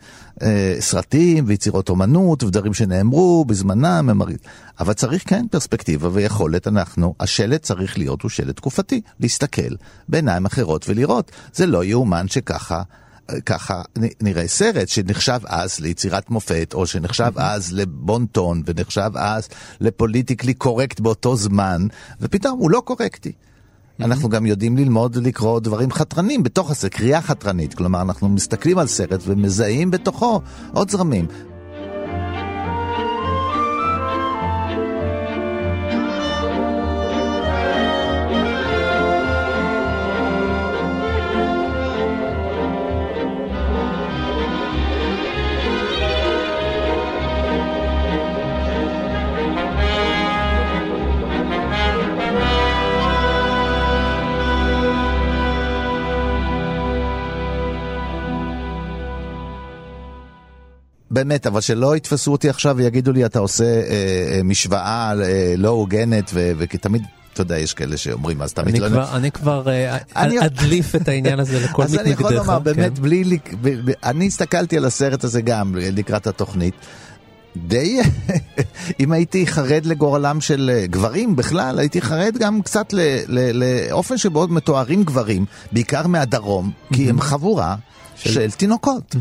אה, 0.43 0.77
סרטים 0.81 1.45
ויצירות 1.47 1.89
אומנות 1.89 2.43
ודברים 2.43 2.75
שנאמרו 2.75 3.45
בזמנם. 3.45 4.21
הרי- 4.23 4.35
אבל 4.81 4.93
צריך 4.93 5.23
כן 5.27 5.47
פרספקטיבה 5.51 6.09
ויכולת, 6.13 6.69
אנחנו, 6.69 7.15
השלט 7.21 7.63
צריך 7.63 7.99
להיות 7.99 8.23
הוא 8.23 8.31
שלט 8.31 8.57
תקופתי, 8.57 9.01
להסתכל 9.21 9.75
בעיניים 10.09 10.47
אחרות 10.47 10.89
ולראות. 10.89 11.31
זה 11.55 11.67
לא 11.67 11.85
יאומן 11.85 12.29
שככה... 12.29 12.83
ככה 13.47 13.83
נראה 14.21 14.49
סרט 14.49 14.89
שנחשב 14.89 15.41
אז 15.47 15.81
ליצירת 15.81 16.31
מופת, 16.31 16.75
או 16.75 16.87
שנחשב 16.87 17.33
אז 17.37 17.73
לבון 17.73 18.27
טון, 18.27 18.63
ונחשב 18.67 19.11
אז 19.15 19.49
לפוליטיקלי 19.81 20.55
קורקט 20.55 21.01
באותו 21.01 21.37
זמן, 21.37 21.87
ופתאום 22.21 22.59
הוא 22.59 22.71
לא 22.71 22.83
קורקטי. 22.85 23.33
אנחנו 24.01 24.29
גם 24.29 24.47
יודעים 24.47 24.77
ללמוד 24.77 25.17
לקרוא 25.17 25.61
דברים 25.61 25.93
חתרנים 25.93 26.43
בתוך 26.43 26.71
הסרט, 26.71 26.95
קריאה 26.95 27.23
חתרנית. 27.23 27.75
כלומר, 27.75 28.01
אנחנו 28.01 28.29
מסתכלים 28.29 28.79
על 28.79 28.87
סרט 28.87 29.21
ומזהים 29.27 29.91
בתוכו 29.91 30.41
עוד 30.73 30.91
זרמים. 30.91 31.27
באמת, 61.11 61.47
אבל 61.47 61.61
שלא 61.61 61.97
יתפסו 61.97 62.33
אותי 62.33 62.49
עכשיו 62.49 62.77
ויגידו 62.77 63.13
לי, 63.13 63.25
אתה 63.27 63.39
עושה 63.39 63.65
אה, 63.65 63.81
אה, 64.35 64.41
משוואה 64.45 65.13
אה, 65.23 65.55
לא 65.57 65.69
הוגנת, 65.69 66.31
וכי 66.35 66.79
תמיד, 66.79 67.03
אתה 67.33 67.41
יודע, 67.41 67.59
יש 67.59 67.75
כאלה 67.75 67.97
שאומרים, 67.97 68.43
אז 68.43 68.51
אתה 68.51 68.63
אני 68.63 68.73
מתלונן. 68.73 68.93
כבר, 68.95 69.17
אני 69.17 69.31
כבר 69.31 69.69
אה, 69.69 69.97
אני- 70.17 70.45
אדליף 70.47 70.95
את 70.97 71.09
העניין 71.09 71.41
הזה 71.41 71.61
לכל 71.65 71.83
אז 71.83 71.95
אני 71.99 72.11
יכול. 72.11 72.35
לומר, 72.35 72.59
באמת, 72.59 72.97
כן. 72.99 73.03
בלי... 73.03 73.39
אני 74.05 74.27
הסתכלתי 74.27 74.77
על 74.77 74.85
הסרט 74.85 75.25
הזה 75.25 75.41
גם 75.43 75.75
לקראת 75.79 76.27
התוכנית. 76.27 76.75
די, 77.57 78.01
אם 79.01 79.13
הייתי 79.13 79.47
חרד 79.47 79.87
לגורלם 79.87 80.41
של 80.41 80.71
אה, 80.75 80.87
גברים 80.87 81.37
בכלל, 81.37 81.79
הייתי 81.79 82.01
חרד 82.01 82.37
גם 82.41 82.63
קצת 82.63 82.95
לאופן 83.53 84.19
שבו 84.19 84.47
מתוארים 84.49 85.05
גברים, 85.05 85.45
בעיקר 85.73 86.07
מהדרום, 86.07 86.71
כי 86.93 87.11
הם 87.11 87.21
חבורה 87.21 87.77
של 88.25 88.51
תינוקות. 88.51 89.17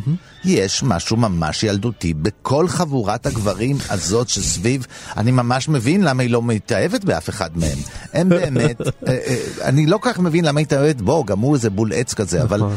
יש 0.46 0.84
משהו 0.84 1.18
ממש 1.18 1.64
ילדותי 1.64 2.14
בכל 2.14 2.68
חבורת 2.68 3.26
הגברים 3.26 3.78
הזאת 3.90 4.30
שסביב, 4.30 4.86
אני 5.18 5.32
ממש 5.32 5.70
מבין 5.70 6.02
למה 6.04 6.24
היא 6.24 6.30
לא 6.32 6.42
מתאהבת 6.44 7.04
באף 7.04 7.30
אחד 7.30 7.50
מהם. 7.58 7.78
הם 8.14 8.30
באמת, 8.40 8.82
אה, 8.82 8.88
אה, 9.08 9.36
אני 9.62 9.86
לא 9.86 9.98
כל 9.98 10.10
כך 10.14 10.20
מבין 10.20 10.46
למה 10.46 10.60
היא 10.60 10.66
מתאהבת 10.66 11.02
בו, 11.02 11.24
גם 11.26 11.40
הוא 11.40 11.56
איזה 11.56 11.70
בול 11.70 11.92
עץ 11.94 12.14
כזה, 12.14 12.44
אבל 12.44 12.58
נכון. 12.58 12.76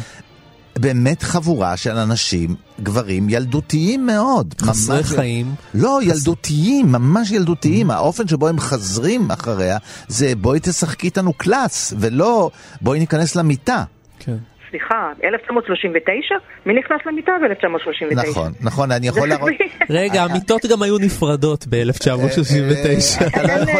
באמת 0.79 1.23
חבורה 1.23 1.77
של 1.77 1.97
אנשים, 1.97 2.55
גברים 2.83 3.29
ילדותיים 3.31 4.07
מאוד. 4.07 4.55
חסרי 4.61 4.97
ממש- 4.97 5.07
חיים. 5.07 5.55
לא, 5.75 6.01
ילדותיים, 6.03 6.93
ממש 6.93 7.31
ילדותיים. 7.31 7.91
האופן 7.91 8.29
שבו 8.29 8.49
הם 8.49 8.61
חזרים 8.61 9.31
אחריה 9.31 9.79
זה 10.09 10.33
בואי 10.41 10.61
תשחקי 10.63 11.07
איתנו 11.07 11.33
קלאס, 11.33 11.93
ולא 11.99 12.51
בואי 12.81 12.99
ניכנס 12.99 13.37
למיטה. 13.37 13.85
כן. 14.19 14.37
סליחה, 14.73 15.13
1939? 15.25 16.35
מי 16.67 16.75
נכנס 16.75 17.01
למיטה 17.07 17.33
ב-1939? 17.43 18.29
נכון, 18.29 18.53
נכון, 18.61 18.93
אני 18.93 19.09
יכול 19.09 19.29
להראות... 19.29 19.51
רגע, 19.91 20.23
המיטות 20.23 20.67
גם 20.67 20.83
היו 20.83 20.99
נפרדות 20.99 21.67
ב-1939. 21.69 23.27
אתה 23.27 23.43
לא 23.43 23.73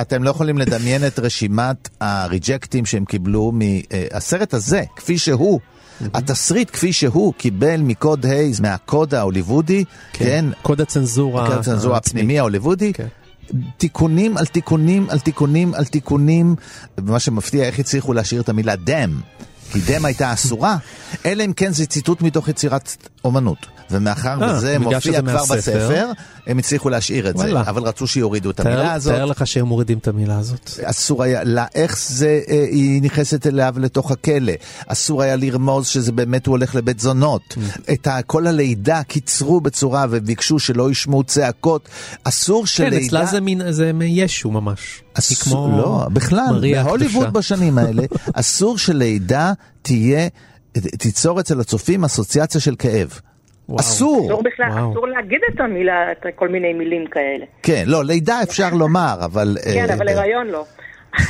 אתם 0.00 0.22
לא 0.22 0.30
יכולים 0.30 0.58
לדמיין 0.58 1.06
את 1.06 1.18
רשימת 1.18 1.88
הריג'קטים 2.00 2.86
שהם 2.86 3.04
קיבלו 3.04 3.52
מהסרט 3.52 4.54
הזה, 4.54 4.82
כפי 4.96 5.18
שהוא. 5.18 5.60
התסריט 6.14 6.70
כפי 6.70 6.92
שהוא 6.92 7.34
קיבל 7.34 7.80
מקוד 7.80 8.26
הייז, 8.26 8.60
מהקוד 8.60 9.14
ההוליוודי, 9.14 9.84
כן, 10.12 10.44
קוד 10.62 10.80
הצנזורה. 10.80 11.46
קוד 11.46 11.58
הצנזורה. 11.58 11.96
הפנימי 11.96 12.38
ההוליוודי, 12.38 12.92
כן. 12.92 13.06
תיקונים 13.76 14.36
על 14.36 14.46
תיקונים 14.46 15.06
על 15.10 15.18
תיקונים 15.18 15.74
על 15.74 15.84
תיקונים, 15.84 16.54
ומה 16.98 17.18
שמפתיע 17.18 17.64
איך 17.64 17.78
הצליחו 17.78 18.12
להשאיר 18.12 18.40
את 18.40 18.48
המילה 18.48 18.76
דם. 18.76 19.20
כי 19.72 19.80
דם 19.86 20.04
הייתה 20.04 20.32
אסורה, 20.32 20.76
אלא 21.26 21.44
אם 21.44 21.52
כן 21.52 21.72
זה 21.72 21.86
ציטוט 21.86 22.22
מתוך 22.22 22.48
יצירת 22.48 22.96
אומנות. 23.24 23.66
ומאחר 23.90 24.42
אה, 24.42 24.54
וזה 24.56 24.78
מופיע 24.78 25.20
כבר. 25.22 25.44
בספר, 25.44 26.10
הם 26.50 26.58
הצליחו 26.58 26.88
להשאיר 26.88 27.30
את 27.30 27.36
זה, 27.36 27.44
וואלה. 27.44 27.60
אבל 27.60 27.82
רצו 27.82 28.06
שיורידו 28.06 28.50
את 28.50 28.56
תאר- 28.56 28.66
המילה 28.66 28.92
הזאת. 28.92 29.14
תאר 29.14 29.24
לך 29.24 29.46
שהם 29.46 29.66
מורידים 29.66 29.98
את 29.98 30.08
המילה 30.08 30.38
הזאת. 30.38 30.70
אסור 30.82 31.22
היה, 31.22 31.44
לה, 31.44 31.66
איך 31.74 31.98
זה, 31.98 32.40
אה, 32.48 32.64
היא 32.70 33.02
נכנסת 33.02 33.46
אליו 33.46 33.74
לתוך 33.78 34.10
הכלא. 34.10 34.52
אסור 34.86 35.22
היה 35.22 35.36
לרמוז 35.36 35.86
שזה 35.86 36.12
באמת 36.12 36.46
הוא 36.46 36.52
הולך 36.52 36.74
לבית 36.74 37.00
זונות. 37.00 37.56
את 37.92 38.06
ה, 38.06 38.22
כל 38.26 38.46
הלידה 38.46 39.02
קיצרו 39.02 39.60
בצורה 39.60 40.06
וביקשו 40.10 40.58
שלא 40.58 40.90
ישמעו 40.90 41.24
צעקות. 41.24 41.88
אסור 42.24 42.62
כן, 42.62 42.66
שלידה... 42.66 43.06
אצלה 43.06 43.26
זה 43.26 43.40
מין, 43.40 43.72
זה 43.72 43.92
מישו 43.92 44.50
ממש. 44.50 45.02
אסור, 45.14 45.36
כמו 45.66 45.76
לא, 45.78 46.06
בכלל, 46.12 46.64
בהוליווד. 46.74 47.32
בשנים 47.32 47.78
האלה, 47.78 48.02
אסור 48.34 48.78
שלידה 48.78 49.52
תהיה, 49.82 50.28
תיצור 50.72 51.40
אצל 51.40 51.60
הצופים 51.60 52.04
אסוציאציה 52.04 52.60
של 52.60 52.74
כאב. 52.78 53.20
וואו. 53.70 53.80
אסור. 53.80 54.26
אסור 54.26 54.42
בכלל, 54.42 54.70
וואו. 54.70 54.92
אסור 54.92 55.06
להגיד 55.06 55.40
את 55.54 55.60
המילה, 55.60 56.12
את 56.12 56.26
כל 56.36 56.48
מיני 56.48 56.72
מילים 56.72 57.06
כאלה. 57.06 57.44
כן, 57.62 57.84
לא, 57.86 58.04
לידה 58.04 58.42
אפשר 58.42 58.74
לומר, 58.74 59.18
אבל... 59.24 59.56
כן, 59.64 59.90
אה, 59.90 59.94
אבל 59.94 60.08
אה, 60.08 60.20
הריון 60.20 60.46
לא. 60.46 60.64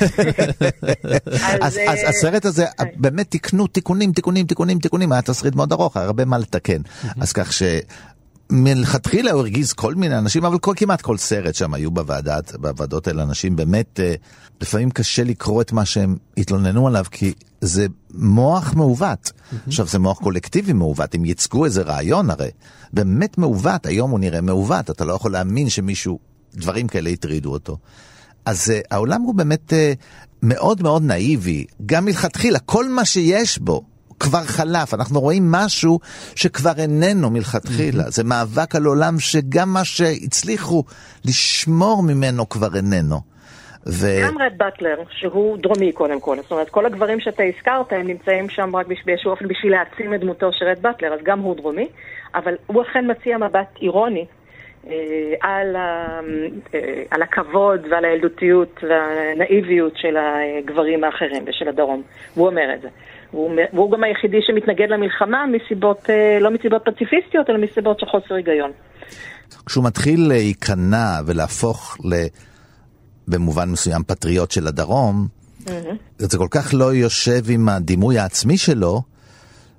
אז, 1.60 1.78
אה, 1.78 1.92
אז 1.92 1.98
הסרט 2.08 2.44
הזה, 2.44 2.64
באמת 2.96 3.30
תיקנו 3.30 3.66
תיקונים, 3.66 4.12
תיקונים, 4.12 4.46
תיקונים, 4.46 4.78
תיקונים, 4.78 5.12
היה 5.12 5.22
תסריט 5.22 5.54
מאוד 5.54 5.72
ארוך, 5.72 5.96
היה 5.96 6.06
הרבה 6.06 6.24
מה 6.24 6.38
לתקן. 6.38 6.80
אז 7.20 7.32
כך 7.32 7.52
ש... 7.52 7.62
מלכתחילה 8.50 9.30
הוא 9.30 9.40
הרגיז 9.40 9.72
כל 9.72 9.94
מיני 9.94 10.18
אנשים, 10.18 10.44
אבל 10.44 10.58
כל, 10.58 10.72
כמעט 10.76 11.00
כל 11.00 11.16
סרט 11.16 11.54
שם 11.54 11.74
היו 11.74 11.90
בוועדת, 11.90 12.56
בוועדות 12.56 13.08
האלה 13.08 13.22
אנשים 13.22 13.56
באמת, 13.56 14.00
אה, 14.00 14.14
לפעמים 14.60 14.90
קשה 14.90 15.24
לקרוא 15.24 15.62
את 15.62 15.72
מה 15.72 15.84
שהם 15.84 16.16
התלוננו 16.36 16.86
עליו, 16.86 17.04
כי 17.10 17.32
זה 17.60 17.86
מוח 18.14 18.74
מעוות. 18.74 19.32
עכשיו, 19.66 19.86
זה 19.86 19.98
מוח 19.98 20.18
קולקטיבי 20.18 20.72
מעוות, 20.72 21.14
הם 21.14 21.24
ייצגו 21.24 21.64
איזה 21.64 21.82
רעיון 21.82 22.30
הרי, 22.30 22.50
באמת 22.92 23.38
מעוות, 23.38 23.86
היום 23.86 24.10
הוא 24.10 24.20
נראה 24.20 24.40
מעוות, 24.40 24.90
אתה 24.90 25.04
לא 25.04 25.12
יכול 25.12 25.32
להאמין 25.32 25.68
שמישהו, 25.68 26.18
דברים 26.54 26.88
כאלה 26.88 27.10
הטרידו 27.10 27.52
אותו. 27.52 27.78
אז 28.44 28.70
uh, 28.70 28.86
העולם 28.90 29.22
הוא 29.22 29.34
באמת 29.34 29.72
uh, 29.72 29.96
מאוד 30.42 30.82
מאוד 30.82 31.02
נאיבי, 31.02 31.64
גם 31.86 32.04
מלכתחילה, 32.04 32.58
כל 32.58 32.88
מה 32.88 33.04
שיש 33.04 33.58
בו 33.58 33.82
כבר 34.20 34.44
חלף, 34.44 34.94
אנחנו 34.94 35.20
רואים 35.20 35.42
משהו 35.52 35.98
שכבר 36.36 36.72
איננו 36.78 37.30
מלכתחילה, 37.30 38.02
זה 38.02 38.24
מאבק 38.24 38.74
על 38.74 38.84
עולם 38.84 39.14
שגם 39.18 39.68
מה 39.72 39.84
שהצליחו 39.84 40.84
לשמור 41.24 42.02
ממנו 42.02 42.48
כבר 42.48 42.76
איננו. 42.76 43.20
ו... 43.86 44.06
גם 44.24 44.38
רד 44.38 44.52
באטלר, 44.56 44.96
שהוא 45.10 45.58
דרומי 45.58 45.92
קודם 45.92 46.20
כל, 46.20 46.36
זאת 46.36 46.50
אומרת, 46.50 46.68
כל 46.68 46.86
הגברים 46.86 47.20
שאתה 47.20 47.42
הזכרת, 47.42 47.92
הם 47.92 48.06
נמצאים 48.06 48.48
שם 48.48 48.76
רק 48.76 48.86
באיזשהו 49.06 49.30
אופן 49.30 49.48
בשביל 49.48 49.72
להעצים 49.72 50.14
את 50.14 50.20
דמותו 50.20 50.52
של 50.52 50.64
רד 50.64 50.78
באטלר, 50.82 51.14
אז 51.14 51.20
גם 51.22 51.40
הוא 51.40 51.56
דרומי, 51.56 51.88
אבל 52.34 52.54
הוא 52.66 52.82
אכן 52.82 53.10
מציע 53.10 53.38
מבט 53.38 53.76
אירוני 53.82 54.26
אה, 54.86 54.92
על, 55.40 55.76
ה, 55.76 56.20
אה, 56.74 57.02
על 57.10 57.22
הכבוד 57.22 57.80
ועל 57.90 58.04
הילדותיות 58.04 58.80
והנאיביות 58.88 59.92
של 59.96 60.16
הגברים 60.16 61.04
האחרים 61.04 61.44
ושל 61.46 61.68
הדרום, 61.68 62.02
והוא 62.36 62.46
אומר 62.46 62.74
את 62.74 62.80
זה. 62.82 62.88
והוא, 63.32 63.50
והוא 63.72 63.90
גם 63.90 64.04
היחידי 64.04 64.38
שמתנגד 64.42 64.86
למלחמה 64.90 65.44
מסיבות, 65.46 66.10
אה, 66.10 66.38
לא 66.40 66.50
מסיבות 66.50 66.82
פציפיסטיות, 66.84 67.50
אלא 67.50 67.58
מסיבות 67.58 68.00
של 68.00 68.06
חוסר 68.06 68.34
היגיון. 68.34 68.70
כשהוא 69.66 69.84
מתחיל 69.84 70.28
להיכנע 70.28 71.20
ולהפוך 71.26 71.96
ל... 72.04 72.14
במובן 73.28 73.70
מסוים 73.70 74.02
פטריוט 74.02 74.50
של 74.50 74.66
הדרום, 74.66 75.26
זה 76.18 76.38
כל 76.38 76.46
כך 76.50 76.74
לא 76.74 76.94
יושב 76.94 77.50
עם 77.50 77.68
הדימוי 77.68 78.18
העצמי 78.18 78.58
שלו, 78.58 79.02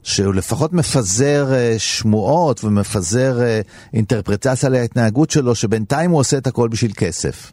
שהוא 0.03 0.33
לפחות 0.33 0.73
מפזר 0.73 1.53
אה, 1.53 1.75
שמועות 1.77 2.63
ומפזר 2.63 3.41
אה, 3.41 3.61
אינטרפרטציה 3.93 4.69
להתנהגות 4.69 5.31
שלו, 5.31 5.55
שבינתיים 5.55 6.11
הוא 6.11 6.19
עושה 6.19 6.37
את 6.37 6.47
הכל 6.47 6.67
בשביל 6.67 6.91
כסף. 6.97 7.51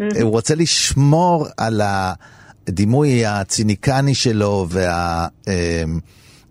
אה, 0.00 0.06
הוא 0.22 0.30
רוצה 0.30 0.54
לשמור 0.54 1.46
על 1.56 1.80
הדימוי 2.68 3.26
הציניקני 3.26 4.14
שלו 4.14 4.66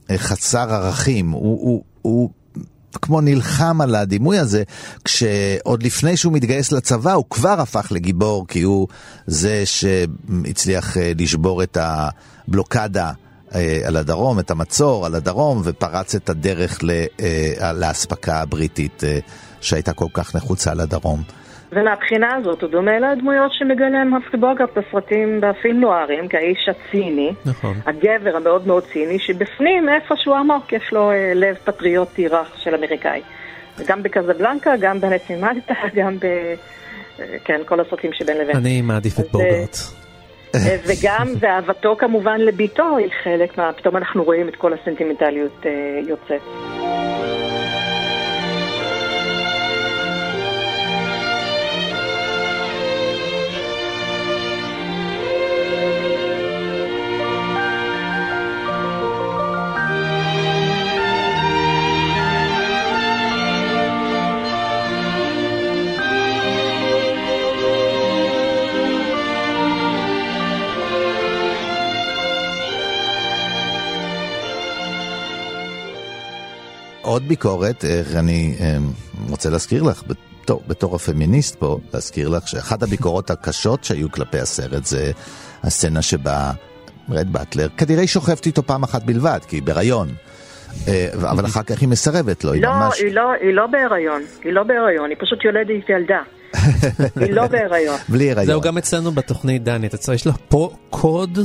והחסר 0.10 0.74
ערכים. 0.74 1.32
הוא, 1.32 1.60
הוא, 1.62 1.84
הוא 2.02 2.30
כמו 3.02 3.22
נלחם 3.22 3.82
על 3.82 3.96
הדימוי 3.96 4.38
הזה, 4.38 4.64
כשעוד 5.06 5.84
לפני 5.84 6.18
שהוא 6.18 6.34
מתגייס 6.34 6.72
לצבא 6.72 7.14
הוא 7.14 7.26
כבר 7.30 7.62
הפך 7.62 7.88
לגיבור, 7.92 8.48
כי 8.48 8.62
הוא 8.62 8.88
זה 9.28 9.64
שהצליח 9.66 10.98
אה, 10.98 11.12
לשבור 11.18 11.64
את 11.64 11.78
הבלוקדה. 11.82 13.12
אה, 13.56 13.80
על 13.86 13.98
הדרום, 13.98 14.40
את 14.40 14.52
המצור 14.52 15.06
על 15.06 15.16
הדרום, 15.16 15.62
ופרץ 15.64 16.16
את 16.16 16.30
הדרך 16.30 16.80
אה, 17.22 17.74
לאספקה 17.74 18.42
הבריטית 18.42 19.04
שהייתה 19.62 19.94
כל 19.94 20.08
כך 20.14 20.36
נחוצה 20.36 20.74
לדרום. 20.74 21.24
ומהבחינה 21.72 22.36
הזאת 22.36 22.62
הוא 22.62 22.70
דומה 22.70 23.00
לדמויות 23.00 23.54
שמגלם 23.54 24.14
הפרי 24.14 24.40
בוגרט 24.40 24.78
בסרטים, 24.78 25.42
בפילם 25.42 25.80
נוערים, 25.80 26.28
כאיש 26.28 26.70
הציני, 26.70 27.34
נכון. 27.46 27.74
הגבר 27.86 28.36
המאוד 28.36 28.68
מאוד 28.68 28.84
ציני, 28.84 29.20
שבפנים 29.20 29.90
איפשהו 29.90 30.36
עמוק 30.36 30.74
יש 30.74 30.90
לו 30.92 31.12
אה, 31.12 31.32
לב 31.36 31.56
פטריוטי 31.56 32.28
רך 32.28 32.54
של 32.58 32.76
אמריקאי. 32.76 33.22
גם 33.88 34.04
בקזבלנקה, 34.04 34.72
גם 34.80 35.00
בנצי 35.00 35.36
מלטה, 35.36 35.74
גם 35.98 36.18
ב... 36.20 36.26
אה, 37.20 37.38
כן, 37.46 37.62
כל 37.66 37.80
הסרטים 37.80 38.14
שבין 38.14 38.38
לבין. 38.38 38.56
אני 38.56 38.82
מעדיף 38.82 39.20
את 39.20 39.32
בוגרט. 39.32 39.78
אה, 40.56 40.78
וגם, 40.86 41.28
ואהבתו 41.40 41.96
כמובן 42.00 42.42
לביתו 42.42 42.98
היא 42.98 43.08
חלק 43.24 43.58
מה... 43.58 43.74
פתאום 43.74 43.98
אנחנו 43.98 44.24
רואים 44.24 44.50
את 44.50 44.56
כל 44.56 44.74
הסנטימנטליות 44.74 45.66
אה, 45.66 46.00
יוצאת. 46.08 46.42
עוד 77.12 77.28
ביקורת, 77.28 77.86
איך 77.86 78.16
אני 78.16 78.56
אה, 78.60 78.78
רוצה 79.30 79.50
להזכיר 79.50 79.84
לך, 79.84 80.04
בתור, 80.08 80.64
בתור 80.68 80.96
הפמיניסט 80.96 81.56
פה, 81.56 81.80
להזכיר 81.94 82.30
לך 82.30 82.48
שאחת 82.48 82.84
הביקורות 82.84 83.30
הקשות 83.32 83.84
שהיו 83.84 84.12
כלפי 84.12 84.40
הסרט 84.40 84.86
זה 84.86 85.12
הסצנה 85.64 86.02
שבה 86.02 86.52
רד 87.10 87.34
באטלר, 87.34 87.68
כנראה 87.78 88.00
היא 88.00 88.08
שוכבת 88.08 88.46
איתו 88.46 88.64
פעם 88.64 88.84
אחת 88.84 89.04
בלבד, 89.04 89.40
כי 89.48 89.56
היא 89.56 89.64
בהיריון. 89.64 90.08
אה, 90.88 91.08
אבל 91.14 91.46
אחר 91.46 91.64
כך 91.64 91.82
היא 91.82 91.90
מסרבת 91.90 92.44
לו, 92.44 92.54
היא 92.54 92.62
לא, 92.62 92.70
ממש... 92.70 93.00
היא 93.00 93.14
לא, 93.14 93.32
היא 93.42 93.54
לא 93.54 93.68
בהיריון, 93.68 94.22
היא 94.44 94.54
לא 94.54 94.64
בהיריון, 94.64 95.10
היא 95.10 95.18
פשוט 95.20 95.46
יולדת 95.46 95.90
ילדה. 95.90 96.22
היא 97.16 97.34
לא 97.34 97.48
בהיריון. 97.54 97.98
בלי 98.10 98.32
הריון. 98.32 98.46
זהו 98.46 98.62
גם 98.62 98.78
אצלנו 98.78 99.12
בתוכנית 99.12 99.64
דני, 99.64 99.88
אתה 99.88 99.98
צריך, 99.98 100.16
יש 100.16 100.28
לה 100.28 100.34
פה 100.50 100.70
קוד, 100.90 101.40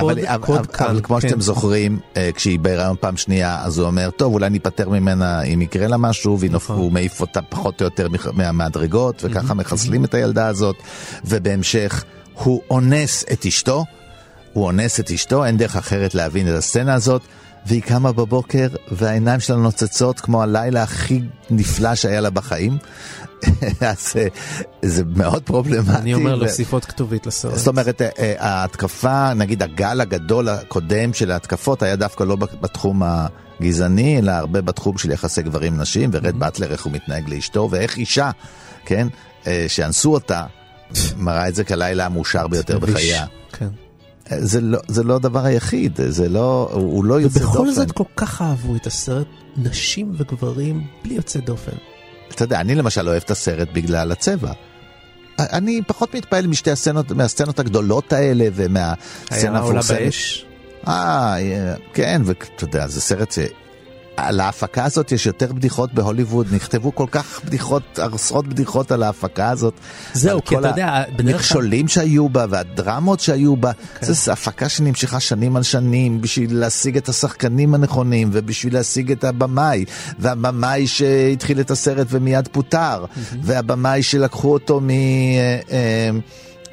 קוד, 0.00 0.18
אבל, 0.18 0.46
קוד 0.46 0.56
אבל, 0.58 0.66
כאן. 0.66 0.86
אבל 0.86 1.00
כמו 1.02 1.16
כן. 1.20 1.28
שאתם 1.28 1.40
זוכרים, 1.40 1.98
אה, 2.16 2.30
כשהיא 2.34 2.58
בהיריון 2.58 2.96
פעם 3.00 3.16
שנייה, 3.16 3.62
אז 3.62 3.78
הוא 3.78 3.86
אומר, 3.86 4.10
טוב, 4.10 4.32
אולי 4.32 4.50
ניפטר 4.50 4.88
ממנה 4.88 5.42
אם 5.42 5.62
יקרה 5.62 5.86
לה 5.86 5.96
משהו, 5.96 6.38
נכון. 6.50 6.76
והוא 6.76 6.92
מעיף 6.92 7.20
אותה 7.20 7.42
פחות 7.42 7.80
או 7.80 7.84
יותר 7.84 8.06
מהמדרגות, 8.32 9.24
וככה 9.24 9.54
מחסלים 9.54 10.04
את 10.04 10.14
הילדה 10.14 10.46
הזאת, 10.46 10.76
ובהמשך 11.24 12.04
הוא 12.34 12.62
אונס 12.70 13.24
את 13.32 13.46
אשתו, 13.46 13.84
הוא 14.52 14.64
אונס 14.64 15.00
את 15.00 15.10
אשתו, 15.10 15.44
אין 15.44 15.56
דרך 15.56 15.76
אחרת 15.76 16.14
להבין 16.14 16.48
את 16.48 16.54
הסצנה 16.54 16.94
הזאת, 16.94 17.22
והיא 17.66 17.82
קמה 17.82 18.12
בבוקר, 18.12 18.68
והעיניים 18.90 19.40
שלה 19.40 19.56
נוצצות 19.56 20.20
כמו 20.20 20.42
הלילה 20.42 20.82
הכי 20.82 21.20
נפלא 21.50 21.94
שהיה 21.94 22.20
לה 22.20 22.30
בחיים. 22.30 22.78
אז 23.80 24.12
אה, 24.16 24.26
זה 24.82 25.02
מאוד 25.16 25.42
פרובלמטי. 25.42 25.98
אני 25.98 26.14
אומר 26.14 26.34
להוסיף 26.34 26.72
עוד 26.72 26.84
כתובית 26.84 27.26
לסרט. 27.26 27.56
זאת 27.56 27.68
אומרת, 27.68 28.02
אה, 28.02 28.08
אה, 28.18 28.34
ההתקפה, 28.38 29.34
נגיד 29.34 29.62
הגל 29.62 30.00
הגדול 30.00 30.48
הקודם 30.48 31.12
של 31.12 31.30
ההתקפות 31.30 31.82
היה 31.82 31.96
דווקא 31.96 32.24
לא 32.24 32.36
בתחום 32.36 33.02
הגזעני, 33.02 34.18
אלא 34.18 34.30
הרבה 34.32 34.60
בתחום 34.60 34.98
של 34.98 35.10
יחסי 35.10 35.42
גברים 35.42 35.80
נשים, 35.80 36.10
ורד 36.12 36.38
באטלר 36.38 36.72
איך 36.72 36.84
הוא 36.84 36.92
מתנהג 36.92 37.28
לאשתו, 37.28 37.68
ואיך 37.70 37.96
אישה, 37.96 38.30
כן, 38.84 39.08
שאנסו 39.68 40.12
אותה, 40.12 40.44
מראה 41.16 41.48
את 41.48 41.54
זה 41.54 41.64
כלילה 41.64 42.06
המאושר 42.06 42.46
ביותר. 42.48 42.78
בחייה. 42.78 43.26
כן. 43.52 43.68
זה 44.38 44.60
לא, 44.60 44.78
זה 44.88 45.02
לא 45.02 45.16
הדבר 45.16 45.44
היחיד, 45.44 45.98
זה 46.08 46.28
לא, 46.28 46.70
הוא 46.72 47.04
לא 47.04 47.20
יוצא 47.20 47.40
דופן. 47.40 47.58
ובכל 47.58 47.72
זאת 47.72 47.92
כל 47.92 48.04
כך 48.16 48.42
אהבו 48.42 48.76
את 48.76 48.86
הסרט, 48.86 49.26
נשים 49.56 50.14
וגברים 50.18 50.86
בלי 51.04 51.14
יוצא 51.14 51.40
דופן. 51.40 51.76
אתה 52.34 52.44
יודע, 52.44 52.60
אני 52.60 52.74
למשל 52.74 53.08
אוהב 53.08 53.22
את 53.24 53.30
הסרט 53.30 53.68
בגלל 53.72 54.12
הצבע. 54.12 54.52
אני 55.38 55.80
פחות 55.86 56.14
מתפעל 56.14 56.46
משתי 56.46 56.70
הסצנות, 56.70 57.10
מהסצנות 57.10 57.58
הגדולות 57.58 58.12
האלה 58.12 58.44
ומהסצנה 58.54 58.96
היה 59.30 59.48
עולה 59.48 59.58
המפורסמת. 59.58 59.98
באש? 59.98 60.46
אה, 60.88 61.36
כן, 61.92 62.22
ואתה 62.24 62.64
יודע, 62.64 62.86
זה 62.86 63.00
סרט 63.00 63.32
על 64.16 64.40
ההפקה 64.40 64.84
הזאת 64.84 65.12
יש 65.12 65.26
יותר 65.26 65.52
בדיחות 65.52 65.94
בהוליווד, 65.94 66.46
נכתבו 66.52 66.94
כל 66.94 67.06
כך 67.10 67.40
בדיחות, 67.44 67.98
עשרות 67.98 68.46
בדיחות 68.46 68.92
על 68.92 69.02
ההפקה 69.02 69.50
הזאת. 69.50 69.74
זהו, 70.12 70.44
כי 70.44 70.54
כל 70.54 70.60
אתה 70.60 70.68
יודע, 70.68 71.02
בדרך 71.08 71.18
כלל... 71.18 71.34
המכשולים 71.34 71.88
שהיו 71.88 72.28
בה 72.28 72.46
והדרמות 72.50 73.20
שהיו 73.20 73.56
בה. 73.56 73.72
כן. 73.72 74.12
זו 74.12 74.32
הפקה 74.32 74.68
שנמשכה 74.68 75.20
שנים 75.20 75.56
על 75.56 75.62
שנים 75.62 76.20
בשביל 76.20 76.56
להשיג 76.56 76.96
את 76.96 77.08
השחקנים 77.08 77.74
הנכונים 77.74 78.30
ובשביל 78.32 78.74
להשיג 78.74 79.12
את 79.12 79.24
הבמאי. 79.24 79.84
והבמאי 80.18 80.86
שהתחיל 80.86 81.60
את 81.60 81.70
הסרט 81.70 82.06
ומיד 82.10 82.48
פוטר. 82.48 83.04
והבמאי 83.42 84.02
שלקחו 84.02 84.52
אותו 84.52 84.80
מ... 84.80 84.90
אה, 84.90 85.60
אה, 85.70 86.10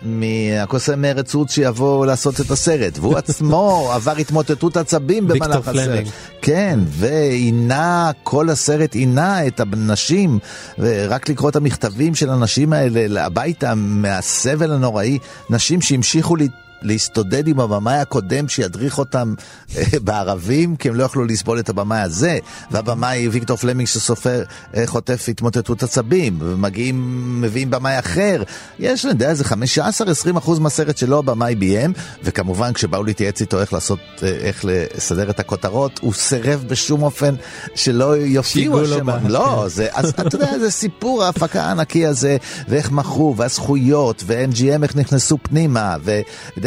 מהקוסם 0.04 1.02
מארץ 1.02 1.36
עוץ 1.36 1.52
שיבוא 1.52 2.06
לעשות 2.06 2.42
את 2.42 2.52
הסרט, 2.52 3.00
והוא 3.00 3.18
עצמו 3.28 3.92
עבר 3.94 4.18
התמוטטות 4.18 4.78
עצבים 4.78 5.28
במהלך 5.28 5.68
הסרט. 5.68 6.08
כן, 6.42 6.80
ועינה, 6.86 8.12
כל 8.24 8.50
הסרט 8.50 8.96
עינה 8.96 9.48
את 9.48 9.60
הנשים, 9.60 10.40
ורק 10.80 11.30
לקרוא 11.30 11.50
את 11.50 11.56
המכתבים 11.56 12.16
של 12.16 12.30
הנשים 12.30 12.74
האלה 12.74 13.26
הביתה 13.26 13.74
מהסבל 13.76 14.72
הנוראי, 14.72 15.18
נשים 15.50 15.82
שהמשיכו 15.82 16.36
לה... 16.36 16.46
להסתודד 16.82 17.48
עם 17.48 17.60
הבמאי 17.60 17.98
הקודם 17.98 18.48
שידריך 18.48 18.98
אותם 18.98 19.34
אה, 19.78 19.84
בערבים, 20.04 20.76
כי 20.76 20.90
הם 20.90 20.96
לא 20.96 21.04
יכלו 21.04 21.26
לסבול 21.26 21.60
את 21.60 21.70
הבמאי 21.70 22.00
הזה. 22.00 22.38
והבמאי 22.72 23.28
ויקטור 23.28 23.58
פלמינג 23.58 23.88
שסופר, 23.88 24.44
אה, 24.76 24.88
חוטף 24.88 25.26
התמוטטות 25.28 25.84
עצבים, 25.84 26.38
ומגיעים, 26.42 27.42
מביאים 27.42 27.70
במאי 27.70 28.00
אחר. 28.00 28.44
יש, 28.80 29.06
אני 29.06 29.14
יודע, 29.14 29.30
איזה 29.30 29.44
15-20 29.44 30.38
אחוז 30.38 30.60
מהסרט 30.60 30.98
שלו 30.98 31.20
הבמאי 31.20 31.56
ביים, 31.56 31.94
וכמובן 32.24 32.74
כשבאו 32.74 33.04
להתייעץ 33.04 33.42
איתו 33.42 33.62
איך 33.62 33.74
לעשות, 33.74 34.00
אה, 34.24 34.28
איך 34.28 34.66
לסדר 34.68 35.30
את 35.30 35.40
הכותרות, 35.40 36.00
הוא 36.02 36.14
סירב 36.14 36.66
בשום 36.68 37.04
אופן 37.04 37.36
שלא 37.76 38.18
יופיעו 38.18 38.82
השמות. 38.82 39.16
לא. 39.28 39.66
זה, 39.68 39.88
אז 39.94 40.10
אתה 40.10 40.36
יודע, 40.36 40.60
זה 40.60 40.72
סיפור 40.72 41.24
ההפקה 41.24 41.64
הענקי 41.64 42.06
הזה, 42.06 42.38
ואיך 42.68 42.92
מכרו, 42.92 43.36
והזכויות, 43.38 44.24
ו-MGM 44.26 44.84
איך 44.84 44.96
נכנסו 44.96 45.38
פנימה, 45.44 45.96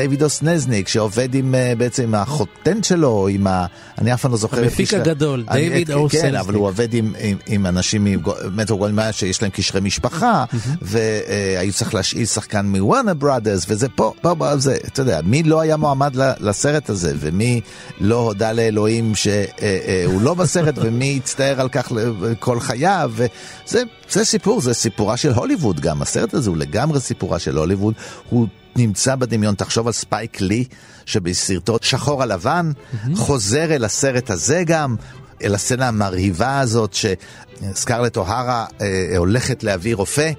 ודייוויד 0.02 0.22
אוסנזניק 0.22 0.88
שעובד 0.88 1.34
עם, 1.34 1.54
אה, 1.54 1.72
בעצם 1.78 2.02
עם 2.02 2.14
החותן 2.14 2.82
שלו, 2.82 3.28
עם 3.28 3.46
ה... 3.46 3.66
אני 3.98 4.14
אף 4.14 4.22
פעם 4.22 4.30
לא 4.30 4.36
זוכר... 4.36 4.62
המפיק 4.62 4.94
הגדול, 4.94 5.44
אני- 5.48 5.62
דיוויד 5.62 5.86
כן, 5.86 5.92
אוסנזניק. 5.92 6.34
אבל 6.34 6.54
הוא 6.54 6.66
עובד 6.66 6.94
עם, 6.94 7.14
עם, 7.18 7.36
עם 7.46 7.66
אנשים 7.66 8.04
ממטרו 8.04 8.78
גולדמאיה 8.78 9.12
שיש 9.12 9.42
להם 9.42 9.50
קשרי 9.50 9.80
משפחה, 9.80 10.44
והיו 10.82 11.72
צריך 11.72 11.94
להשאיל 11.94 12.26
שחקן 12.26 12.66
מוואנה 12.66 13.14
בראדרס, 13.14 13.64
וזה 13.68 13.88
פה, 13.88 14.12
פה, 14.22 14.34
פה, 14.38 14.56
זה, 14.56 14.76
אתה 14.86 15.02
יודע, 15.02 15.20
מי 15.24 15.42
לא 15.42 15.60
היה 15.60 15.76
מועמד 15.76 16.16
לסרט 16.40 16.90
הזה, 16.90 17.12
ומי 17.20 17.60
לא 18.00 18.16
הודה 18.16 18.52
לאלוהים 18.52 19.12
שהוא 19.14 20.22
לא 20.22 20.34
בסרט, 20.34 20.74
ומי 20.82 21.20
הצטער 21.22 21.60
על 21.60 21.68
כך 21.68 21.92
כל 22.38 22.60
חייו, 22.60 23.12
וזה 23.14 23.82
זה 24.10 24.24
סיפור, 24.24 24.60
זה 24.60 24.74
סיפורה 24.74 25.16
של 25.16 25.32
הוליווד 25.32 25.80
גם, 25.80 26.02
הסרט 26.02 26.34
הזה 26.34 26.50
הוא 26.50 26.56
לגמרי 26.56 27.00
סיפורה 27.00 27.38
של 27.38 27.56
הוליווד, 27.58 27.94
הוא 28.30 28.46
נמצא 28.76 29.14
בדמיון, 29.14 29.54
תחשוב 29.54 29.86
על 29.86 29.92
ספייק 29.92 30.40
לי, 30.40 30.64
שבסרטו 31.06 31.76
שחור 31.82 32.22
על 32.22 32.32
לבן, 32.32 32.70
חוזר 33.14 33.74
אל 33.74 33.84
הסרט 33.84 34.30
הזה 34.30 34.62
גם, 34.66 34.96
אל 35.42 35.54
הסצנה 35.54 35.88
המרהיבה 35.88 36.60
הזאת 36.60 36.94
שסקרלט 36.94 38.16
אוהרה 38.16 38.66
אה, 38.80 39.14
הולכת 39.16 39.64
להביא 39.64 39.94
רופא, 39.94 40.32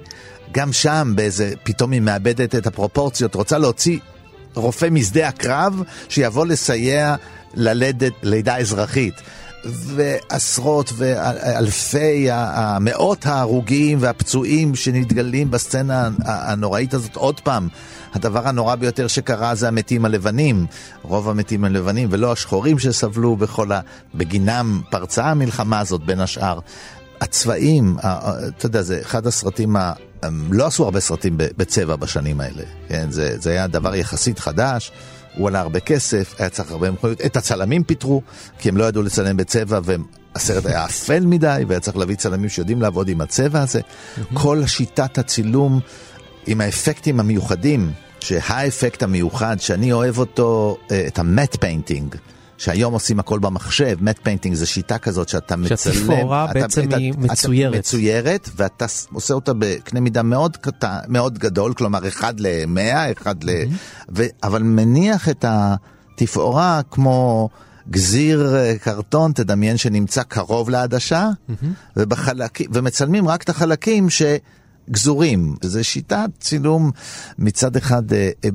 גם 0.52 0.72
שם 0.72 1.12
באיזה, 1.16 1.52
פתאום 1.62 1.92
היא 1.92 2.00
מאבדת 2.00 2.54
את 2.54 2.66
הפרופורציות, 2.66 3.34
רוצה 3.34 3.58
להוציא 3.58 3.98
רופא 4.54 4.86
משדה 4.90 5.28
הקרב 5.28 5.82
שיבוא 6.08 6.46
לסייע 6.46 7.14
ללדת 7.54 8.12
לידה 8.22 8.56
אזרחית. 8.56 9.14
ועשרות 9.66 10.92
ואלפי, 10.96 12.28
מאות 12.80 13.26
ההרוגים 13.26 13.98
והפצועים 14.00 14.74
שנתגלים 14.74 15.50
בסצנה 15.50 16.08
הנוראית 16.24 16.94
הזאת 16.94 17.16
עוד 17.16 17.40
פעם. 17.40 17.68
הדבר 18.14 18.48
הנורא 18.48 18.74
ביותר 18.74 19.06
שקרה 19.06 19.54
זה 19.54 19.68
המתים 19.68 20.04
הלבנים, 20.04 20.66
רוב 21.02 21.28
המתים 21.28 21.64
הלבנים 21.64 22.08
ולא 22.10 22.32
השחורים 22.32 22.78
שסבלו 22.78 23.36
בכל 23.36 23.72
ה... 23.72 23.80
בגינם 24.14 24.80
פרצה 24.90 25.24
המלחמה 25.24 25.80
הזאת 25.80 26.04
בין 26.04 26.20
השאר. 26.20 26.58
הצבעים, 27.20 27.96
אתה 28.00 28.66
יודע, 28.66 28.82
זה 28.82 29.00
אחד 29.00 29.26
הסרטים, 29.26 29.76
ה... 29.76 29.92
לא 30.50 30.66
עשו 30.66 30.84
הרבה 30.84 31.00
סרטים 31.00 31.34
בצבע 31.36 31.96
בשנים 31.96 32.40
האלה, 32.40 32.62
כן? 32.88 33.10
זה, 33.10 33.36
זה 33.38 33.50
היה 33.50 33.66
דבר 33.66 33.94
יחסית 33.94 34.38
חדש. 34.38 34.92
הוא 35.36 35.48
עלה 35.48 35.60
הרבה 35.60 35.80
כסף, 35.80 36.34
היה 36.38 36.48
צריך 36.48 36.70
הרבה 36.70 36.90
מחויבות. 36.90 37.20
את 37.20 37.36
הצלמים 37.36 37.84
פיטרו, 37.84 38.22
כי 38.58 38.68
הם 38.68 38.76
לא 38.76 38.84
ידעו 38.84 39.02
לצלם 39.02 39.36
בצבע, 39.36 39.80
והסרט 39.84 40.66
היה 40.66 40.84
אפל 40.84 41.26
מדי, 41.26 41.64
והיה 41.68 41.80
צריך 41.80 41.96
להביא 41.96 42.16
צלמים 42.16 42.48
שיודעים 42.48 42.82
לעבוד 42.82 43.08
עם 43.08 43.20
הצבע 43.20 43.60
הזה. 43.60 43.80
כל 44.34 44.66
שיטת 44.66 45.18
הצילום 45.18 45.80
עם 46.46 46.60
האפקטים 46.60 47.20
המיוחדים, 47.20 47.92
שהאפקט 48.20 49.02
המיוחד, 49.02 49.56
שאני 49.60 49.92
אוהב 49.92 50.18
אותו, 50.18 50.76
אה, 50.90 51.04
את 51.06 51.18
ה 51.18 51.24
matte 51.24 51.56
painting. 51.60 52.14
שהיום 52.58 52.92
עושים 52.92 53.20
הכל 53.20 53.38
במחשב, 53.38 53.96
matte 54.00 54.18
painting 54.22 54.54
זה 54.54 54.66
שיטה 54.66 54.98
כזאת 54.98 55.28
שאתה 55.28 55.56
מצלם, 55.56 55.76
שהתפאורה 55.76 56.44
אתה- 56.44 56.54
בעצם 56.54 56.88
אתה- 56.88 56.96
היא 56.96 57.12
אתה 57.12 57.20
מצוירת. 57.20 57.78
מצוירת, 57.78 58.48
ואתה 58.56 58.86
עושה 59.12 59.34
אותה 59.34 59.52
בקנה 59.58 60.00
מידה 60.00 60.22
מאוד 60.22 60.56
קטן, 60.56 60.98
מאוד 61.08 61.38
גדול, 61.38 61.74
כלומר 61.74 62.08
אחד 62.08 62.40
למאה, 62.40 63.12
אחד 63.12 63.44
ל... 63.44 63.50
ו... 64.16 64.22
אבל 64.42 64.62
מניח 64.62 65.28
את 65.28 65.44
התפאורה 65.48 66.80
כמו 66.90 67.48
גזיר 67.90 68.56
אה, 68.56 68.74
קרטון, 68.78 69.32
תדמיין 69.32 69.76
שנמצא 69.76 70.22
קרוב 70.22 70.70
לעדשה, 70.70 71.28
ובחלקים, 71.96 72.70
ומצלמים 72.72 73.28
רק 73.28 73.42
את 73.42 73.48
החלקים 73.48 74.10
ש... 74.10 74.22
גזורים, 74.90 75.56
זו 75.62 75.84
שיטת 75.84 76.30
צילום 76.40 76.90
מצד 77.38 77.76
אחד, 77.76 78.12
אה, 78.12 78.30
אה, 78.44 78.50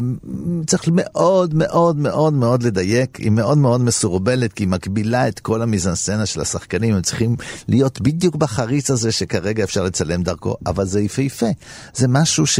צריך 0.67 0.83
מאוד 0.91 1.53
מאוד 1.53 1.97
מאוד 1.97 2.33
מאוד 2.33 2.63
לדייק, 2.63 3.15
היא 3.15 3.31
מאוד 3.31 3.57
מאוד 3.57 3.81
מסורבלת, 3.81 4.53
כי 4.53 4.63
היא 4.63 4.69
מקבילה 4.69 5.27
את 5.27 5.39
כל 5.39 5.61
המיזנסצנה 5.61 6.25
של 6.25 6.41
השחקנים, 6.41 6.95
הם 6.95 7.01
צריכים 7.01 7.35
להיות 7.67 8.01
בדיוק 8.01 8.35
בחריץ 8.35 8.91
הזה 8.91 9.11
שכרגע 9.11 9.63
אפשר 9.63 9.83
לצלם 9.83 10.23
דרכו, 10.23 10.55
אבל 10.65 10.85
זה 10.85 11.01
יפהפה, 11.01 11.49
זה 11.95 12.07
משהו 12.07 12.47
ש... 12.47 12.59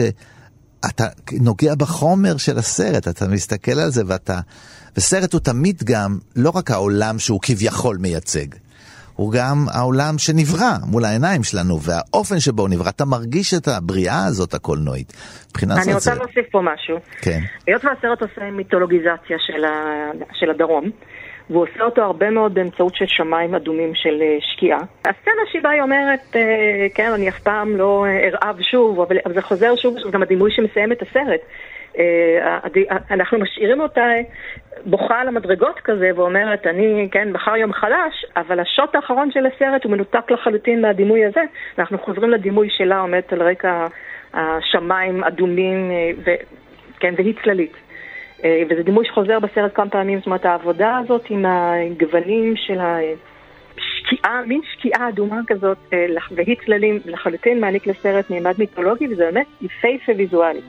אתה 0.85 1.07
נוגע 1.31 1.75
בחומר 1.75 2.37
של 2.37 2.57
הסרט, 2.57 3.07
אתה 3.07 3.27
מסתכל 3.27 3.79
על 3.79 3.91
זה 3.91 4.03
ואתה... 4.07 4.39
וסרט 4.97 5.33
הוא 5.33 5.41
תמיד 5.41 5.83
גם 5.83 6.19
לא 6.35 6.49
רק 6.49 6.71
העולם 6.71 7.19
שהוא 7.19 7.39
כביכול 7.41 7.97
מייצג, 7.97 8.47
הוא 9.19 9.31
גם 9.31 9.57
העולם 9.73 10.15
שנברא 10.17 10.73
מול 10.91 11.05
העיניים 11.05 11.43
שלנו, 11.43 11.75
והאופן 11.81 12.39
שבו 12.39 12.61
הוא 12.61 12.69
נברא, 12.69 12.89
אתה 12.89 13.05
מרגיש 13.05 13.53
את 13.53 13.67
הבריאה 13.67 14.25
הזאת 14.27 14.53
הקולנועית. 14.53 15.13
מבחינה 15.49 15.73
אני 15.75 15.83
זאת 15.83 15.93
רוצה 15.93 16.11
זה... 16.11 16.19
להוסיף 16.19 16.45
פה 16.51 16.61
משהו. 16.61 16.97
כן. 17.21 17.39
היות 17.67 17.85
והסרט 17.85 18.21
עושה 18.21 18.51
מיתולוגיזציה 18.51 19.37
של, 19.39 19.65
ה... 19.65 19.71
של 20.33 20.49
הדרום, 20.49 20.89
והוא 21.49 21.63
עושה 21.63 21.83
אותו 21.83 22.01
הרבה 22.01 22.29
מאוד 22.29 22.53
באמצעות 22.53 22.95
של 22.95 23.05
שמיים 23.07 23.55
אדומים 23.55 23.91
של 23.95 24.21
אה, 24.21 24.37
שקיעה. 24.41 24.79
הסצנה 25.05 25.43
שבה 25.53 25.69
היא 25.69 25.81
אומרת, 25.81 26.35
אה, 26.35 26.87
כן, 26.95 27.11
אני 27.15 27.29
אף 27.29 27.39
פעם 27.39 27.77
לא 27.77 28.05
אה, 28.05 28.27
ארעב 28.27 28.61
שוב, 28.61 28.99
אבל 28.99 29.17
זה 29.33 29.41
חוזר 29.41 29.75
שוב, 29.75 29.95
זה 30.03 30.09
גם 30.11 30.23
הדימוי 30.23 30.51
שמסיים 30.51 30.91
את 30.91 31.01
הסרט. 31.01 31.41
אה, 31.97 32.57
אנחנו 33.11 33.39
משאירים 33.39 33.81
אותה 33.81 34.05
בוכה 34.85 35.19
על 35.19 35.27
המדרגות 35.27 35.79
כזה 35.79 36.11
ואומרת, 36.15 36.67
אני, 36.67 37.07
כן, 37.11 37.31
מחר 37.31 37.55
יום 37.55 37.73
חלש, 37.73 38.25
אבל 38.37 38.59
השוט 38.59 38.95
האחרון 38.95 39.31
של 39.31 39.45
הסרט 39.45 39.83
הוא 39.83 39.91
מנותק 39.91 40.31
לחלוטין 40.31 40.81
מהדימוי 40.81 41.25
הזה. 41.25 41.41
אנחנו 41.79 41.97
חוזרים 41.97 42.29
לדימוי 42.29 42.69
שלה 42.69 42.99
עומדת 42.99 43.33
על 43.33 43.41
רקע 43.41 43.87
השמיים 44.33 45.23
אדומים, 45.23 45.91
אה, 45.91 46.11
ו, 46.25 46.31
כן, 46.99 47.13
והיא 47.17 47.33
צללית. 47.43 47.73
אה, 48.43 48.63
וזה 48.69 48.83
דימוי 48.83 49.05
שחוזר 49.05 49.39
בסרט 49.39 49.71
כמה 49.75 49.89
פעמים, 49.89 50.17
זאת 50.17 50.25
אומרת 50.25 50.45
העבודה 50.45 50.97
הזאת 50.97 51.25
עם 51.29 51.45
הגוונים 51.45 52.53
של 52.55 52.79
השקיעה, 52.79 54.41
מין 54.45 54.61
שקיעה 54.73 55.09
אדומה 55.09 55.39
כזאת, 55.47 55.77
אה, 55.93 56.05
והיא 56.31 56.55
צללים 56.65 56.99
לחלוטין 57.05 57.59
מעניק 57.61 57.87
לסרט 57.87 58.29
מימד 58.29 58.53
מיתולוגי, 58.59 59.07
וזה 59.07 59.25
באמת 59.25 59.47
יפהפה 59.61 60.11
ויזואלי. 60.17 60.61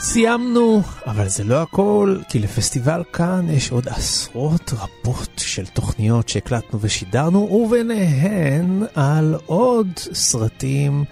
סיימנו, 0.00 0.82
אבל 1.06 1.28
זה 1.28 1.44
לא 1.44 1.62
הכל, 1.62 2.18
כי 2.28 2.38
לפסטיבל 2.38 3.02
כאן 3.12 3.46
יש 3.50 3.70
עוד 3.70 3.88
עשרות 3.88 4.72
רבות 4.72 5.30
של 5.36 5.66
תוכניות 5.66 6.28
שהקלטנו 6.28 6.80
ושידרנו, 6.80 7.38
וביניהן 7.38 8.82
על 8.94 9.34
עוד 9.46 9.86
סרטים 9.96 11.04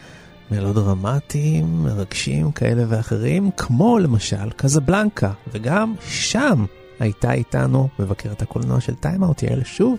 מלודרמטיים, 0.51 1.83
מרגשים 1.83 2.53
כאלה 2.53 2.85
ואחרים, 2.89 3.51
כמו 3.57 3.99
למשל 3.99 4.51
קזבלנקה, 4.57 5.33
וגם 5.53 5.95
שם 6.09 6.65
הייתה 7.01 7.33
איתנו 7.33 7.89
מבקרת 7.99 8.43
הקולנוע 8.43 8.81
של 8.81 8.95
טיימאוט, 8.95 9.43
יעל 9.43 9.65
שוב, 9.65 9.99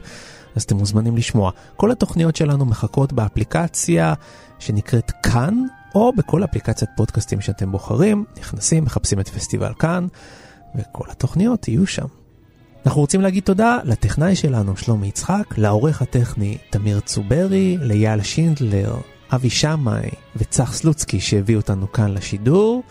אז 0.56 0.64
אתם 0.64 0.76
מוזמנים 0.76 1.18
לשמוע. 1.18 1.52
כל 1.76 1.92
התוכניות 1.92 2.36
שלנו 2.36 2.66
מחכות 2.66 3.14
באפליקציה 3.14 4.14
שנקראת 4.60 5.12
כאן. 5.24 5.64
או 5.98 6.14
בכל 6.14 6.44
אפליקציית 6.44 6.92
פודקאסטים 6.96 7.42
שאתם 7.42 7.72
בוחרים, 7.72 8.26
נכנסים, 8.40 8.84
מחפשים 8.84 9.20
את 9.20 9.28
פסטיבל 9.28 9.74
כאן, 9.80 10.08
וכל 10.76 11.04
התוכניות 11.10 11.68
יהיו 11.68 11.88
שם. 11.88 12.06
אנחנו 12.86 13.02
רוצים 13.02 13.22
להגיד 13.22 13.44
תודה 13.44 13.78
לטכנאי 13.84 14.36
שלנו, 14.36 14.78
שלומי 14.78 15.08
יצחק, 15.08 15.58
לעורך 15.58 16.02
הטכני 16.02 16.58
תמיר 16.70 17.00
צוברי, 17.00 17.78
ליאל 17.82 18.22
שינדלר, 18.22 18.96
אבי 19.36 19.50
שמאי 19.50 20.10
וצח 20.36 20.74
סלוצקי 20.74 21.20
שהביאו 21.20 21.60
אותנו 21.60 21.92
כאן 21.92 22.14
לשידור. 22.14 22.84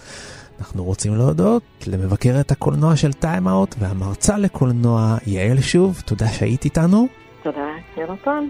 אנחנו 0.59 0.85
רוצים 0.85 1.15
להודות 1.15 1.63
למבקרת 1.87 2.51
הקולנוע 2.51 2.97
של 2.97 3.13
טיים-אאוט 3.13 3.75
והמרצה 3.79 4.39
לקולנוע 4.39 5.17
יעל 5.27 5.61
שוב, 5.61 6.03
תודה 6.05 6.29
שהיית 6.29 6.65
איתנו. 6.65 7.09
תודה, 7.43 7.69
יונתן. 7.97 8.45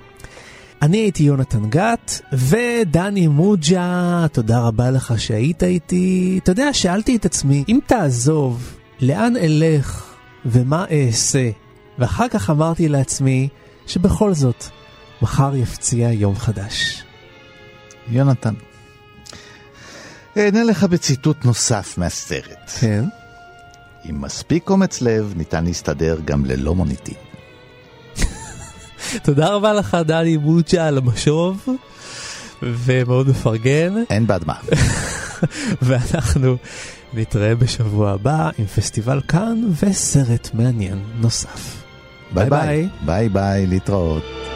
אני 0.82 0.96
הייתי 0.96 1.22
יונתן 1.22 1.70
גת, 1.70 2.20
ודני 2.32 3.26
מוג'ה, 3.28 4.26
תודה 4.32 4.60
רבה 4.60 4.90
לך 4.90 5.14
שהיית 5.20 5.62
איתי. 5.62 6.40
אתה 6.42 6.52
יודע, 6.52 6.72
שאלתי 6.72 7.16
את 7.16 7.24
עצמי, 7.24 7.64
אם 7.68 7.78
תעזוב, 7.86 8.76
לאן 9.00 9.36
אלך 9.36 10.14
ומה 10.46 10.84
אעשה? 10.90 11.50
ואחר 11.98 12.28
כך 12.28 12.50
אמרתי 12.50 12.88
לעצמי, 12.88 13.48
שבכל 13.86 14.34
זאת, 14.34 14.64
מחר 15.22 15.56
יפציע 15.56 16.12
יום 16.12 16.36
חדש. 16.36 17.04
יונתן. 18.08 18.54
אענה 20.36 20.64
לך 20.64 20.84
בציטוט 20.84 21.44
נוסף 21.44 21.94
מהסרט. 21.98 22.70
כן? 22.80 23.04
עם 24.04 24.20
מספיק 24.20 24.70
אומץ 24.70 25.02
לב 25.02 25.32
ניתן 25.36 25.64
להסתדר 25.64 26.18
גם 26.24 26.44
ללא 26.44 26.74
מוניטין. 26.74 27.25
תודה 29.22 29.48
רבה 29.48 29.72
לך, 29.72 29.96
דני 30.04 30.36
מוג'ה, 30.36 30.86
על 30.86 30.98
המשוב, 30.98 31.66
ומאוד 32.62 33.28
מפרגן. 33.28 33.94
אין 34.10 34.26
בעד 34.26 34.44
מה. 34.46 34.54
ואנחנו 35.86 36.56
נתראה 37.14 37.54
בשבוע 37.54 38.10
הבא 38.10 38.50
עם 38.58 38.66
פסטיבל 38.66 39.20
קאן 39.28 39.62
וסרט 39.82 40.50
מעניין 40.54 40.98
נוסף. 41.20 41.82
ביי 42.34 42.50
ביי. 42.50 42.88
ביי 43.04 43.28
ביי, 43.28 43.66
להתראות. 43.66 44.55